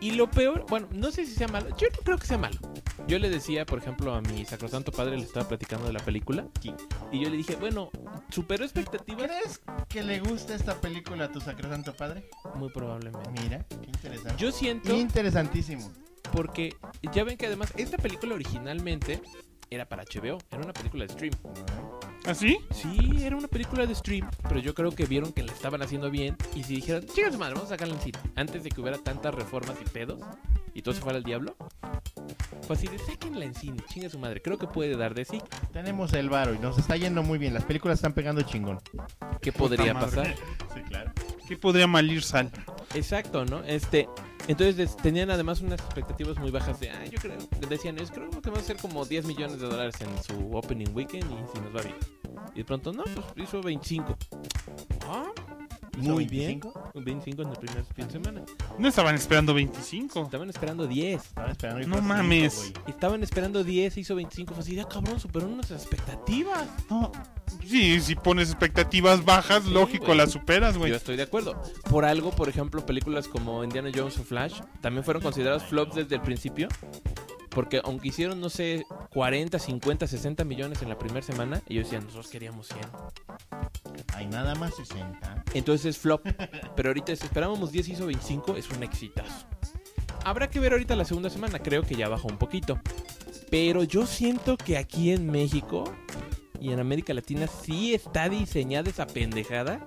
[0.00, 1.68] Y lo peor, bueno, no sé si sea malo.
[1.76, 2.56] Yo no creo que sea malo.
[3.06, 6.46] Yo le decía, por ejemplo, a mi sacrosanto padre, le estaba platicando de la película.
[6.62, 6.72] Sí.
[7.12, 7.90] Y yo le dije, bueno,
[8.30, 9.22] superó expectativas.
[9.28, 12.28] ¿Crees que le gusta esta película a tu sacrosanto padre?
[12.54, 13.30] Muy probablemente.
[13.42, 14.34] Mira, qué interesante.
[14.38, 15.92] Yo siento, Interesantísimo.
[16.32, 16.74] porque
[17.12, 19.20] ya ven que además esta película originalmente
[19.70, 21.34] era para HBO, era una película de stream.
[22.26, 22.58] ¿Así?
[22.70, 26.10] Sí, era una película de stream, pero yo creo que vieron que la estaban haciendo
[26.10, 28.98] bien y si dijeron, chicas madre, vamos a sacarla en cine, antes de que hubiera
[28.98, 30.20] tantas reformas y pedos
[30.74, 31.56] y todo se fuera al diablo.
[32.66, 35.40] Fue así de sáquenla en cine, chinga su madre, creo que puede dar de sí.
[35.72, 37.54] Tenemos el varo y nos está yendo muy bien.
[37.54, 38.78] Las películas están pegando chingón.
[39.40, 40.34] ¿Qué podría pasar?
[40.74, 41.12] Sí, claro.
[41.48, 42.50] ¿Qué podría malir sal?
[42.94, 43.62] Exacto, ¿no?
[43.64, 44.08] Este,
[44.48, 47.36] entonces des- tenían además unas expectativas muy bajas de, ah, yo creo,
[47.68, 50.88] decían, es creo que va a ser como 10 millones de dólares en su opening
[50.94, 51.96] weekend y si nos va bien.
[52.54, 54.16] Y de pronto, no, pues hizo 25.
[55.06, 55.30] Ah,
[56.00, 56.90] ¿Hizo muy 25?
[56.94, 57.04] bien.
[57.04, 58.42] 25 en el primer fin de semana.
[58.78, 60.22] No estaban esperando 25.
[60.22, 61.22] Estaban esperando 10.
[61.24, 62.56] Estaba esperando y No fue cinco, mames.
[62.56, 62.72] güey.
[62.88, 64.54] Estaban esperando 10, hizo 25.
[64.54, 66.66] Fue así, de, ah, cabrón, superó nuestras expectativas.
[66.88, 67.12] No.
[67.70, 70.92] Sí, si pones expectativas bajas, Sí, lógico, las superas, Yo güey.
[70.92, 71.62] estoy de acuerdo.
[71.88, 76.16] Por algo, por ejemplo, películas como Indiana Jones o Flash también fueron consideradas flops desde
[76.16, 76.66] el principio.
[77.50, 82.04] Porque aunque hicieron, no sé, 40, 50, 60 millones en la primera semana, ellos decían,
[82.04, 82.80] nosotros queríamos 100.
[84.14, 85.44] Hay nada más 60.
[85.54, 86.22] Entonces es flop.
[86.76, 89.46] Pero ahorita si esperábamos 10 hizo 25, es un exitazo.
[90.24, 92.80] Habrá que ver ahorita la segunda semana, creo que ya bajó un poquito.
[93.50, 95.92] Pero yo siento que aquí en México
[96.60, 99.86] y en América Latina sí está diseñada esa pendejada.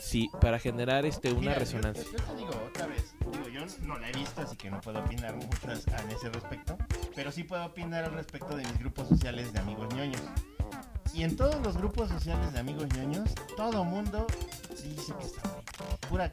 [0.00, 2.04] Sí, para generar este una Mira, yo- resonancia.
[2.04, 3.14] Yo, te digo otra vez.
[3.32, 6.78] Digo, yo no la he visto, así que no puedo opinar mucho en ese respecto.
[7.14, 10.22] Pero sí puedo opinar al respecto de mis grupos sociales de amigos ñoños.
[11.14, 14.26] Y en todos los grupos sociales de amigos ñoños, todo mundo
[14.84, 15.58] dice que está bien.
[16.08, 16.32] Pura.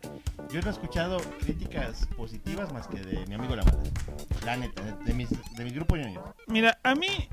[0.51, 3.91] Yo no he escuchado críticas positivas más que de mi amigo la madre.
[4.45, 6.23] La neta, de mi grupo ñoño.
[6.47, 7.29] Mira, a mí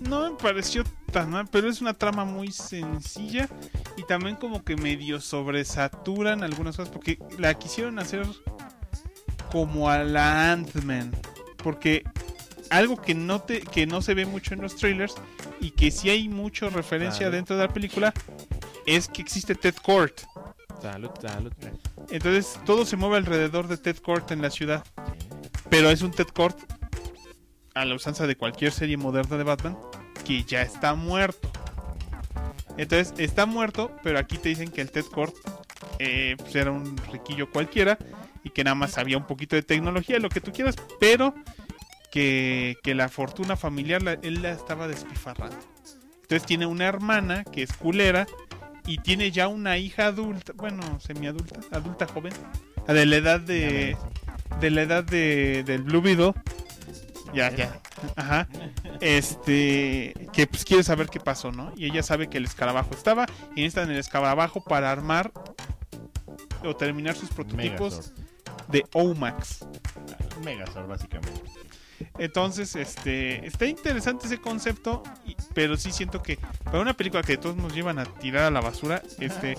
[0.00, 3.48] no me pareció tan mal, pero es una trama muy sencilla
[3.96, 8.26] y también como que medio sobresaturan algunas cosas porque la quisieron hacer
[9.50, 11.12] como a la Ant-Man.
[11.62, 12.04] Porque
[12.70, 15.14] algo que no, te, que no se ve mucho en los trailers
[15.60, 18.14] y que sí hay mucho referencia dentro de la película
[18.86, 20.22] es que existe Ted Kort.
[20.80, 21.52] Salud, salud.
[22.10, 24.84] Entonces todo se mueve alrededor de Ted Kord en la ciudad.
[25.68, 26.54] Pero es un Ted Kord
[27.74, 29.76] a la usanza de cualquier serie moderna de Batman
[30.24, 31.50] que ya está muerto.
[32.76, 35.34] Entonces está muerto, pero aquí te dicen que el Ted Kord
[35.98, 37.98] eh, pues era un riquillo cualquiera
[38.42, 41.34] y que nada más sabía un poquito de tecnología, lo que tú quieras, pero
[42.10, 45.56] que, que la fortuna familiar la- él la estaba despifarrando.
[46.22, 48.26] Entonces tiene una hermana que es culera
[48.86, 52.32] y tiene ya una hija adulta, bueno, semiadulta, adulta joven,
[52.86, 53.96] ah, de la edad de,
[54.60, 56.32] de la edad de, del Blue Beetle.
[57.34, 57.80] Ya, ya.
[58.16, 58.48] Ajá.
[59.00, 61.72] Este, que pues quiere saber qué pasó, ¿no?
[61.76, 65.30] Y ella sabe que el escarabajo estaba y necesitan el escarabajo para armar
[66.64, 68.68] o terminar sus prototipos Megazord.
[68.68, 69.64] de OMAX.
[70.44, 71.40] Megazord, básicamente.
[72.18, 75.02] Entonces, este, está interesante ese concepto,
[75.54, 78.60] pero sí siento que para una película que todos nos llevan a tirar a la
[78.60, 79.56] basura, este,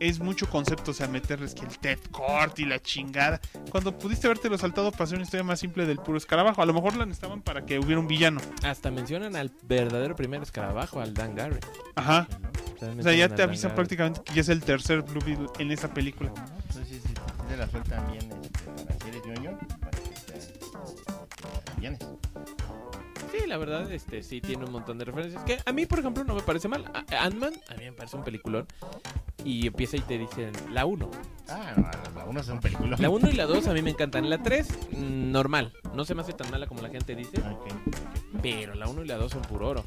[0.00, 3.40] es mucho concepto, o sea, meterles que el Ted Kord y la chingada,
[3.70, 6.74] cuando pudiste habértelo saltado para hacer una historia más simple del puro escarabajo, a lo
[6.74, 8.40] mejor la necesitaban para que hubiera un villano.
[8.62, 11.66] Hasta mencionan al verdadero primer escarabajo, al Dan Garrett.
[11.94, 12.28] Ajá.
[12.78, 15.72] También O sea, ya te avisan prácticamente que ya es el tercer Blue Beetle en
[15.72, 16.30] esa película.
[16.68, 18.65] Entonces, sí, sí, sí te la sueltan bien este,
[21.76, 22.00] te villanes.
[23.32, 25.42] Sí, la verdad, este sí tiene un montón de referencias.
[25.44, 26.84] Que a mí, por ejemplo, no me parece mal.
[27.18, 28.66] Ant-Man, a mí me parece un peliculón.
[29.44, 31.10] Y empieza y te dicen la 1.
[31.48, 32.96] Ah, no, la uno es un película.
[32.98, 34.28] La 1 y la 2 a mí me encantan.
[34.28, 35.72] La 3, mm, normal.
[35.94, 37.38] No se me hace tan mala como la gente dice.
[37.40, 37.66] Ok.
[38.42, 39.84] Pero la 1 y la 2 son puro oro.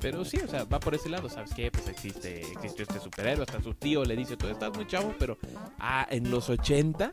[0.00, 1.28] Pero sí, o sea, va por ese lado.
[1.28, 1.70] ¿Sabes qué?
[1.70, 3.44] Pues existe, existe este superhéroe.
[3.44, 5.38] Hasta su tío le dice, tú estás muy chavo, pero
[5.78, 7.12] ah, en los 80,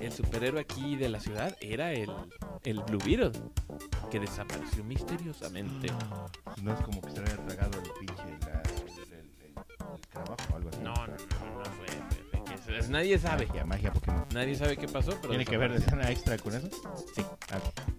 [0.00, 2.10] el superhéroe aquí de la ciudad era el,
[2.64, 3.32] el Blue Beetle.
[4.10, 5.88] Que desapareció misteriosamente.
[6.62, 9.54] No es como que se le haya tragado el pinche la, el, el, el-
[9.94, 10.78] el trabajo o algo así.
[10.82, 11.86] No, no, no, no fue.
[12.74, 13.46] Es- Nadie sabe.
[13.46, 14.24] Magia, magia Pokémon.
[14.34, 15.28] Nadie sabe qué pasó, pero.
[15.30, 16.68] ¿Tiene que ver escena extra con eso?
[17.14, 17.22] Sí.
[17.52, 17.58] Ah,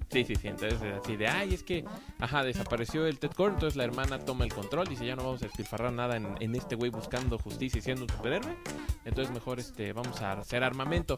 [0.10, 0.48] Sí, sí, sí.
[0.48, 1.84] Entonces es así de, ay, es que,
[2.20, 5.42] ajá, desapareció el Ted Core, entonces la hermana toma el control, dice, ya no vamos
[5.42, 8.56] a despilfarrar nada en, en este güey buscando justicia y siendo un superhéroe.
[9.04, 11.18] Entonces mejor, este, vamos a hacer armamento.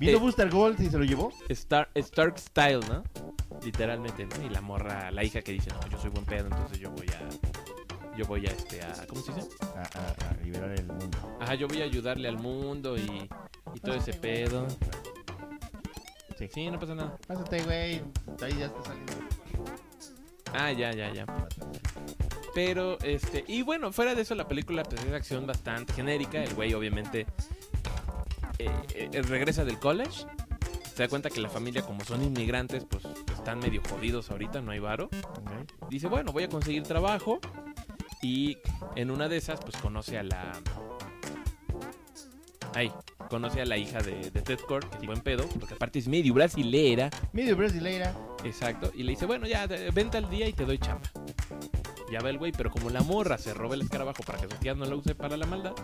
[0.00, 1.32] ¿Vino Eh, Booster Gold y se lo llevó?
[1.48, 3.04] Star, Stark Style, ¿no?
[3.64, 4.44] Literalmente, ¿no?
[4.44, 7.06] Y la morra, la hija que dice, no, yo soy buen pedo, entonces yo voy
[7.06, 7.28] a,
[8.16, 9.48] yo voy a, este, a, ¿cómo se dice?
[9.62, 11.18] A, a- a liberar el mundo.
[11.40, 13.28] Ajá, yo voy a ayudarle al mundo y,
[13.74, 14.66] y todo ese pedo.
[16.38, 16.48] Sí.
[16.52, 17.16] Sí, no pasa nada.
[17.26, 18.02] Pásate, güey.
[18.42, 19.12] Ahí ya está saliendo.
[20.52, 21.26] Ah, ya, ya, ya.
[22.54, 26.42] Pero, este, y bueno, fuera de eso, la película pues, es de acción bastante genérica.
[26.42, 27.26] El güey, obviamente,
[28.58, 30.26] eh, eh, regresa del college.
[30.94, 34.70] Se da cuenta que la familia, como son inmigrantes, pues están medio jodidos ahorita, no
[34.70, 35.08] hay varo.
[35.90, 37.40] Dice, bueno, voy a conseguir trabajo.
[38.24, 38.56] Y
[38.96, 40.52] en una de esas, pues conoce a la.
[42.74, 42.90] Ahí,
[43.28, 46.08] conoce a la hija de, de Ted Core, que es buen pedo, porque aparte es
[46.08, 47.10] medio brasilera.
[47.34, 48.16] Medio brasileira.
[48.42, 48.90] Exacto.
[48.94, 51.08] Y le dice, bueno, ya, te- vente al día y te doy chamba.
[52.10, 54.56] Ya va el güey, pero como la morra se roba el escarabajo para que su
[54.60, 55.74] tía no lo use para la maldad.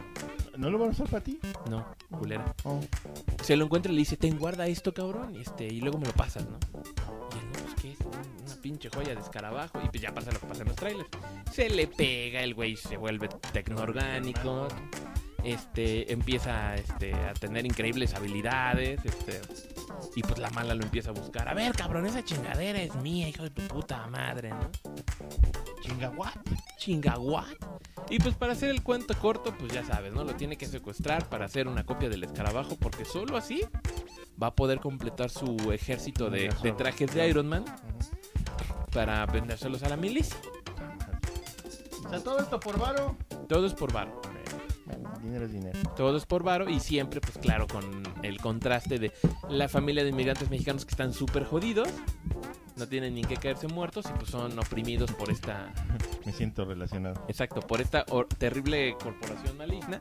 [0.57, 1.39] ¿No lo van a usar para ti?
[1.69, 2.55] No, culera.
[2.65, 2.81] Oh.
[3.43, 5.37] Se lo encuentra y le dice, ten guarda esto, cabrón.
[5.37, 6.59] Este, y luego me lo pasas, ¿no?
[8.61, 9.81] Pinche joya de escarabajo.
[9.85, 11.09] Y pues ya pasa lo que pasa en los trailers.
[11.53, 14.69] Se le pega, el güey se vuelve tecnoorgánico.
[15.43, 19.05] Este, empieza este, a tener increíbles habilidades.
[19.05, 19.41] Este,
[20.15, 21.49] y pues la mala lo empieza a buscar.
[21.49, 24.71] A ver, cabrón, esa chingadera es mía, hijo de tu puta madre, ¿no?
[25.83, 26.35] Chinga, what?
[26.79, 27.47] Chinga, what?
[28.09, 30.25] Y pues para hacer el cuento corto, pues ya sabes, ¿no?
[30.25, 33.63] Lo tiene que secuestrar para hacer una copia del escarabajo, porque solo así
[34.43, 37.65] va a poder completar su ejército de, de trajes de Iron Man
[38.91, 40.37] para vendérselos a la milicia.
[42.05, 43.17] O sea, todo esto por varo.
[43.49, 44.21] Todo es por varo.
[45.23, 45.79] Dinero es dinero.
[45.97, 49.13] Todo es por varo y siempre, pues claro, con el contraste de
[49.49, 51.89] la familia de inmigrantes mexicanos que están súper jodidos,
[52.77, 55.73] no tienen ni que caerse muertos y pues son oprimidos por esta
[56.25, 57.23] Me siento relacionado.
[57.29, 58.05] Exacto, por esta
[58.39, 60.01] terrible corporación maligna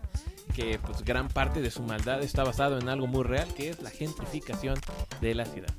[0.55, 3.81] que pues gran parte de su maldad está basado en algo muy real que es
[3.81, 4.75] la gentrificación
[5.21, 5.73] de la ciudad.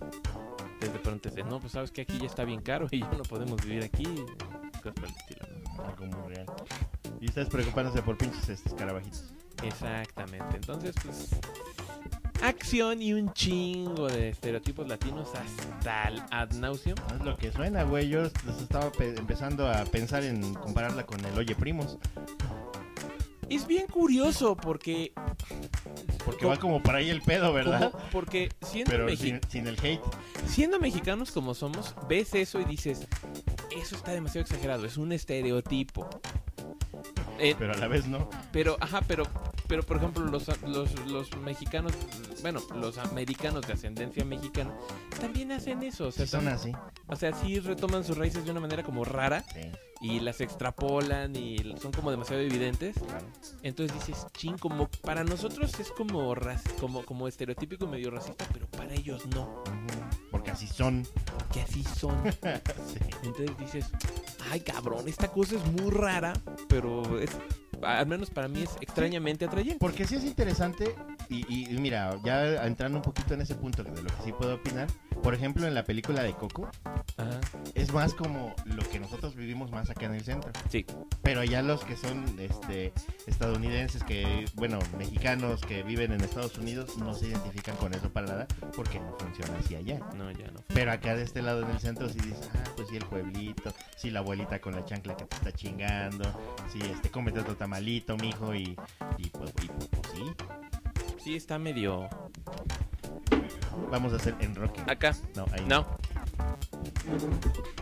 [0.81, 3.11] Desde pronto es de, no, pues sabes que aquí ya está bien caro y ya
[3.11, 4.05] no podemos vivir aquí.
[4.05, 5.47] Cosas por el estilo.
[5.77, 5.85] ¿no?
[5.85, 6.47] Algo muy real.
[7.21, 9.33] Y estás preocupándose por pinches estos carabajitos.
[9.63, 11.29] Exactamente, entonces pues
[12.43, 16.97] acción y un chingo de estereotipos latinos hasta el ad nauseum.
[17.11, 18.09] No es lo que suena, güey.
[18.09, 21.99] Yo estaba pe- empezando a pensar en compararla con el Oye Primos.
[23.51, 25.13] Es bien curioso porque...
[26.25, 27.91] Porque va como para ahí el pedo, ¿verdad?
[27.91, 30.01] como- porque siendo Pero Mexi- sin, sin el hate.
[30.47, 33.07] siendo mexicanos como somos, ves eso y dices,
[33.77, 36.09] eso está demasiado exagerado, es un estereotipo.
[37.39, 38.29] Eh, Pero a la vez no.
[38.53, 39.25] pero, ajá, pero
[39.71, 41.93] pero por ejemplo, los, los, los mexicanos,
[42.43, 44.75] bueno, los americanos de ascendencia mexicana,
[45.21, 46.09] también hacen eso.
[46.09, 46.73] O sea, Sí son así.
[47.07, 49.61] o sea, sí retoman sus raíces de una manera como rara Sí,
[50.01, 52.97] y las extrapolan y son como demasiado evidentes.
[52.99, 53.27] claro.
[53.63, 56.35] Entonces dices, ching, como para nosotros es como,
[56.81, 59.63] como, como estereotípico medio racista, pero para ellos no,
[60.33, 61.07] Porque así son.
[61.53, 62.21] que así son.
[62.43, 62.99] Sí.
[63.23, 63.87] Entonces dices,
[64.51, 66.33] ay cabrón, esta cosa es muy rara,
[66.69, 67.31] pero es,
[67.83, 69.79] al menos para mí es extrañamente atrayente.
[69.79, 70.95] Porque sí es interesante,
[71.29, 74.33] y, y- y mira, ya entrando un poquito en ese punto de lo que sí
[74.33, 74.89] puedo opinar,
[75.23, 76.69] por ejemplo, en la película de Coco,
[77.17, 77.41] Ajá,
[77.75, 78.55] es más como
[79.41, 80.53] vivimos más acá en el centro.
[80.69, 80.85] sí,
[81.23, 82.93] Pero ya los que son este
[83.27, 88.27] estadounidenses, que, bueno, mexicanos que viven en Estados Unidos, no se identifican con eso para
[88.27, 88.47] nada,
[88.77, 89.99] porque no funciona así allá.
[90.17, 90.61] no, ya no.
[90.69, 93.73] Pero acá de este lado en el centro sí dices, ah, pues sí el pueblito,
[93.97, 96.25] sí la abuelita con la chancla que te está chingando,
[96.73, 98.77] sí, este, cómete otro tamalito, mijo, y,
[99.19, 100.23] y pues, y, pues, sí,
[101.23, 102.09] Sí, está medio...
[103.91, 104.79] vamos a hacer en rock.
[104.87, 105.87] Acá, No, ahí no.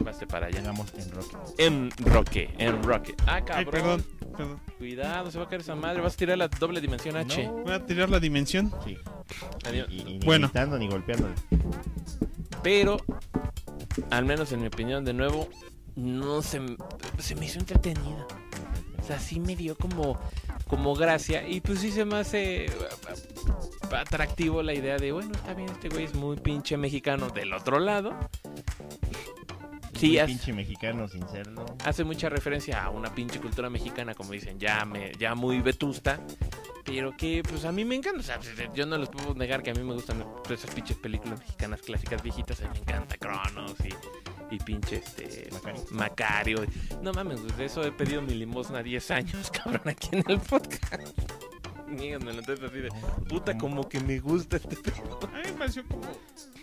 [0.04, 0.58] Pase para allá.
[0.60, 1.36] Llegamos en rock.
[1.58, 3.14] En Roque, en Roque.
[3.26, 3.70] Ah, Ay, cabrón.
[3.70, 4.04] perdón,
[4.36, 4.60] perdón.
[4.78, 6.00] Cuidado, se va a caer esa madre.
[6.00, 7.44] Vas a tirar la doble dimensión H.
[7.46, 7.52] No.
[7.64, 8.72] Voy a tirar la dimensión.
[8.84, 8.96] Sí.
[9.66, 9.88] Adiós.
[9.90, 10.48] Y, y- y ni Bueno.
[10.48, 11.28] gritando ni golpeando.
[12.62, 12.98] Pero,
[14.10, 15.48] al menos en mi opinión, de nuevo,
[15.96, 16.60] no se,
[17.18, 18.26] se me hizo entretenida.
[19.00, 20.18] O sea, sí me dio como,
[20.68, 21.48] como gracia.
[21.48, 22.70] Y pues sí se me hace eh,
[23.90, 27.80] atractivo la idea de, bueno, está bien, este güey es muy pinche mexicano del otro
[27.80, 28.14] lado.
[29.98, 31.66] Sí, Muy hace, pinche mexicano sin serlo.
[31.84, 36.20] hace mucha referencia a una pinche cultura mexicana, como dicen, ya, me, ya muy vetusta.
[36.84, 38.20] Pero que, pues a mí me encanta.
[38.20, 38.38] O sea,
[38.72, 42.22] yo no les puedo negar que a mí me gustan esas pinches películas mexicanas clásicas
[42.22, 42.60] viejitas.
[42.60, 45.50] A mí me encanta Cronos y, y pinche este.
[45.52, 45.84] Macario.
[45.90, 46.64] Macario.
[47.02, 51.47] No mames, de eso he pedido mi limosna 10 años, cabrón, aquí en el podcast.
[51.90, 52.90] Entonces así de.
[53.28, 55.18] Puta, como que me gusta este pedo.
[55.22, 56.02] A mí me pareció como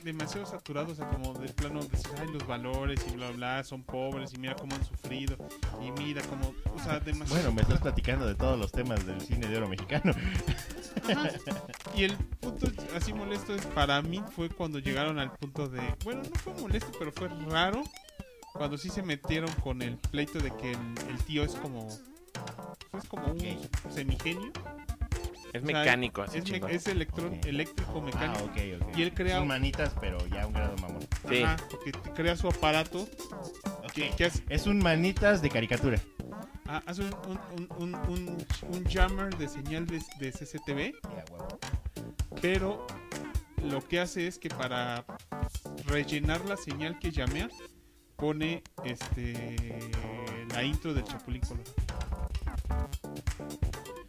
[0.04, 3.82] demasiado saturado, o sea, como de plano decir, ay, los valores y bla, bla, son
[3.84, 5.36] pobres y mira cómo han sufrido
[5.82, 7.42] y mira cómo, o sea, demasiado...
[7.42, 10.14] Bueno, me estás platicando de todos los temas del cine de oro mexicano.
[11.10, 11.30] Ajá.
[11.96, 16.22] Y el punto así molesto es para mí fue cuando llegaron al punto de, bueno,
[16.22, 17.82] no fue molesto, pero fue raro
[18.54, 21.90] cuando sí se metieron con el pleito de que el, el tío es como
[22.98, 23.40] es como un
[23.92, 24.52] semigenio,
[25.56, 28.52] Es O sea, mecánico, así es, me- es electrón, eléctrico Ah, mecánico.
[28.96, 31.00] Y él crea- Son manitas, pero ya a un grado mamón.
[31.30, 31.44] Sí.
[31.44, 33.08] Ajá, porque te crea su aparato
[33.94, 36.00] que, que hace, Es un manitas de caricatura.
[36.68, 37.14] ah, hace un,
[37.58, 40.94] un, un, un, un jammer de señal de, de CCTV,
[42.42, 42.86] pero
[43.64, 45.06] lo que hace es que para
[45.88, 47.48] rellenar la señal que llamea
[48.18, 49.80] pone este
[50.54, 51.74] la intro del Chapulín Colorado.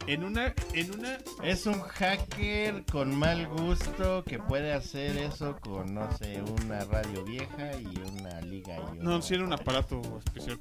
[0.07, 5.93] En una en una Es un hacker con mal gusto que puede hacer eso con,
[5.93, 9.03] no sé, una radio vieja y una liga y una...
[9.03, 10.57] no, si era un aparato especial.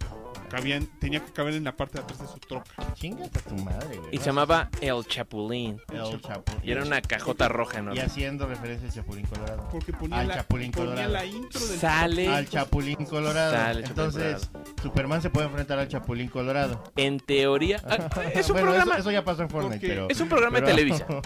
[0.50, 2.70] Cabían, tenía que caber en la parte de atrás de su troca.
[2.94, 4.08] Chingate a tu madre, güey.
[4.16, 5.80] Y se llamaba El Chapulín.
[5.92, 6.60] El Chapulín.
[6.64, 7.94] Y era una cajota roja, ¿no?
[7.94, 9.68] Y haciendo referencia al Chapulín Colorado.
[9.70, 11.12] Porque ponía, Al la, Chapulín ponía Colorado.
[11.12, 12.28] la intro del Sale.
[12.28, 13.52] Al Chapulín Colorado.
[13.52, 14.50] Sale Chapulín Entonces,
[14.82, 16.82] Superman se puede enfrentar al Chapulín Colorado.
[16.96, 17.80] En teoría.
[17.88, 18.94] ah, es un Bueno, programa.
[18.94, 20.08] Eso, eso ya pasó en Fortnite, Porque pero...
[20.10, 21.06] Es un programa de pero- Televisa.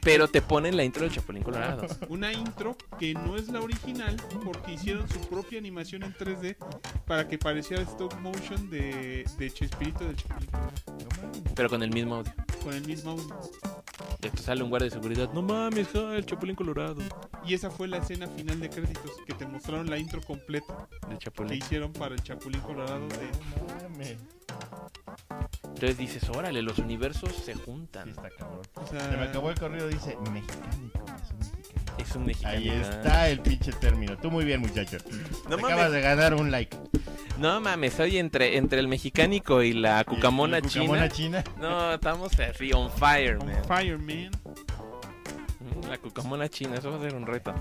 [0.00, 1.84] Pero te ponen la intro del Chapulín Colorado.
[2.08, 6.56] una intro que no es la original porque hicieron su propia animación en 3D
[7.04, 10.72] para que pareciera stop motion de, de Chespirito del Chapulín Colorado,
[11.54, 12.32] Pero con el mismo audio.
[12.62, 13.36] con el mismo audio.
[14.22, 15.30] Y te sale un guardia de seguridad.
[15.32, 16.96] No mames, ja, el Chapulín Colorado.
[17.44, 21.18] Y esa fue la escena final de créditos que te mostraron la intro completa Del
[21.18, 21.58] que Chapulín.
[21.58, 24.16] hicieron para el Chapulín Colorado de No mames.
[25.64, 28.08] Entonces dices, órale, los universos se Sí, juntan.
[28.10, 28.62] está cabrón.
[28.74, 31.04] o sea, Se me acabó el corrido, dice mexicánico.
[31.06, 31.98] Es un mexicano.
[31.98, 32.56] Es un mexicano.
[32.56, 34.16] Ahí está el pinche término.
[34.18, 34.96] Tú muy bien, muchacho.
[35.48, 35.64] No Te mames.
[35.64, 36.76] acabas de ganar un like.
[37.38, 41.42] No mames, soy entre, entre el mexicánico y la cucamona ¿Y la cucamona china.
[41.44, 41.56] china?
[41.60, 43.64] No, estamos así, on fire, on man.
[43.64, 44.30] fire man
[45.60, 47.52] Mm, La cucamona china, eso va a ser un reto.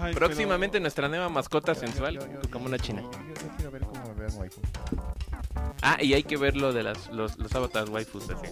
[0.00, 3.02] Ay, Próximamente nuestra nueva mascota Yo- sensual, yo- yo- cucamona china.
[3.02, 3.10] Yo,
[3.56, 4.60] quiero ver cómo me vean waifu.
[5.82, 8.46] Ah, y hay que ver lo de las, los, los avatars waifus así.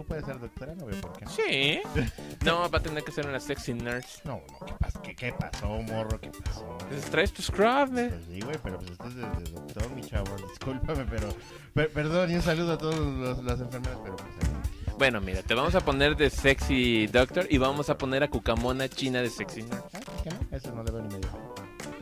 [0.00, 0.74] ¿Y waifu puede ser doctora?
[0.74, 1.26] No veo por qué.
[1.26, 1.80] Sí.
[2.44, 4.22] No, va a tener que ser una sexy nurse.
[4.24, 6.18] No, no, ¿qué, pas- qué, qué pasó, morro?
[6.18, 6.78] ¿Qué pasó?
[6.80, 8.08] Entonces traes tu scrub, man.
[8.08, 10.34] Pues sí, güey, pero pues estás de, de doctor, mi chavo.
[10.48, 11.28] Discúlpame, pero.
[11.74, 14.28] per- perdón y un saludo a todas las enfermeras, pero pues.
[14.28, 18.28] eh, Bueno, mira, te vamos a poner de sexy doctor y vamos a poner a
[18.28, 19.98] cucamona china de sexy nurse.
[20.24, 20.56] ¿qué no?
[20.56, 21.28] Eso no le veo ni medio.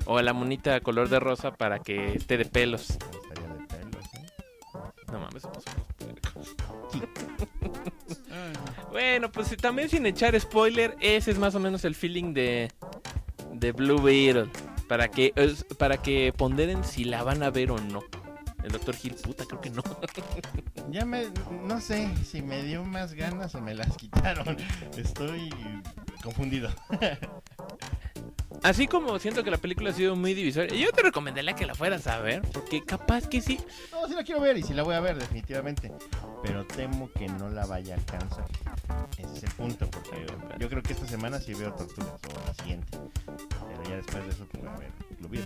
[0.06, 2.90] O a la monita color de rosa para que esté de pelos.
[2.90, 4.26] No estaría de pelos, ¿eh?
[5.10, 6.54] No mames, somos unos puercos.
[8.90, 12.70] Bueno, pues también sin echar spoiler, ese es más o menos el feeling de,
[13.52, 14.48] de Blue Beetle.
[14.88, 15.34] Para que,
[15.76, 18.02] para que ponderen si la van a ver o no.
[18.64, 18.94] El Dr.
[19.02, 19.82] Hill, puta, creo que no.
[20.90, 21.26] Ya me,
[21.64, 24.56] no sé si me dio más ganas o me las quitaron.
[24.96, 25.50] Estoy
[26.22, 26.70] confundido.
[28.62, 31.74] Así como siento que la película ha sido muy divisoria, yo te recomendaría que la
[31.74, 33.58] fueras a ver, porque capaz que sí.
[33.92, 35.92] No, sí la quiero ver y sí la voy a ver definitivamente.
[36.42, 38.44] Pero temo que no la vaya a alcanzar.
[39.16, 40.26] Ese es el punto, porque
[40.58, 42.98] yo creo que esta semana sí veo Tortugas o la siguiente.
[43.26, 45.44] Pero ya después de eso pues, a ver Sé si-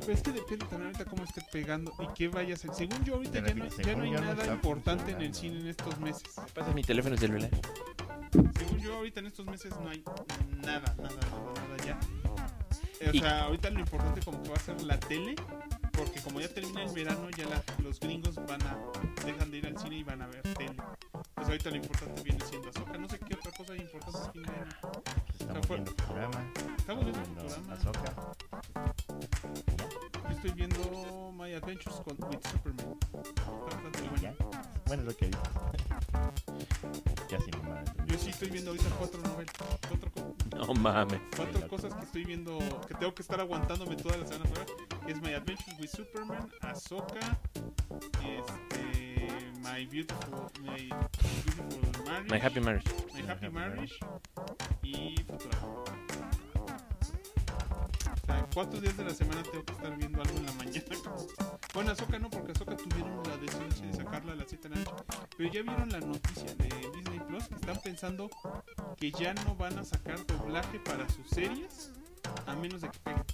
[0.00, 2.74] Pero es que depende también ahorita cómo esté pegando y qué vaya a hacer.
[2.74, 5.98] Según yo, ahorita ya no, ya no hay nada importante en el cine en estos
[5.98, 6.22] meses.
[6.54, 7.50] Pasa mi teléfono celular.
[8.58, 10.02] Según yo, ahorita en estos meses no hay
[10.62, 11.98] nada, nada, nada, nada ya.
[13.00, 15.34] Eh, O sea, ahorita lo importante como que va a ser la tele,
[15.92, 18.76] porque como ya termina el verano, ya la- los gringos van a
[19.26, 20.76] dejan de ir al cine y van a ver tele.
[21.34, 22.96] Pues ahorita lo importante viene siendo Azoka.
[22.98, 25.11] No sé qué otra cosa importante es pues,
[25.60, 26.52] Estamos fue- viendo Futurama.
[26.78, 27.74] Estamos viendo viendo Futurama.
[27.74, 28.14] Ahsoka.
[30.28, 32.96] Yo estoy viendo My Adventures con, with Superman.
[33.24, 34.16] Está bastante bueno.
[34.22, 34.34] ¿Ya?
[34.86, 35.42] Bueno, es lo que dices.
[37.30, 37.82] Ya sin mamá.
[38.06, 39.54] Yo sí estoy viendo ahorita cuatro novelas.
[39.88, 41.20] Cuatro, co- No mames.
[41.36, 44.44] cuatro cosas que estoy viendo, que tengo que estar aguantándome toda la semana.
[44.50, 45.10] para ver.
[45.16, 47.38] Es My Adventures with Superman, Ahsoka,
[48.24, 49.11] este,
[49.62, 50.88] My Beautiful, My
[51.44, 52.84] Beautiful Marriage, My Happy Marriage.
[53.14, 53.94] My Happy Happy Marriage
[54.82, 55.68] y Futurama.
[58.22, 60.84] O sea, cuatro días de la semana tengo que estar viendo algo en la mañana.
[61.74, 64.84] Bueno, Ahsoka no, porque Ahsoka tuvieron la decisión de sacarla a las 7 de la
[64.84, 65.04] noche.
[65.38, 68.28] Pero ya vieron la noticia de Disney Plus que están pensando
[68.98, 71.90] que ya no van a sacar doblaje para sus series
[72.46, 73.24] a menos de que peguen.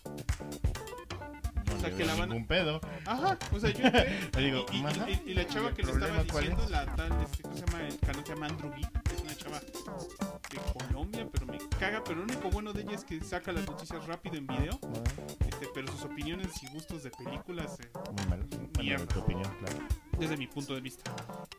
[1.78, 2.80] O sea, que la van ningún pedo.
[3.06, 6.22] Ajá, o sea, yo entré Le digo, y, la chava ¿y el que le estaba
[6.24, 6.70] diciendo, es?
[6.70, 7.86] la tal, este, ¿cómo se llama?
[7.86, 12.02] El canal se llama Andrew es una chava de Colombia, pero me caga.
[12.02, 15.02] Pero lo único bueno de ella es que saca las noticias rápido en video, No,
[15.46, 18.26] este, pero sus opiniones y gustos de películas, eh, Muy.
[18.26, 19.06] Bueno, de Mierda.
[19.06, 19.78] tu opinión, claro.
[20.19, 21.11] Desde mi punto de vista.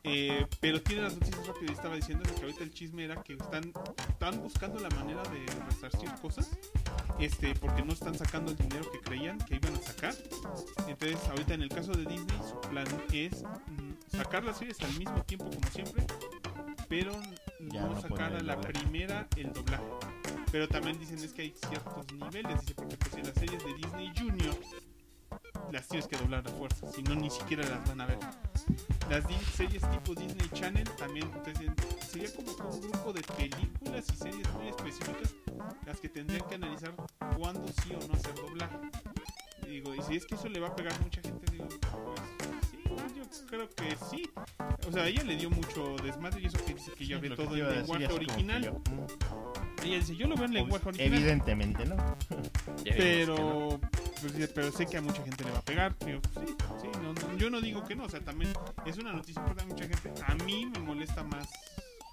[0.04, 3.72] Eh, pero tiene las noticias rápido estaba diciendo que ahorita el chisme era que están,
[4.08, 6.50] están buscando la manera de resarcir cosas.
[7.18, 10.14] Este, porque no están sacando el dinero que creían que iban a sacar.
[10.88, 14.92] Entonces, ahorita en el caso de Disney, su plan es mm, sacar las series al
[14.98, 16.06] mismo tiempo como siempre,
[16.88, 17.12] pero
[17.60, 18.72] Ya no no sacar a la doblaje.
[18.72, 19.84] primera el doblaje.
[20.50, 23.74] Pero también dicen es que hay ciertos niveles, dice, porque pues en las series de
[23.74, 24.56] Disney Junior
[25.72, 28.18] las tienes que doblar a fuerza, si no ni siquiera las van a ver.
[29.08, 29.24] Las
[29.54, 31.70] series tipo Disney Channel también entonces,
[32.08, 35.34] sería como que un grupo de películas y series muy específicas
[35.86, 36.94] las que tendrían que analizar
[37.36, 38.76] cuándo sí o no hacer doblaje.
[39.66, 42.20] Digo, y si es que eso le va a pegar a mucha gente, digo, pues
[42.70, 42.78] sí,
[43.16, 44.28] yo creo que sí.
[44.88, 47.28] O sea, a ella le dio mucho desmadre y eso que dice que ya Sí,
[47.28, 48.72] ve todo en lenguaje original.
[48.72, 51.14] mm, Ella dice, yo lo veo en lenguaje original.
[51.18, 51.96] Evidentemente, ¿no?
[51.96, 53.80] No.
[54.22, 55.96] Pero, pues, pero sé que a mucha gente le va a pegar.
[56.04, 58.04] Digo, sí, sí, no, no, yo no digo que no.
[58.04, 58.52] O sea, también
[58.84, 60.22] es una noticia importante a mucha gente.
[60.26, 61.48] A mí me molesta más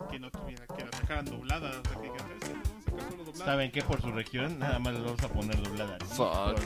[0.10, 1.70] que no tuviera, que la sacaran doblada.
[1.70, 2.08] O sea, que.
[2.08, 3.46] Lo vamos a sacar solo doblada.
[3.46, 5.98] ¿Saben que Por su región, nada más les vamos a poner doblada.
[6.06, 6.60] Fuck.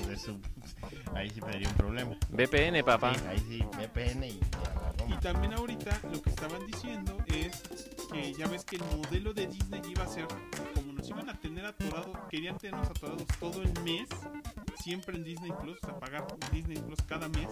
[1.16, 2.18] Ahí sí tendría un problema.
[2.30, 3.14] VPN, papá.
[3.14, 7.64] Sí, ahí sí, VPN y ya la Y también ahorita lo que estaban diciendo es
[8.12, 10.28] que ya ves que el modelo de Disney iba a ser,
[10.74, 14.08] como nos iban a tener atorados, querían tenernos atorados todo el mes,
[14.82, 17.48] siempre en Disney Plus, o sea, pagar Disney Plus cada mes.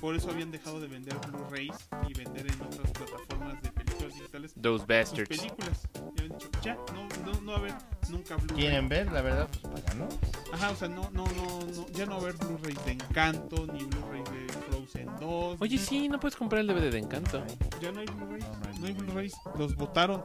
[0.00, 1.74] Por eso habían dejado de vender Blu-rays
[2.08, 5.28] y vender en otras plataformas de películas digitales Those sus bastards.
[5.28, 5.88] películas.
[5.94, 7.74] Ya habían dicho, ya, no, no, no va a haber
[8.08, 8.56] nunca Blu-ray.
[8.56, 9.12] ¿Quieren ver?
[9.12, 10.08] La verdad, pues pagan, ¿no?
[10.52, 13.66] Ajá, o sea, no, no, no, no, ya no va a haber Blu-rays de Encanto,
[13.72, 15.56] ni Blu-rays de Frozen 2.
[15.60, 17.44] Oye, sí, no puedes comprar el DVD de Encanto.
[17.80, 18.44] Ya no hay Blu-rays,
[18.80, 18.92] No, hay.
[18.92, 20.22] Blu-rays, los votaron.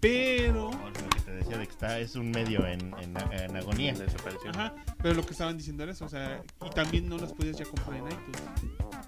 [0.00, 0.70] Pero,
[1.40, 3.94] Decía de que está, es un medio en, en, en agonía.
[3.94, 4.50] Desapareció.
[4.50, 7.56] ajá, pero lo que estaban diciendo era eso, o sea, y también no las podías
[7.56, 8.42] ya comprar en iTunes.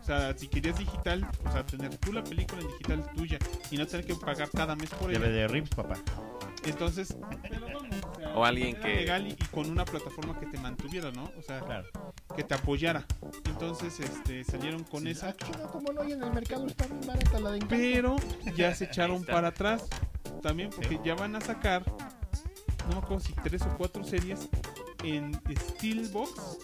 [0.00, 3.38] O sea, si querías digital, o sea, tener tú la película en digital tuya
[3.70, 5.20] y no tener que pagar cada mes por ella.
[5.20, 5.94] DVD Rips, papá.
[6.64, 7.82] Entonces, pero vamos,
[8.12, 11.30] o, sea, O alguien que- legal y, y con una plataforma que te mantuviera, ¿no?
[11.38, 11.88] O sea, Claro.
[12.36, 13.04] que te apoyara.
[13.44, 15.28] Entonces, este, salieron con esa.
[15.30, 17.74] Ah, chido, como no, y en el mercado está bien barata la de Encanto.
[17.76, 18.16] Pero
[18.56, 19.86] ya se echaron para atrás.
[20.40, 21.00] También porque Sí.
[21.04, 21.84] ya van a sacar,
[22.88, 24.48] no me acuerdo si tres o cuatro series
[25.04, 26.58] en Steelbox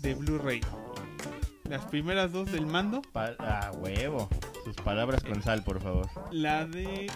[0.00, 0.60] de Blu-ray.
[1.64, 4.28] Las primeras dos del mando, Pa- ah, huevo.
[4.64, 6.08] Sus palabras con sal, por favor.
[6.30, 7.10] la de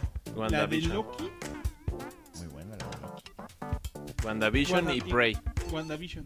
[0.49, 0.81] la de.
[0.83, 1.31] Loki,
[2.39, 3.33] Muy buena la de Loki.
[4.25, 5.37] WandaVision Wanda- y Prey.
[5.73, 6.25] WandaVision.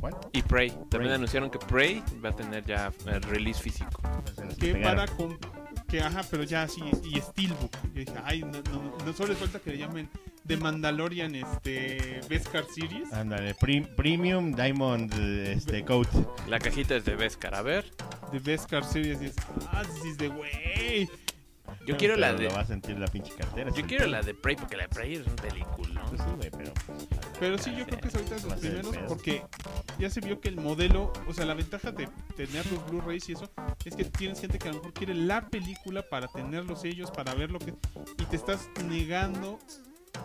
[0.00, 0.14] ¿Cuál?
[0.32, 0.70] Y Prey.
[0.70, 1.12] También Prey.
[1.12, 4.00] anunciaron que Prey va a tener ya eh, release físico.
[4.36, 5.38] Pues que para con
[5.90, 7.72] que ajá, pero ya así y Steelbook.
[7.94, 10.08] Yo dije, ay, no, no, no solo les falta que le llamen
[10.46, 13.12] The Mandalorian este Beskar Series.
[13.12, 15.12] Ándale, prim- Premium Diamond
[15.46, 16.08] este, Coat.
[16.48, 17.54] La cajita es de Beskar.
[17.54, 17.90] A ver,
[18.32, 19.34] The Beskar Series y es,
[19.72, 21.08] ah, this is the way.
[21.86, 22.44] Yo quiero la de.
[22.44, 23.70] Lo va a sentir la pinche cartera.
[23.74, 26.04] Yo quiero la de Prey porque la de Prey es un película.
[26.08, 26.72] Pues sí, güey, pero...
[27.38, 29.42] Pero sí, yo creo que es ahorita de los primeros porque
[29.98, 33.32] ya se vio que el modelo, o sea, la ventaja de tener los Blu-rays y
[33.32, 33.50] eso
[33.84, 37.34] es que tienes gente que a lo mejor quiere la película para tenerlos ellos, para
[37.34, 37.74] ver lo que
[38.18, 39.58] y te estás negando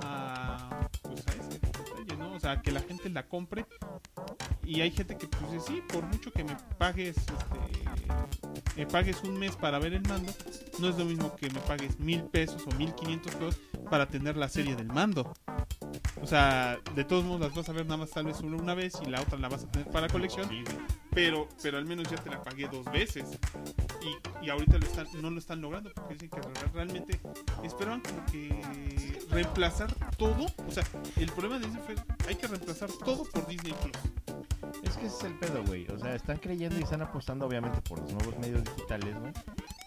[0.01, 2.33] a pues a ese detalle, ¿no?
[2.33, 3.65] O sea, que la gente la compre
[4.63, 7.33] y hay gente que pues sí, por mucho que me pagues este
[8.75, 10.31] me pagues un mes para ver el mando,
[10.79, 13.57] no es lo mismo que me pagues mil pesos o mil quinientos pesos
[13.89, 15.33] para tener la serie del mando.
[16.21, 18.73] O sea, de todos modos las vas a ver nada más tal vez una, una
[18.73, 20.49] vez y la otra la vas a tener para colección,
[21.11, 23.25] pero pero al menos ya te la pagué dos veces.
[24.01, 27.19] Y, y ahorita lo están, no lo están logrando porque dicen que re- realmente
[27.63, 29.74] esperaban como que reemplazar
[30.17, 30.45] todo.
[30.67, 30.83] O sea,
[31.17, 31.95] el problema de Disney fue
[32.27, 33.95] hay que reemplazar todo por Disney Plus.
[34.83, 35.87] Es que ese es el pedo, güey.
[35.89, 39.31] O sea, están creyendo y están apostando obviamente por los nuevos medios digitales, güey.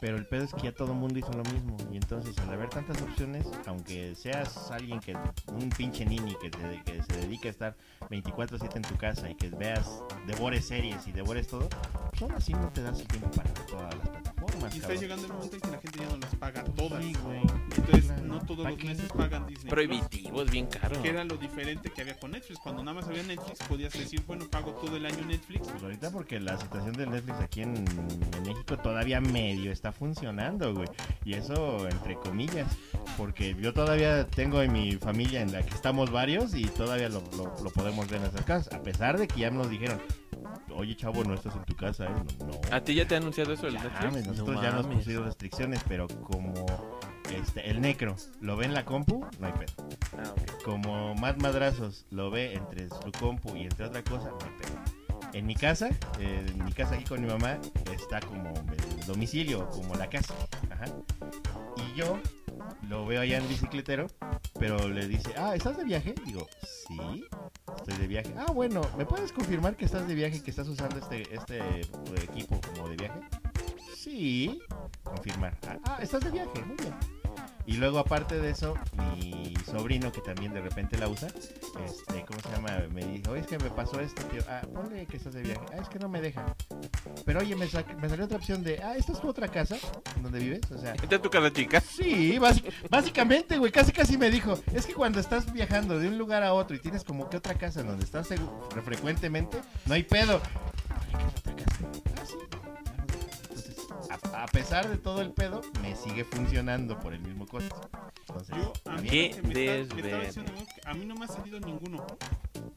[0.00, 1.76] Pero el pedo es que ya todo el mundo hizo lo mismo.
[1.90, 5.16] Y entonces, al haber tantas opciones, aunque seas alguien que,
[5.48, 7.76] un pinche nini que, te- que se dedica a estar
[8.10, 11.68] 24-7 en tu casa y que veas, devores series y devores todo,
[12.10, 14.27] pues aún así no te das el tiempo para todas las plataformas.
[14.66, 15.00] Y está cabrón.
[15.02, 17.04] llegando el momento en que la gente ya no las paga todas.
[17.04, 17.40] Sí, güey.
[17.76, 18.22] Entonces, Claro.
[18.24, 19.62] no todos ¿Pa' los meses pagan Disney.
[19.62, 19.70] Plus.
[19.70, 21.02] Prohibitivo, es bien caro.
[21.02, 22.58] Que era lo diferente que había con Netflix.
[22.60, 25.68] Cuando nada más había Netflix, podías decir, bueno, pago todo el año Netflix.
[25.68, 30.74] Pues ahorita porque la situación del Netflix aquí en, en México todavía medio está funcionando,
[30.74, 30.88] güey.
[31.24, 32.66] Y eso entre comillas.
[33.16, 37.22] Porque yo todavía tengo en mi familia en la que estamos varios y todavía lo,
[37.36, 38.72] lo- lo podemos ver en nuestras casas.
[38.74, 40.00] A pesar de que ya nos dijeron,
[40.74, 42.10] oye chavo, no estás en tu casa, ¿eh?
[42.40, 42.46] No.
[42.46, 42.60] no.
[42.70, 44.04] ¿A ti ya te ha anunciado eso el Ya, Netflix?
[44.04, 46.52] mames, nosotros No ya nos pusimos restricciones, pero como
[47.34, 49.88] este, el necro lo ve en la compu, no hay pedo.
[50.18, 50.34] Ah.
[50.64, 54.97] Como Matt Madrazos lo ve entre su compu y entre otra cosa, no hay pedo.
[55.32, 55.88] En mi casa,
[56.18, 57.58] eh, en mi casa aquí con mi mamá,
[57.94, 60.34] está como el domicilio, como la casa.
[60.70, 60.86] Ajá.
[61.76, 62.18] Y yo
[62.88, 64.06] lo veo allá en bicicletero,
[64.58, 66.14] pero le dice, ah, ¿estás de viaje?
[66.24, 67.24] Digo, sí,
[67.76, 68.34] estoy de viaje.
[68.38, 71.60] Ah, bueno, ¿me puedes confirmar que estás de viaje, que estás usando este, este
[72.22, 73.20] equipo como de viaje?
[73.94, 74.60] Sí,
[75.04, 75.56] confirmar.
[75.66, 77.17] Ah, ah, estás de viaje, muy bien.
[77.68, 82.40] Y luego aparte de eso, mi sobrino que también de repente la usa, este, ¿cómo
[82.40, 82.70] se llama?
[82.90, 84.40] Me dijo, oye, es que me pasó esto, tío.
[84.48, 85.60] Ah, ponle que estás de viaje.
[85.74, 86.56] Ah, es que no me deja.
[87.26, 89.76] Pero oye, me, sa- me salió otra opción de, ah, ¿esta es tu otra casa?
[90.16, 90.62] ¿En donde vives?
[90.74, 91.80] O sea, ¿Esta es tu casa chica?
[91.82, 92.38] Sí,
[92.90, 96.54] básicamente, güey, casi casi me dijo, es que cuando estás viajando de un lugar a
[96.54, 98.28] otro y tienes como que otra casa en donde estás
[98.82, 100.40] frecuentemente, no hay pedo.
[100.40, 101.84] ¿qué es otra casa?
[102.16, 102.57] Ah, sí.
[104.10, 107.90] A, a pesar de todo el pedo, me sigue funcionando por el mismo costo.
[108.28, 109.78] Entonces, Yo, a mí, Qué lo que me,
[110.28, 112.06] está- me que a mí no me ha salido ninguno.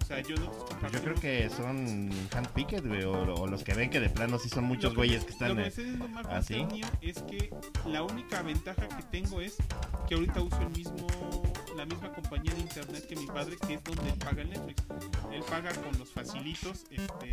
[0.02, 3.74] O sea, yo no pues yo creo que son handpicked, güey, o, o los que
[3.74, 5.48] ven que de plano sí son muchos güeyes que Lo están...
[5.50, 6.40] que me eh, está diciendo Marco ¿Ah,
[7.02, 7.54] es que
[7.86, 9.58] la única ventaja que tengo es
[10.08, 11.08] que ahorita uso el mismo
[11.76, 14.84] la misma compañía de internet que mi padre, que es donde él paga el Netflix.
[15.32, 17.32] Él paga con los facilitos este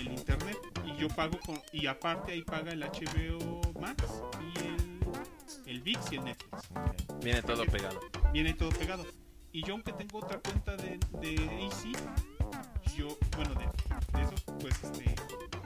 [0.00, 0.56] el internet
[0.98, 4.04] yo pago con y aparte ahí paga el HBO Max
[4.54, 4.98] y el
[5.66, 6.68] el VIX y el Netflix.
[7.22, 8.00] Viene todo pegado.
[8.32, 9.04] Viene todo pegado.
[9.52, 11.92] Y yo aunque tengo otra cuenta de, de Easy,
[12.96, 13.66] yo, bueno, de,
[14.18, 15.14] de esos, pues este,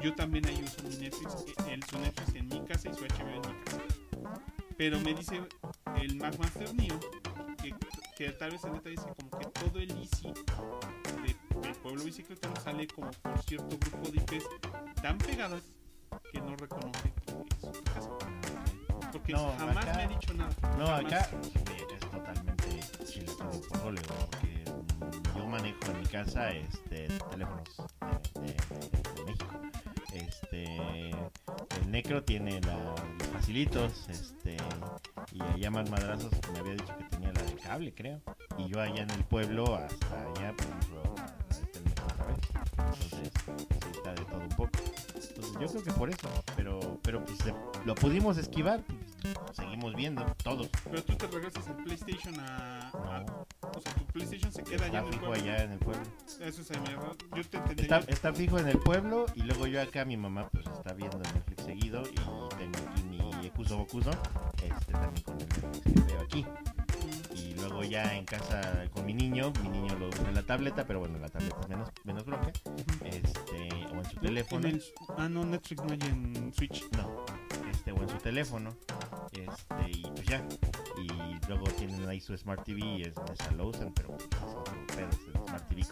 [0.03, 3.05] yo también ahí uso mi Netflix, eh, el, su Netflix en mi casa y su
[3.05, 3.83] HBO en mi casa.
[4.77, 5.41] Pero me dice
[5.97, 6.99] el McMaster Neo
[7.63, 7.75] que,
[8.27, 12.55] que tal vez en neta dice como que todo el Easy de, del pueblo bicicletero
[12.62, 14.44] sale como por cierto grupo de IPs
[15.03, 15.62] tan pegadas
[16.32, 18.11] que no reconoce que es su casa.
[19.11, 20.55] Porque No, jamás acá- me ha dicho nada.
[20.78, 21.12] No, jamás.
[21.12, 21.53] acá sí,
[21.94, 24.65] es totalmente y pozole, güey, porque
[25.36, 27.77] yo manejo en mi casa este teléfonos
[28.35, 29.61] de, de- de- de México.
[30.15, 34.57] Este el necro tiene la- los facilitos, este
[35.33, 38.21] y allá más madrazos me había dicho que tenía la de cable, creo.
[38.59, 40.69] Y yo allá en el pueblo hasta allá pues.
[42.79, 43.33] Entonces,
[43.83, 44.71] sí está de todo un poco.
[45.15, 47.39] Entonces, yo creo que por eso, pero pero pues
[47.85, 48.99] lo pudimos esquivar, pues,
[49.53, 50.69] seguimos viendo todos.
[50.85, 53.47] Pero tú te regresas el PlayStation a, a- No,
[53.77, 55.43] O sea, tu PlayStation se queda allá en el fijo pueblo.
[55.44, 56.03] allá en el pueblo.
[56.40, 57.16] Eso es mi error.
[57.36, 57.97] Yo te entendería.
[57.99, 61.19] Está, está fijo en el pueblo y luego yo acá, mi mamá pues está viendo
[61.19, 64.11] Netflix seguido y tengo aquí mi Ekuso Bokuso,
[64.62, 66.47] este también con el Netflix que veo aquí.
[67.35, 70.85] Y luego ya en casa con mi niño, mi niño lo usa en la tableta,
[70.86, 72.53] pero bueno, la tableta es menos, menos bronca,
[73.05, 74.69] este, o en su teléfono.
[74.69, 74.82] en el-
[75.19, 76.85] ah, no, Netflix no hay en Switch.
[76.93, 77.24] No,
[78.23, 78.77] teléfono.
[79.32, 80.47] Este, y pues ya.
[80.98, 85.44] Y luego tienen ahí su Smart TV y es, es a Lawson, pero pues, es
[85.47, 85.82] Smart TV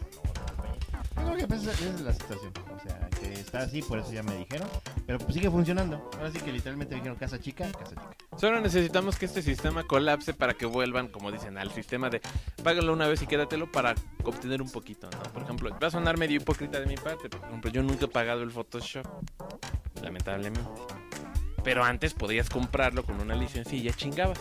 [1.46, 2.52] pues, esa esa es la situación.
[2.74, 4.68] O sea, que está así, por eso ya me dijeron.
[5.06, 6.10] Pero pues sigue funcionando.
[6.16, 8.16] Ahora sí que literalmente dijeron casa chica, casa chica.
[8.36, 12.20] Solo necesitamos que este sistema colapse para que vuelvan, como dicen, al sistema de
[12.62, 13.94] págalo una vez y quédatelo para
[14.24, 15.10] obtener un poquito.
[15.32, 18.08] Por ejemplo, va a sonar medio hipócrita de mi parte, por ejemplo, yo nunca he
[18.08, 19.06] pagado el Photoshop,
[20.02, 20.70] lamentablemente.
[21.62, 24.40] Pero antes podías comprarlo con una licencia y ya chingabas.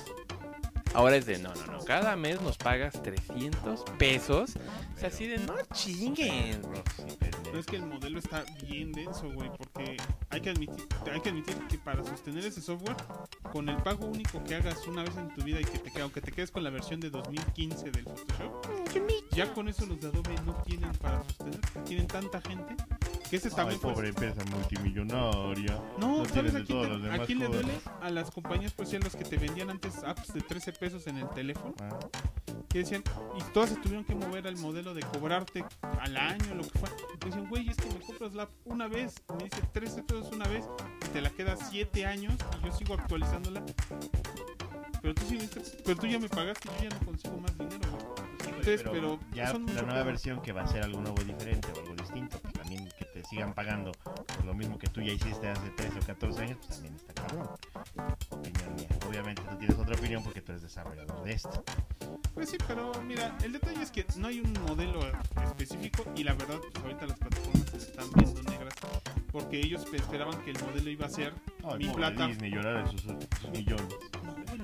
[0.94, 4.56] Ahora es de, no, no, no, cada mes nos pagas 300 pesos.
[4.96, 6.62] O sea, así de, no chinguen.
[7.44, 9.98] Pero es que el modelo está bien denso, güey, porque
[10.30, 12.98] hay que admitir, hay que admitir que para sostener ese software,
[13.52, 16.22] con el pago único que hagas una vez en tu vida y que te aunque
[16.22, 20.36] te quedes con la versión de 2015 del Photoshop, ya con eso los de Adobe
[20.46, 22.76] no tienen para sostener, tienen tanta gente
[23.30, 25.80] que ese Ay, también pues, pobre empresa multimillonaria.
[26.00, 27.72] No, No ¿sabes a quién, te- los demás a quién le duele?
[28.02, 31.08] A las compañías, pues, sí, a los que te vendían antes apps de 13 pesos
[31.08, 31.74] en el teléfono.
[31.82, 31.98] Ah,
[32.70, 33.04] Que decían,
[33.38, 35.66] y todas se tuvieron que mover al modelo de cobrarte
[36.02, 36.90] al año, lo que fue.
[37.22, 40.32] Y decían, güey, es que me compras la app una vez, me dice 13 pesos
[40.32, 40.66] una vez,
[41.06, 43.64] y te la quedas 7 años, y yo sigo actualizándola.
[45.02, 45.40] Pero tú, sí,
[45.86, 48.50] pero tú ya me pagaste, yo ya no consigo más dinero, güey.
[48.50, 51.80] Entonces, pero, ya son la nueva versión que va a ser algo nuevo diferente o
[51.80, 52.59] algo distinto, pues
[53.22, 56.58] te sigan pagando por lo mismo que tú ya hiciste hace 13 o 14 años,
[56.60, 57.50] pues también está cabrón.
[58.30, 58.88] Opinión mía.
[59.08, 61.64] Obviamente tú tienes otra opinión porque tú eres desarrollador de esto.
[62.34, 65.00] Pues sí, pero mira, el detalle es que no hay un modelo
[65.44, 68.74] específico y la verdad, pues ahorita las plataformas se están viendo negras
[69.32, 71.34] porque ellos pe- esperaban que el modelo iba a ser
[71.78, 72.28] mi plata.
[72.28, 73.02] Disney llorar en sus,
[73.42, 73.94] sus millones.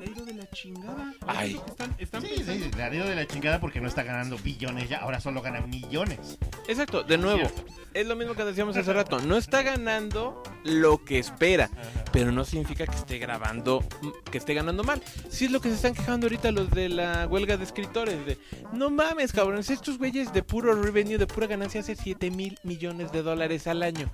[0.06, 1.14] No, le ha ido de la chingada.
[1.28, 1.60] Ay.
[1.68, 4.90] Están, están Sí, sí, le ha ido de la chingada porque no está ganando billones
[4.90, 6.38] ya, ahora solo gana millones.
[6.68, 7.50] Exacto, de nuevo,
[7.94, 9.20] es lo mismo que decíamos hace rato.
[9.20, 11.70] No está ganando lo que espera,
[12.12, 13.84] pero no significa que esté grabando,
[14.32, 15.02] que esté ganando mal.
[15.30, 18.26] Si es lo que se están quejando ahorita los de la huelga de escritores.
[18.26, 18.38] De,
[18.74, 23.12] no mames, cabrones, estos güeyes de puro revenue, de pura ganancia, hace 7 mil millones
[23.12, 24.12] de dólares al año.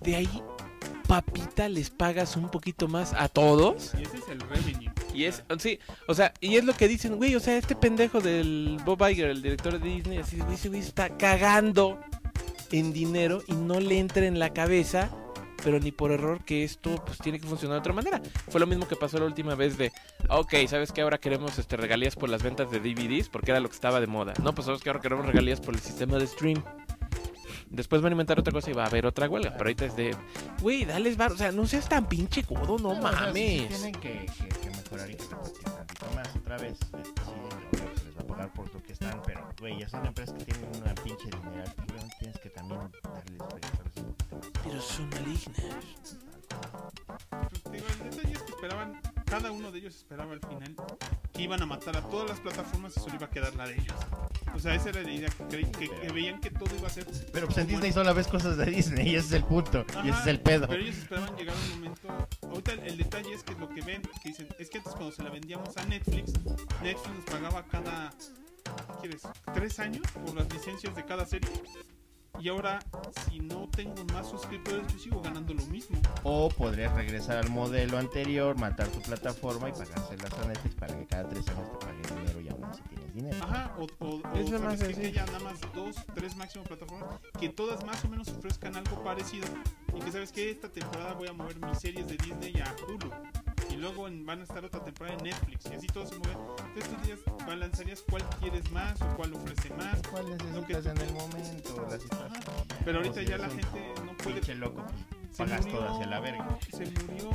[0.00, 0.42] De ahí,
[1.12, 3.92] papita, les pagas un poquito más a todos.
[3.98, 4.90] Y ese es el revenue.
[5.12, 5.78] Y es, sí,
[6.08, 9.28] o sea, y es lo que dicen, güey, o sea, este pendejo del Bob Iger,
[9.28, 12.00] el director de Disney, así, güey, ese güey está cagando
[12.70, 15.10] en dinero y no le entra en la cabeza,
[15.62, 18.22] pero ni por error que esto pues tiene que funcionar de otra manera.
[18.48, 19.92] Fue lo mismo que pasó la última vez de,
[20.30, 23.28] ok, ¿sabes que ahora queremos este regalías por las ventas de DVDs?
[23.28, 24.32] Porque era lo que estaba de moda.
[24.42, 26.64] No, pues sabes que ahora queremos regalías por el sistema de stream.
[27.72, 29.50] Después van a inventar otra cosa y va a haber otra huelga.
[29.52, 30.14] Pero ahorita es de,
[30.60, 31.32] güey, dales bar.
[31.32, 33.68] O sea, no seas tan pinche codo, no o sea, sí, mames.
[33.68, 36.72] tienen que, que- que mejorar y que repartir tantito más otra vez.
[36.72, 37.02] Este,
[37.72, 40.34] Sí, se les va a pagar por lo que están, pero, güey, ya son empresas
[40.38, 41.74] que tienen una pinche dineral.
[42.18, 44.52] Tienes que también darles más.
[44.62, 46.16] Pero son malignas.
[47.70, 50.74] Digo, el detalle es que esperaban, cada uno de ellos esperaba al final
[51.32, 53.74] que iban a matar a todas las plataformas y solo iba a quedar la de
[53.74, 53.94] ellos.
[54.54, 57.06] O sea, esa era la idea, que, que, que veían que todo iba a ser...
[57.32, 59.86] Pero pues en Disney solo ves cosas de Disney y ese es el punto.
[59.88, 60.68] y ese Ajá, es el pedo.
[60.68, 62.28] Pero ellos esperaban llegar un momento.
[62.42, 65.12] Ahorita el, el detalle es que lo que ven, que dicen, es que antes cuando
[65.12, 66.32] se la vendíamos a Netflix,
[66.82, 68.10] Netflix nos pagaba cada.
[68.12, 69.22] ¿Qué quieres?
[69.54, 71.50] ¿Tres años por las licencias de cada serie?
[72.40, 72.80] Y ahora,
[73.28, 75.98] si no tengo más suscriptores, yo sigo ganando lo mismo.
[76.24, 81.06] O podrías regresar al modelo anterior, matar tu plataforma y pagárselas a Netflix para que
[81.06, 83.36] cada tres años te paguen dinero y aún así tienes dinero.
[83.44, 87.84] Ajá, o, o, o más que, haya nada más dos, tres máximo plataformas que todas
[87.84, 89.46] más o menos ofrezcan algo parecido
[89.94, 93.10] y que sabes que esta temporada voy a mover mis series de Disney a Hulu
[93.72, 96.36] y luego van a estar otra temporada en Netflix y así todo se mueve.
[96.74, 100.00] Entonces tú días balanzarías cuál quieres más o cuál ofrece más.
[100.10, 101.86] ¿Cuál necesitas en el momento?
[102.84, 104.34] Pero ahorita ya la gente no puede.
[104.36, 104.84] Pinche loco,
[105.32, 106.58] Se murió- hacia la verga.
[106.70, 107.30] Se murió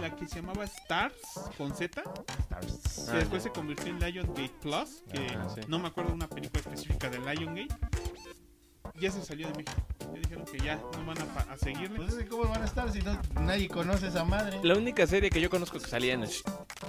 [0.00, 1.14] la que se llamaba Stars
[1.58, 2.02] con Z,
[2.38, 3.08] Stars.
[3.10, 5.60] que después se convirtió en Lionsgate Plus, que Ah, sí.
[5.68, 7.68] no me acuerdo de una película específica de Lionsgate.
[9.00, 9.72] Ya se salió de México.
[10.50, 11.96] Que ya no van a, a seguirle.
[11.96, 14.58] Pues es cómo van a estar si no, nadie conoce esa madre.
[14.62, 16.24] La única serie que yo conozco que salía en,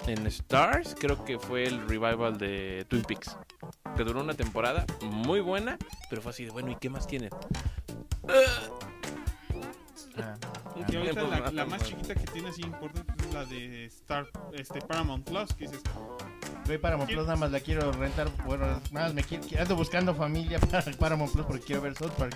[0.08, 3.38] en Stars, creo que fue el revival de Twin Peaks.
[3.96, 5.78] Que duró una temporada muy buena,
[6.10, 7.30] pero fue así de bueno, ¿y qué más tienen?
[10.18, 10.36] Ah,
[10.90, 13.46] Y ahorita Ah, la, pues, la ah, más chiquita que tiene así importante es la
[13.46, 15.82] de Star, este Paramount Plus, que dices,
[16.66, 18.30] Güey, Paramount Plus nada más la quiero rentar.
[18.46, 22.12] Bueno, nada más me quiero, ando buscando familia para Paramount Plus porque quiero ver South
[22.18, 22.36] Park.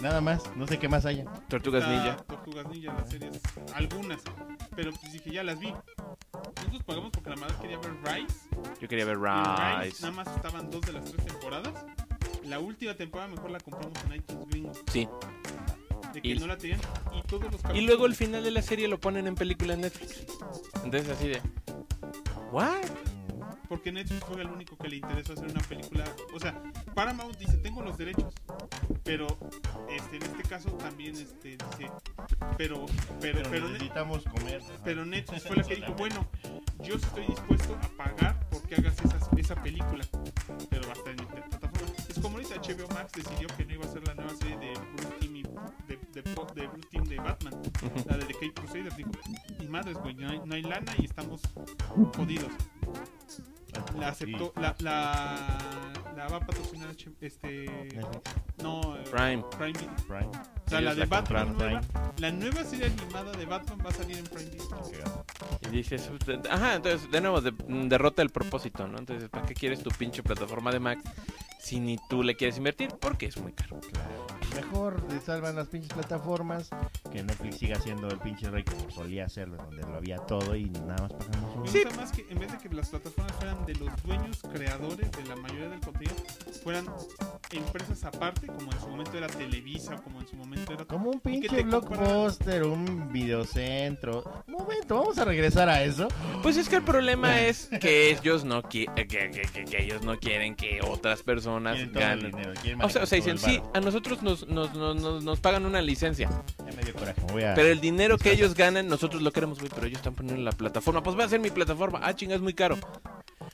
[0.00, 1.24] Nada más, no sé qué más haya.
[1.48, 2.16] Tortugas está Ninja.
[2.24, 3.40] Tortugas Ninja, las series,
[3.74, 4.20] algunas.
[4.76, 5.72] Pero pues dije, ya las vi.
[6.56, 8.48] Nosotros pagamos porque la madre quería ver Rise.
[8.80, 10.02] Yo quería ver Rise.
[10.02, 11.72] nada más estaban dos de las tres temporadas.
[12.44, 14.72] La última temporada mejor la compramos en iTunes Gringo.
[14.90, 15.08] Sí.
[16.14, 16.80] De que Y- no la tenían.
[17.12, 19.82] Y todos los Y luego el final de la serie lo ponen en película en
[19.82, 20.24] Netflix.
[20.84, 21.42] Entonces así de...
[22.50, 22.78] ¿What?
[23.70, 26.02] Porque Netflix fue el único que le interesó hacer una película.
[26.34, 26.60] O sea,
[26.92, 28.34] Paramount dice, tengo los derechos.
[29.04, 29.28] Pero
[29.88, 31.90] este, en este caso también este, dice,
[32.58, 32.84] pero,
[33.20, 34.60] pero, Pero, pero, necesitamos comer.
[34.84, 36.28] pero Netflix fue la que dijo, bueno,
[36.82, 40.04] yo estoy dispuesto a pagar porque hagas esas- esa película.
[40.68, 41.94] Pero va a estar en plataforma.
[42.08, 44.72] Es como ahorita HBO Max decidió que no iba a ser la nueva serie de
[44.96, 47.54] Bruce Team, y- de, de, de Bruce Team de Batman.
[48.06, 48.94] La de The Cape Crusader.
[48.96, 49.10] Dijo,
[49.60, 51.40] y madres, güey, no hay, no hay lana y estamos
[52.16, 52.50] jodidos.
[53.98, 55.36] La aceptó, la, la,
[56.16, 57.66] la va a patrocinar este,
[58.62, 59.44] no, Prime.
[59.58, 59.78] Prime.
[60.06, 60.26] Prime.
[60.66, 61.80] O sea, la de la Batman nueva,
[62.18, 65.24] la nueva serie animada de Batman va a salir en Prime Video.
[65.62, 66.10] Y dices,
[66.50, 67.54] ajá, entonces de nuevo de-
[67.88, 68.98] derrota el propósito, ¿no?
[68.98, 71.02] Entonces, ¿para qué quieres tu pinche plataforma de Max
[71.58, 72.90] si ni tú le quieres invertir?
[73.00, 73.80] Porque es muy caro.
[74.56, 76.68] Mejor le salvan las pinches plataformas.
[77.12, 80.64] Que Netflix siga siendo el pinche rey como solía hacerlo, donde lo había todo y
[80.70, 81.68] nada más pagamos un.
[81.68, 81.82] Sí.
[81.96, 85.36] más que en vez de que las plataformas fueran de los dueños creadores de la
[85.36, 86.14] mayoría del contenido,
[86.62, 86.86] fueran
[87.52, 90.84] empresas aparte, como en su momento era Televisa, como en su momento era...
[90.84, 94.22] Como un pinche blockbuster, un videocentro.
[94.46, 96.08] Un momento, vamos a regresar a eso.
[96.42, 100.02] Pues es que el problema es que ellos no qui- que, que- que- que ellos
[100.02, 102.30] no quieren que otras personas ganen.
[102.30, 102.52] dinero,
[102.84, 105.80] O sea, o sea, dicen, sí, a nosotros nos, nos, nos, nos- nos pagan una
[105.82, 106.28] licencia.
[106.58, 109.58] Ya me dio coraje, voy a- pero el dinero que ellos ganan, nosotros lo queremos,
[109.58, 111.02] güey, pero ellos están poniendo en la plataforma.
[111.02, 112.00] Pues voy a hacer mi plataforma.
[112.02, 112.76] Ah, chinga, es muy caro.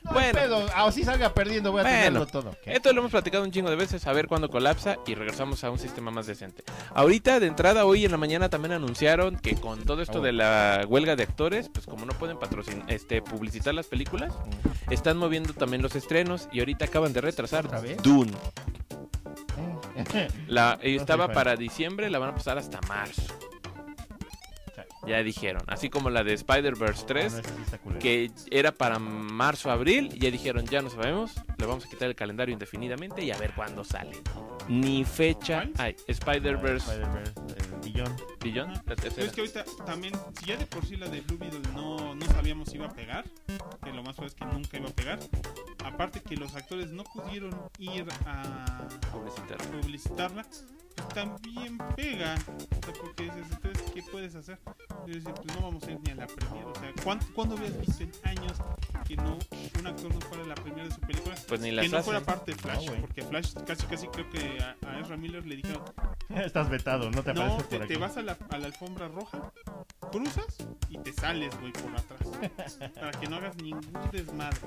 [0.03, 0.31] No, bueno.
[0.39, 1.97] pedo, así salga perdiendo, voy a Bueno.
[1.97, 2.55] tenerlo todo.
[2.65, 5.71] Esto lo hemos platicado un chingo de veces, a ver cuándo colapsa y regresamos a
[5.71, 6.63] un sistema más decente.
[6.93, 10.21] Ahorita, de entrada, hoy en la mañana también anunciaron que con todo esto Oh.
[10.21, 14.33] de la huelga de actores, pues como no pueden patrocinar, este, publicitar las películas,
[14.89, 17.67] están moviendo también los estrenos y ahorita acaban de retrasar.
[18.01, 18.31] Dune.
[20.47, 23.23] La, estaba para diciembre, la van a pasar hasta marzo.
[25.05, 27.99] Ya dijeron, así como la de Spider-Verse 3, No, esa sí está culera.
[27.99, 32.15] que era para marzo, abril, ya dijeron, ya no sabemos, le vamos a quitar el
[32.15, 34.11] calendario indefinidamente y a ver cuándo sale.
[34.67, 35.95] Ni fecha hay.
[36.07, 38.15] Spider-Verse Spider-Verse, el billón.
[38.41, 39.25] Beyond, la tercera.
[39.27, 42.25] es que ahorita también, si ya de por sí la de Blue Beetle no, no
[42.27, 43.25] sabíamos si iba a pegar,
[43.83, 45.19] que lo más probable es que nunca iba a pegar,
[45.85, 49.57] aparte que los actores no pudieron ir a Publicitar.
[49.57, 50.45] publicitarla,
[51.13, 52.35] también pega.
[52.35, 54.59] O sea, porque dices, entonces, ¿qué puedes hacer?
[55.05, 56.65] Y dices, pues no vamos a ir ni a la premier.
[56.65, 58.57] O sea, ¿cuándo, ¿cuándo habías visto en años
[59.07, 61.35] que no que un actor no fuera a la premier de su película?
[61.47, 62.03] Pues ni que las no hacen.
[62.13, 65.45] fuera parte de Flash, No, porque Flash casi casi creo que a, a Ezra Miller
[65.45, 65.83] le dijeron,
[66.29, 68.01] Estás vetado, no te no, apareces te, por te aquí.
[68.01, 69.51] vas a la, a la alfombra roja,
[70.11, 70.57] cruzas
[70.89, 72.91] y te sales, güey, por atrás.
[72.95, 74.57] para que no hagas ningún desmadre.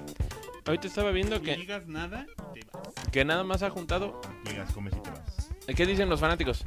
[0.66, 2.94] Ahorita estaba viendo que, digas nada y te vas.
[3.12, 4.20] que nada más ha juntado.
[4.44, 5.19] Llegas, comes y te vas.
[5.76, 6.64] ¿Qué dicen los fanáticos?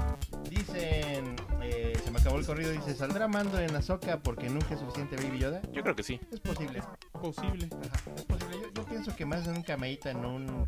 [0.50, 4.80] Dicen, eh, se me acabó el corrido, dice, ¿saldrá Mando en Azoka porque nunca es
[4.80, 5.62] suficiente Baby Yoda?
[5.72, 6.20] Yo creo que sí.
[6.32, 6.82] Es posible,
[7.12, 7.70] Posible.
[7.72, 8.58] Ajá, es posible.
[8.62, 10.66] Yo, yo pienso que más en un cameíta en un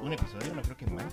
[0.00, 1.12] un episodio, no creo que más.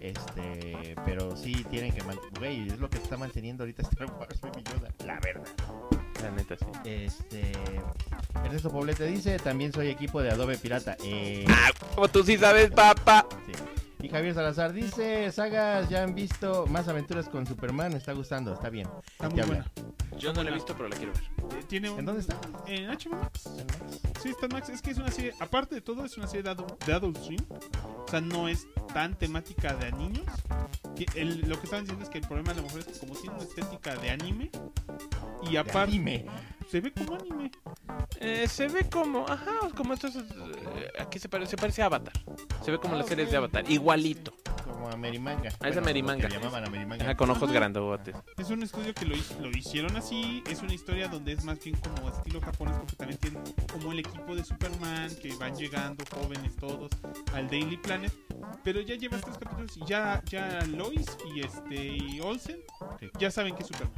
[0.00, 4.40] Este, pero sí tienen que mantener, güey, es lo que está manteniendo ahorita Star Wars
[4.40, 5.44] Baby Yoda, la verdad.
[6.22, 6.64] La neta, sí.
[6.84, 7.52] Este,
[8.44, 10.96] Ernesto Poblete dice, también soy equipo de Adobe Pirata.
[11.04, 13.24] Eh, Ah, como tú sí sabes, papá.
[13.46, 13.52] sí.
[14.04, 18.68] Y Javier Salazar dice, sagas, ya han visto más aventuras con Superman, está gustando, está
[18.68, 18.86] bien.
[19.12, 19.64] Está muy buena.
[20.18, 21.33] Yo no la he visto, pero la quiero ver.
[21.52, 22.38] Eh, Tiene un, ¿En dónde está?
[22.66, 23.46] En HBO Max.
[23.46, 24.00] ¿En Max?
[24.22, 24.68] Sí, está en Max.
[24.68, 27.18] Es que es una serie, aparte de todo, es una serie de Adult, de Adult
[27.18, 27.40] Swim.
[27.50, 30.24] O sea, no es tan temática de niños.
[30.96, 32.98] Que el- lo que estaban diciendo es que el problema a lo mejor es que
[32.98, 34.50] como tiene una estética de anime,
[35.50, 36.26] y aparte anime.
[36.70, 37.50] se ve como anime.
[38.20, 40.22] Eh, se ve como, ajá, como estos, eh,
[40.98, 42.12] aquí se parece, se parece a Avatar.
[42.64, 43.30] Se ve como Ah, las series ok.
[43.32, 44.32] de Avatar, igualito.
[44.64, 45.50] Como Amerimanga.
[45.60, 46.26] Ah, es Amerimanga.
[46.28, 47.04] Que llamaban Amerimanga.
[47.04, 47.52] Ajá, con ojos Ajá.
[47.52, 48.14] grandotes.
[48.38, 50.42] Es un estudio que lo, lo hicieron así.
[50.48, 53.42] Es una historia donde es más bien como estilo japonés, porque también tienen
[53.72, 56.90] como el equipo de Superman que van llegando jóvenes todos
[57.32, 58.12] al Daily Planet.
[58.62, 62.58] Pero ya llevas tres capítulos y ya, ya Lois y este y Olsen
[63.00, 63.10] Sí.
[63.18, 63.94] ya saben que es Superman.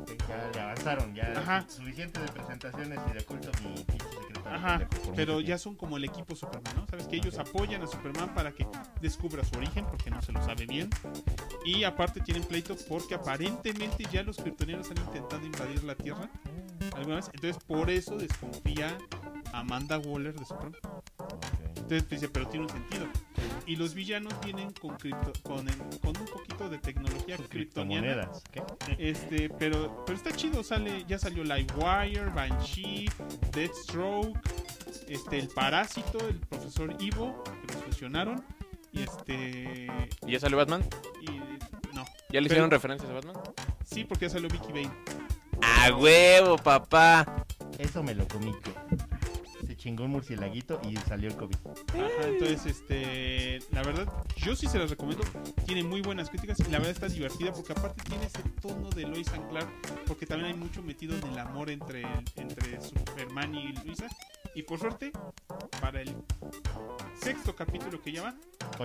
[0.00, 1.64] Ok, ya, ya avanzaron, ya Ajá.
[1.68, 3.84] suficiente de presentaciones y de culto mi.
[4.46, 6.86] Ajá, pero ya son como el equipo Superman, ¿no?
[6.86, 8.66] Sabes que ellos apoyan a Superman para que
[9.00, 10.88] descubra su origen, porque no se lo sabe bien.
[11.66, 16.30] Y aparte tienen pleito porque aparentemente ya los kryptonianos han intentado invadir la Tierra
[16.94, 17.30] alguna vez.
[17.34, 18.96] Entonces por eso desconfía
[19.52, 20.80] Amanda Waller de Superman.
[21.76, 23.06] Entonces dice, pero tiene un sentido.
[23.66, 25.66] Y los villanos vienen con, cripto- con,
[26.00, 27.36] con un poquito de tecnología.
[28.50, 28.62] ¿Qué?
[28.98, 33.10] Este, pero, pero está chido, sale, ya salió Livewire, Banshee,
[33.52, 34.38] Deathstroke,
[35.08, 38.42] este, el Parásito, el profesor Ivo, que los fusionaron,
[38.92, 39.86] y este,
[40.26, 40.82] ¿Y ya salió Batman?
[41.22, 41.26] y
[41.94, 43.36] no, ¿Ya le Pero- hicieron referencias a Batman?
[43.84, 44.90] sí, porque ya salió Vicky Bane.
[45.62, 47.44] ¡A huevo, papá!
[47.78, 48.52] Eso me lo comí.
[49.66, 51.56] Se chingó un murcielaguito y salió el COVID.
[51.66, 55.24] Ajá, entonces, este, la verdad, yo sí se las recomiendo.
[55.66, 59.02] Tiene muy buenas críticas y la verdad está divertida porque aparte tiene ese tono de
[59.02, 59.68] Lois and Clark,
[60.06, 62.02] porque también hay mucho metido en el amor entre,
[62.36, 64.08] entre Superman y Luisa.
[64.58, 65.12] Y por suerte,
[65.80, 66.16] para el
[67.22, 68.34] sexto capítulo que ya va,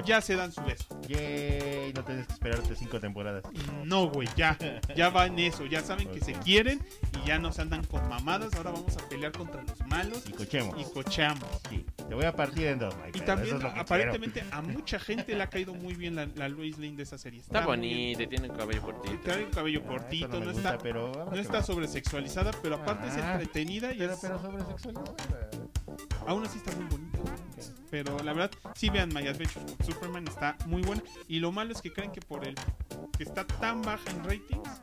[0.06, 0.86] ya se dan su beso.
[1.08, 3.44] Yay, no tienes que esperarte cinco temporadas.
[3.84, 4.56] No, güey, ya,
[4.95, 5.66] ya va en eso.
[5.66, 6.80] Ya saben que se quieren
[7.24, 8.54] y ya no se andan con mamadas.
[8.54, 10.80] Ahora vamos a pelear contra los malos Y cochemos.
[10.80, 11.44] y cocheamos.
[11.72, 12.95] Sí, te voy a partir en dos.
[13.04, 15.95] Ay, Y también, eso es lo que aparentemente, a mucha gente le ha caído muy
[15.95, 17.40] bien la, la Lois Lane de esa serie.
[17.40, 17.66] Está bien.
[17.66, 19.18] bonita, y tiene un cabello cortito.
[19.24, 19.82] Trae el cabello.
[19.86, 23.98] Ah, cortito, no, gusta, está, pero no está sobresexualizada, pero aparte es Ah, entretenida y
[23.98, 25.16] Pero, es- pero sobre sexualidad.
[26.27, 27.19] Aún así está muy bonita.
[27.91, 31.03] Pero la verdad, sí vean My Adventures with Superman, está muy buena.
[31.27, 32.56] Y lo malo es que creen que por el
[33.18, 34.81] que está tan baja en ratings,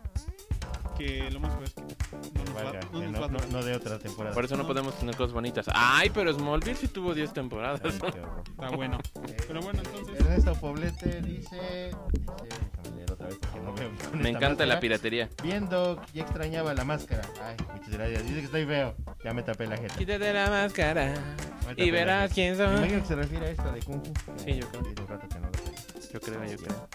[0.97, 2.62] que lo más probable es que no nos va,
[2.93, 4.35] no nos no, va a no- no de otra temporada.
[4.35, 5.66] Por eso no podemos tener cosas bonitas.
[5.74, 7.81] Ay, pero Smallville sí tuvo 10 temporadas.
[7.85, 8.98] Está bueno.
[9.48, 12.31] Pero bueno, entonces, Ernesto Poblete dice, dice,
[13.65, 13.90] no veo.
[14.12, 15.28] Me esta encanta la piratería.
[15.43, 17.23] Viendo, ya extrañaba la máscara.
[17.43, 18.23] Ay, muchas gracias.
[18.24, 18.94] Dice que estoy feo.
[19.24, 19.94] Ya me tapé la jeta.
[19.97, 21.15] Quítate la máscara
[21.77, 24.12] y verás quién Me imagino que se refiere a esto de Kung Fu.
[24.44, 24.82] Sí, yo creo.
[24.82, 26.12] Tiene un rato que no lo sé.
[26.12, 26.89] Yo creo, yo creo.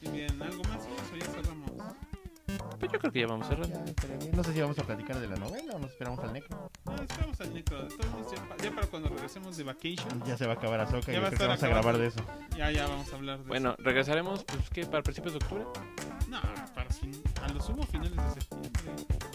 [0.00, 0.82] y bien, ¿algo más?
[1.12, 1.70] ¿O ya cerramos?
[2.78, 3.78] Pues yo creo que ya vamos cerrando.
[3.84, 4.36] Ya.
[4.36, 6.70] No sé si vamos a platicar de la novela o nos esperamos al necro.
[6.84, 7.88] No, esperamos al necro.
[7.88, 11.18] Ya, pa- ya para cuando regresemos de vacation, Ya se va a acabar Azoka y
[11.18, 12.20] va a creo que vamos a grabar de eso.
[12.56, 14.86] ya, ya vamos a hablar de Bueno, regresaremos, pues, ¿qué?
[14.86, 15.62] ¿Para principios de octubre?
[15.62, 16.28] eso.
[16.28, 16.40] No,
[16.74, 18.70] para fin- a lo sumo finales de septiembre.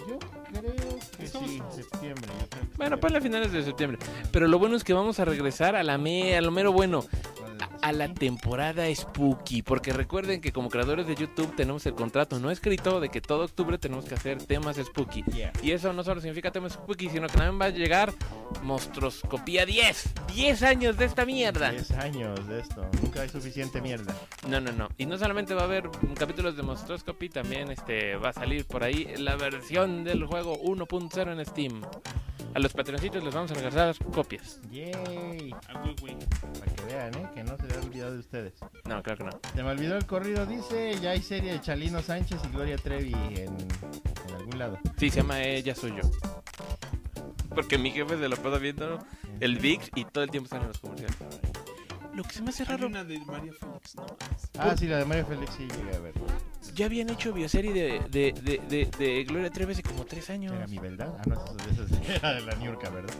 [0.08, 0.76] Yo creo
[1.18, 2.32] que Estamos- sí, septiembre.
[2.78, 3.02] Bueno, sí.
[3.02, 4.00] pues a finales de septiembre.
[4.32, 7.04] Pero lo bueno es que vamos a regresar a la me, a lo mero bueno,
[7.82, 9.62] a, la temporada spooky.
[9.62, 13.46] Porque recuerden que como creadores de YouTube tenemos el contrato no escrito de que todo
[13.46, 15.24] octubre tenemos que hacer temas spooky.
[15.34, 15.52] Yeah.
[15.62, 18.14] Y eso no solo significa temas spooky, sino que también va a llegar
[18.64, 20.14] Monstroscopía 10.
[20.34, 21.72] 10 años de esta mierda.
[21.72, 22.86] 10 años de esto.
[23.02, 24.16] Nunca hay suficiente mierda.
[24.48, 24.90] No, no, no.
[24.98, 28.84] Y no solamente va a haber capítulos de Monstroscopy, también este va a salir por
[28.84, 31.82] ahí la versión del juego 1.0 en Steam.
[32.54, 34.60] A los patroncitos les vamos a regalar copias.
[34.72, 35.54] Yay.
[35.68, 35.74] A.
[35.74, 37.30] Para que vean, ¿eh?
[37.36, 38.54] Que no se le ha olvidado de ustedes.
[38.86, 39.40] No, claro que no.
[39.56, 40.96] Se me olvidó el corrido, dice.
[41.02, 43.58] Ya hay serie de Chalino Sánchez y Gloria Trevi en,
[44.28, 44.78] en algún lado.
[44.98, 46.10] Sí, se llama Ella Soy Yo.
[47.50, 49.00] Porque mi jefe se lo pasa viendo
[49.40, 51.18] el VIX y todo el tiempo están en los comerciales.
[52.14, 54.06] Lo que se me hace raro, una de María Félix, no.
[54.58, 56.14] Ah, sí, la de Mario Félix sí llegué a ver.
[56.74, 60.54] ya habían hecho bioserie de, de, de, de, de Gloria Trevi hace como tres años.
[60.54, 61.16] Era mi verdad.
[61.18, 63.14] Ah, no, esas era de la New York, ¿verdad?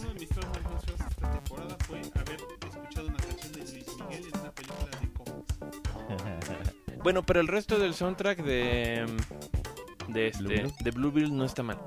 [0.00, 2.40] Uno de mis traumas esta temporada fue haber
[4.54, 5.04] película de.
[7.04, 9.04] Bueno, pero el resto del soundtrack de
[10.08, 10.72] de este Bluebill.
[10.80, 11.78] de Bluebill no está mal.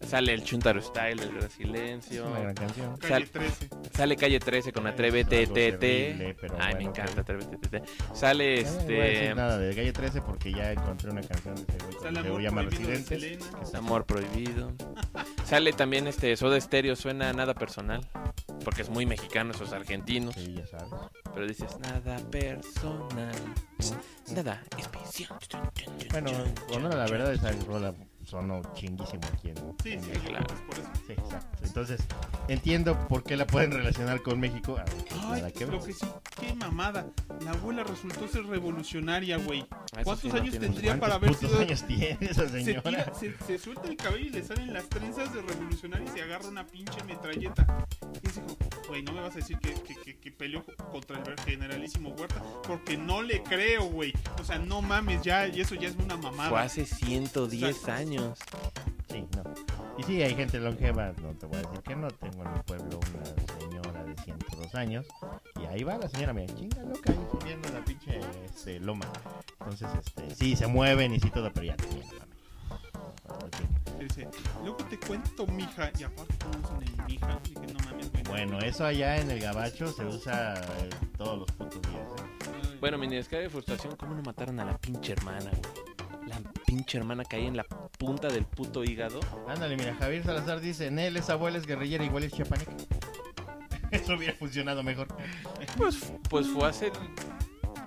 [0.00, 2.26] Sale el Chuntaro Style, el Gran Es Silencio.
[2.26, 2.96] una gran canción.
[2.96, 3.68] Calle Sal- 13.
[3.94, 6.36] Sale Calle 13 con Es Atrévete algo TT.
[6.40, 7.20] pero Ay, me bueno, encanta.
[7.20, 7.82] Atrévete TT.
[8.14, 11.20] Sale Ya No voy a decir este nada de Calle 13 porque ya encontré una
[11.22, 13.20] canción de ese güey Sale que se Amor llama Prohibido de Residentes.
[13.20, 13.58] Selena.
[13.60, 14.72] que se- Amor Prohibido.
[15.44, 18.06] Sale también este Soda Stereo, suena nada personal.
[18.64, 20.34] Porque es muy mexicano, esos argentinos.
[20.36, 20.88] Sí, ya sabes.
[21.34, 23.32] Pero dices nada personal.
[24.32, 25.36] Nada especial.
[26.12, 26.30] Bueno,
[26.68, 30.46] bueno, la verdad esa rola sonó chinguísimo aquí en Sí, en sí, claro.
[30.46, 30.90] pues por eso.
[31.06, 31.64] Sí, exacto.
[31.64, 32.00] Entonces,
[32.48, 34.76] entiendo por qué la pueden relacionar con México.
[35.10, 35.74] Ay, nada que ver.
[35.74, 36.06] lo que sí,
[36.40, 37.06] qué mamada.
[37.44, 39.66] La abuela resultó ser revolucionaria, güey.
[40.04, 42.82] ¿Cuántos sí no años tendría ¿Cuántos para haber sido años tiene esa se, señora?
[42.82, 46.22] tira- se, se suelta el cabello y le salen las trenzas de revolucionario y se
[46.22, 47.86] agarra una pinche metralleta.
[48.14, 48.42] Y dice,
[48.88, 52.42] güey, no me vas a decir que, que, que, que peleó contra el generalísimo Huerta,
[52.66, 54.12] porque no le creo, güey.
[54.40, 56.50] O sea, no mames, ya, y eso ya es una mamada.
[56.50, 58.11] Fue hace 110 años.
[59.08, 59.42] Sí, no.
[59.98, 62.08] Y sí, hay gente longeva, no te voy a decir que no.
[62.08, 65.06] Tengo en mi pueblo una señora de 102 años.
[65.60, 69.06] Y ahí va la señora, mira, chinga loca, ahí subiendo la pinche este, loma.
[69.60, 71.76] Entonces, este, sí, se mueven y sí todo, pero ya.
[73.28, 74.00] Ok.
[74.00, 74.28] Dice,
[74.62, 75.90] luego te cuento, mija.
[75.98, 77.40] Y aparte, ¿cómo usan el mija?
[77.44, 78.24] Dije, no mames, güey.
[78.24, 82.08] Bueno, eso allá en el gabacho se usa eh, todos los putos días.
[82.18, 82.78] ¿eh?
[82.80, 85.91] Bueno, mi descarga de frustración, ¿cómo no mataron a la pinche hermana, güey?
[86.32, 87.64] La pinche hermana caía en la
[87.98, 89.20] punta del puto hígado.
[89.48, 92.72] Ándale, mira, Javier Salazar dice, en él esa abuela es guerrillera, igual es chiapaneca.
[93.90, 95.06] Eso hubiera funcionado mejor.
[95.76, 96.90] Pues, pues fue hace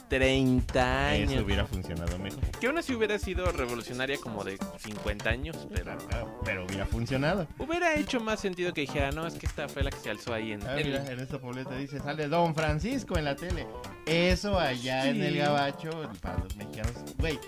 [0.07, 1.43] 30 Eso años.
[1.43, 2.39] hubiera funcionado mejor.
[2.59, 7.47] Que aún así hubiera sido revolucionaria como de 50 años, pero claro, pero hubiera funcionado.
[7.57, 10.33] hubiera hecho más sentido que dijera, no, es que esta fue la que se alzó
[10.33, 10.61] ahí en...
[10.67, 13.65] Ah, en- mira, en esta pobleta dice, sale Don Francisco en la tele.
[14.05, 15.09] Eso allá Sí.
[15.09, 15.89] en el gabacho,
[16.21, 16.93] para los mexicanos.
[17.17, 17.39] Güey,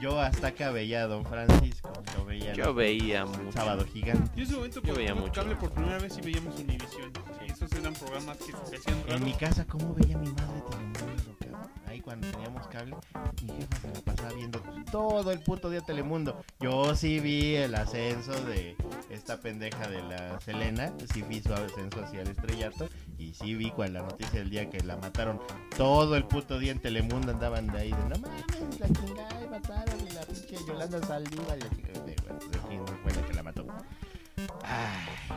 [0.00, 1.92] yo hasta acá veía a Don Francisco.
[2.16, 3.52] Lo veía Yo veía El mucho.
[3.52, 4.30] Sábado Gigante.
[4.36, 5.32] Yo en ese momento Yo veía mucho.
[5.32, 7.12] cable por primera vez y veíamos Univision.
[7.46, 9.20] Esos eran programas que se hacían En raros.
[9.22, 11.15] mi casa, ¿cómo veía mi madre cabrón?
[12.04, 12.96] Cuando teníamos cable,
[13.42, 16.44] mi jefa se la pasaba viendo todo el puto día Telemundo.
[16.60, 18.76] Yo sí vi el ascenso de
[19.10, 23.70] esta pendeja de la Selena, sí vi su ascenso hacia el estrellato, y sí vi
[23.70, 25.40] cuál la noticia del día que la mataron
[25.76, 28.44] todo el puto día en Telemundo, andaban de ahí de no mames,
[28.78, 33.25] la chingada, y mataron, y la pinche Yolanda Saldívar, y la chingada, de, bueno, de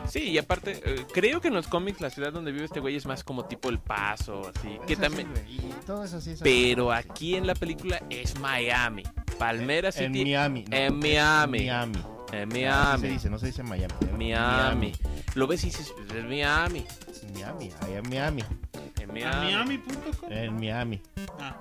[0.08, 2.96] Sí, y aparte, eh, creo que en los cómics la ciudad donde vive este güey
[2.96, 4.78] es más como tipo El Paso, así.
[4.86, 5.28] Que eso también...
[5.34, 9.02] sí, güey, y todo eso sí Pero aquí en la película es Miami.
[9.38, 10.24] Palmera En City.
[10.24, 10.64] Miami.
[10.68, 11.58] no, en Miami.
[11.58, 12.04] Miami.
[12.32, 13.08] En Así se Miami.
[13.08, 13.94] dice, no se dice Miami.
[14.00, 14.92] se llama Miami.
[15.34, 16.84] Lo ves y dices, "Pues es Miami.
[17.34, 18.44] Miami, ahí en Miami.
[19.00, 19.78] En ¿A Miami.
[19.78, 20.32] Miami.com?
[20.32, 21.02] En Miami.
[21.40, 21.56] Ah,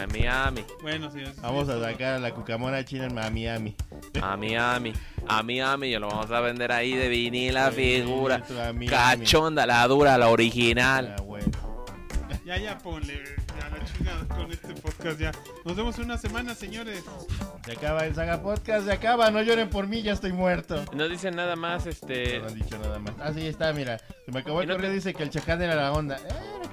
[0.00, 0.64] En Miami.
[0.82, 1.40] bueno, señores.
[1.40, 3.76] Vamos a sacar a la cucamona china en Miami.
[4.22, 4.92] A Miami.
[5.28, 5.88] A Miami.
[5.88, 8.42] Y lo vamos a vender ahí de vinil la figura.
[8.48, 8.86] Miami.
[8.86, 11.14] Cachonda, la dura, la original.
[11.18, 11.50] Ah, bueno.
[12.44, 13.22] Ya, ya, ponle.
[13.60, 15.32] Ya, la chingada con este podcast ya.
[15.64, 17.02] Nos vemos en una semana, señores.
[17.64, 19.30] Se acaba el Saga Podcast, se acaba.
[19.30, 20.84] No lloren por mí, ya estoy muerto.
[20.94, 22.40] No dicen nada más, este.
[22.40, 23.14] No han dicho nada más.
[23.20, 23.98] Ah, sí, está, mira.
[23.98, 26.16] Se me acabó el no correo, te- dice que el chacán era la onda.
[26.16, 26.20] Eh,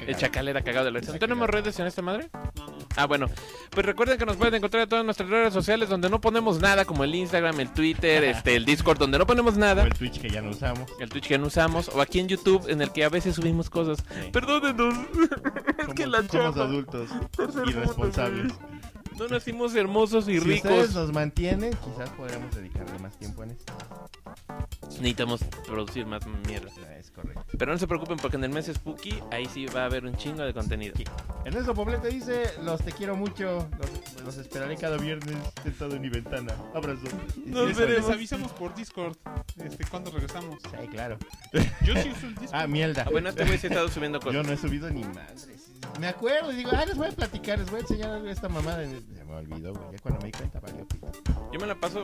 [0.01, 1.13] era El chacal era cagado de la risa.
[1.13, 2.29] ¿No tenemos redes en esta madre?
[2.55, 2.77] No, no.
[2.95, 3.27] Ah, bueno.
[3.69, 6.83] Pues recuerden que nos pueden encontrar en todas nuestras redes sociales donde no ponemos nada,
[6.85, 9.83] como el Instagram, el Twitter, este, el Discord, donde no ponemos O nada.
[9.83, 10.89] el Twitch que ya no usamos.
[10.99, 13.69] El Twitch que no usamos, o aquí en YouTube, en el que a veces subimos
[13.69, 13.99] cosas.
[13.99, 14.29] Sí.
[14.31, 14.93] Perdónenos.
[15.87, 16.51] es que la chamba.
[16.71, 18.53] Adultos Tercer mundo, irresponsables.
[19.19, 20.71] No nacimos hermosos y si ricos.
[20.71, 23.73] ustedes nos mantienen, quizás podríamos dedicarle más tiempo en esto.
[24.89, 26.69] Necesitamos producir más mierda.
[26.87, 27.43] Ah, Es correcto.
[27.57, 30.15] Pero no se preocupen porque en el mes Spooky ahí sí va a haber un
[30.15, 30.93] chingo de contenido.
[31.45, 36.09] Ernesto Poblete dice, los te quiero mucho, los, los esperaré cada viernes sentado en mi
[36.09, 36.53] ventana.
[36.73, 37.01] Abrazo.
[37.45, 38.07] Nos Les, veremos.
[38.07, 39.17] les avisamos por Discord.
[39.57, 40.57] Este, cuando regresamos.
[40.63, 41.17] Sí, claro.
[41.83, 42.49] Yo sí uso el Discord.
[42.53, 43.03] Ah, mierda.
[43.05, 44.47] Ah, bueno, este güey se ha estado subiendo Yo cosas.
[44.47, 45.70] no he subido ni madres.
[45.99, 48.83] Me acuerdo y digo, ah, les voy a platicar, les voy a enseñar esta mamada.
[48.85, 49.91] Se me olvidó, güey.
[49.91, 51.11] Ya cuando me di cuenta, valió pito.
[51.51, 52.03] Yo me la paso,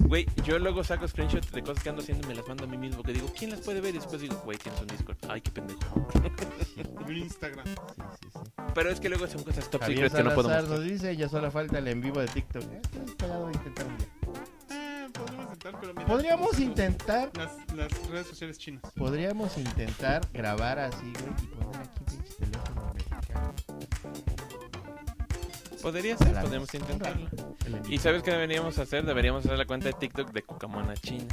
[0.00, 2.66] güey, yo luego saco screenshots de cosas que ando haciendo y me las mando a
[2.66, 3.02] mí mismo.
[3.02, 3.94] Que digo, ¿quién las puede ver?
[3.94, 5.16] Y después digo, güey, tienes un Discord.
[5.28, 6.08] Ay, qué pendejo.
[7.08, 7.64] En Instagram.
[7.66, 7.72] Sí,
[8.20, 8.50] sí, sí.
[8.74, 10.68] Pero es que luego son cosas top secret que no puedo mostrar.
[10.68, 12.62] nos dice, ya solo falta el en vivo de TikTok.
[12.64, 14.08] Eh, Estoy de intentar un día.
[14.70, 18.82] Ah, podríamos intentar, pero mira, Podríamos intentar, Las, las redes sociales chinas.
[18.94, 22.14] podríamos intentar grabar así, güey, y poner aquí.
[25.82, 26.44] Podría ser, Hablamos.
[26.68, 27.28] podríamos intentarlo.
[27.88, 29.04] ¿Y sabes qué deberíamos hacer?
[29.04, 31.24] Deberíamos hacer la cuenta de TikTok de Cucamona China.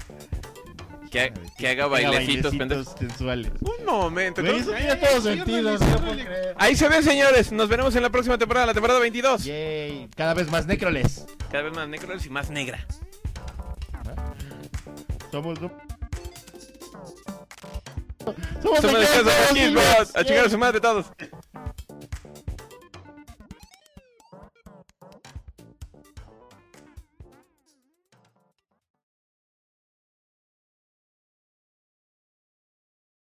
[1.12, 2.94] Que, Ah, que haga bailecitos, pendejos.
[3.00, 3.52] sensuales.
[3.62, 4.42] Un momento.
[4.42, 4.60] Güey, ¿no?
[4.60, 6.56] eso tiene todo sentido, puedo creer.
[6.58, 7.52] Ahí se ven, señores.
[7.52, 9.46] Nos veremos en la próxima temporada, la temporada 22.
[9.46, 11.26] Yay, cada vez más necroles.
[11.52, 12.86] Cada vez más negros y más negra.
[15.32, 15.72] Somos Somos
[18.82, 19.86] Somos de de casa, casa, Gilbert.
[19.86, 20.18] Gilbert.
[20.18, 21.06] A chingar a su madre todos.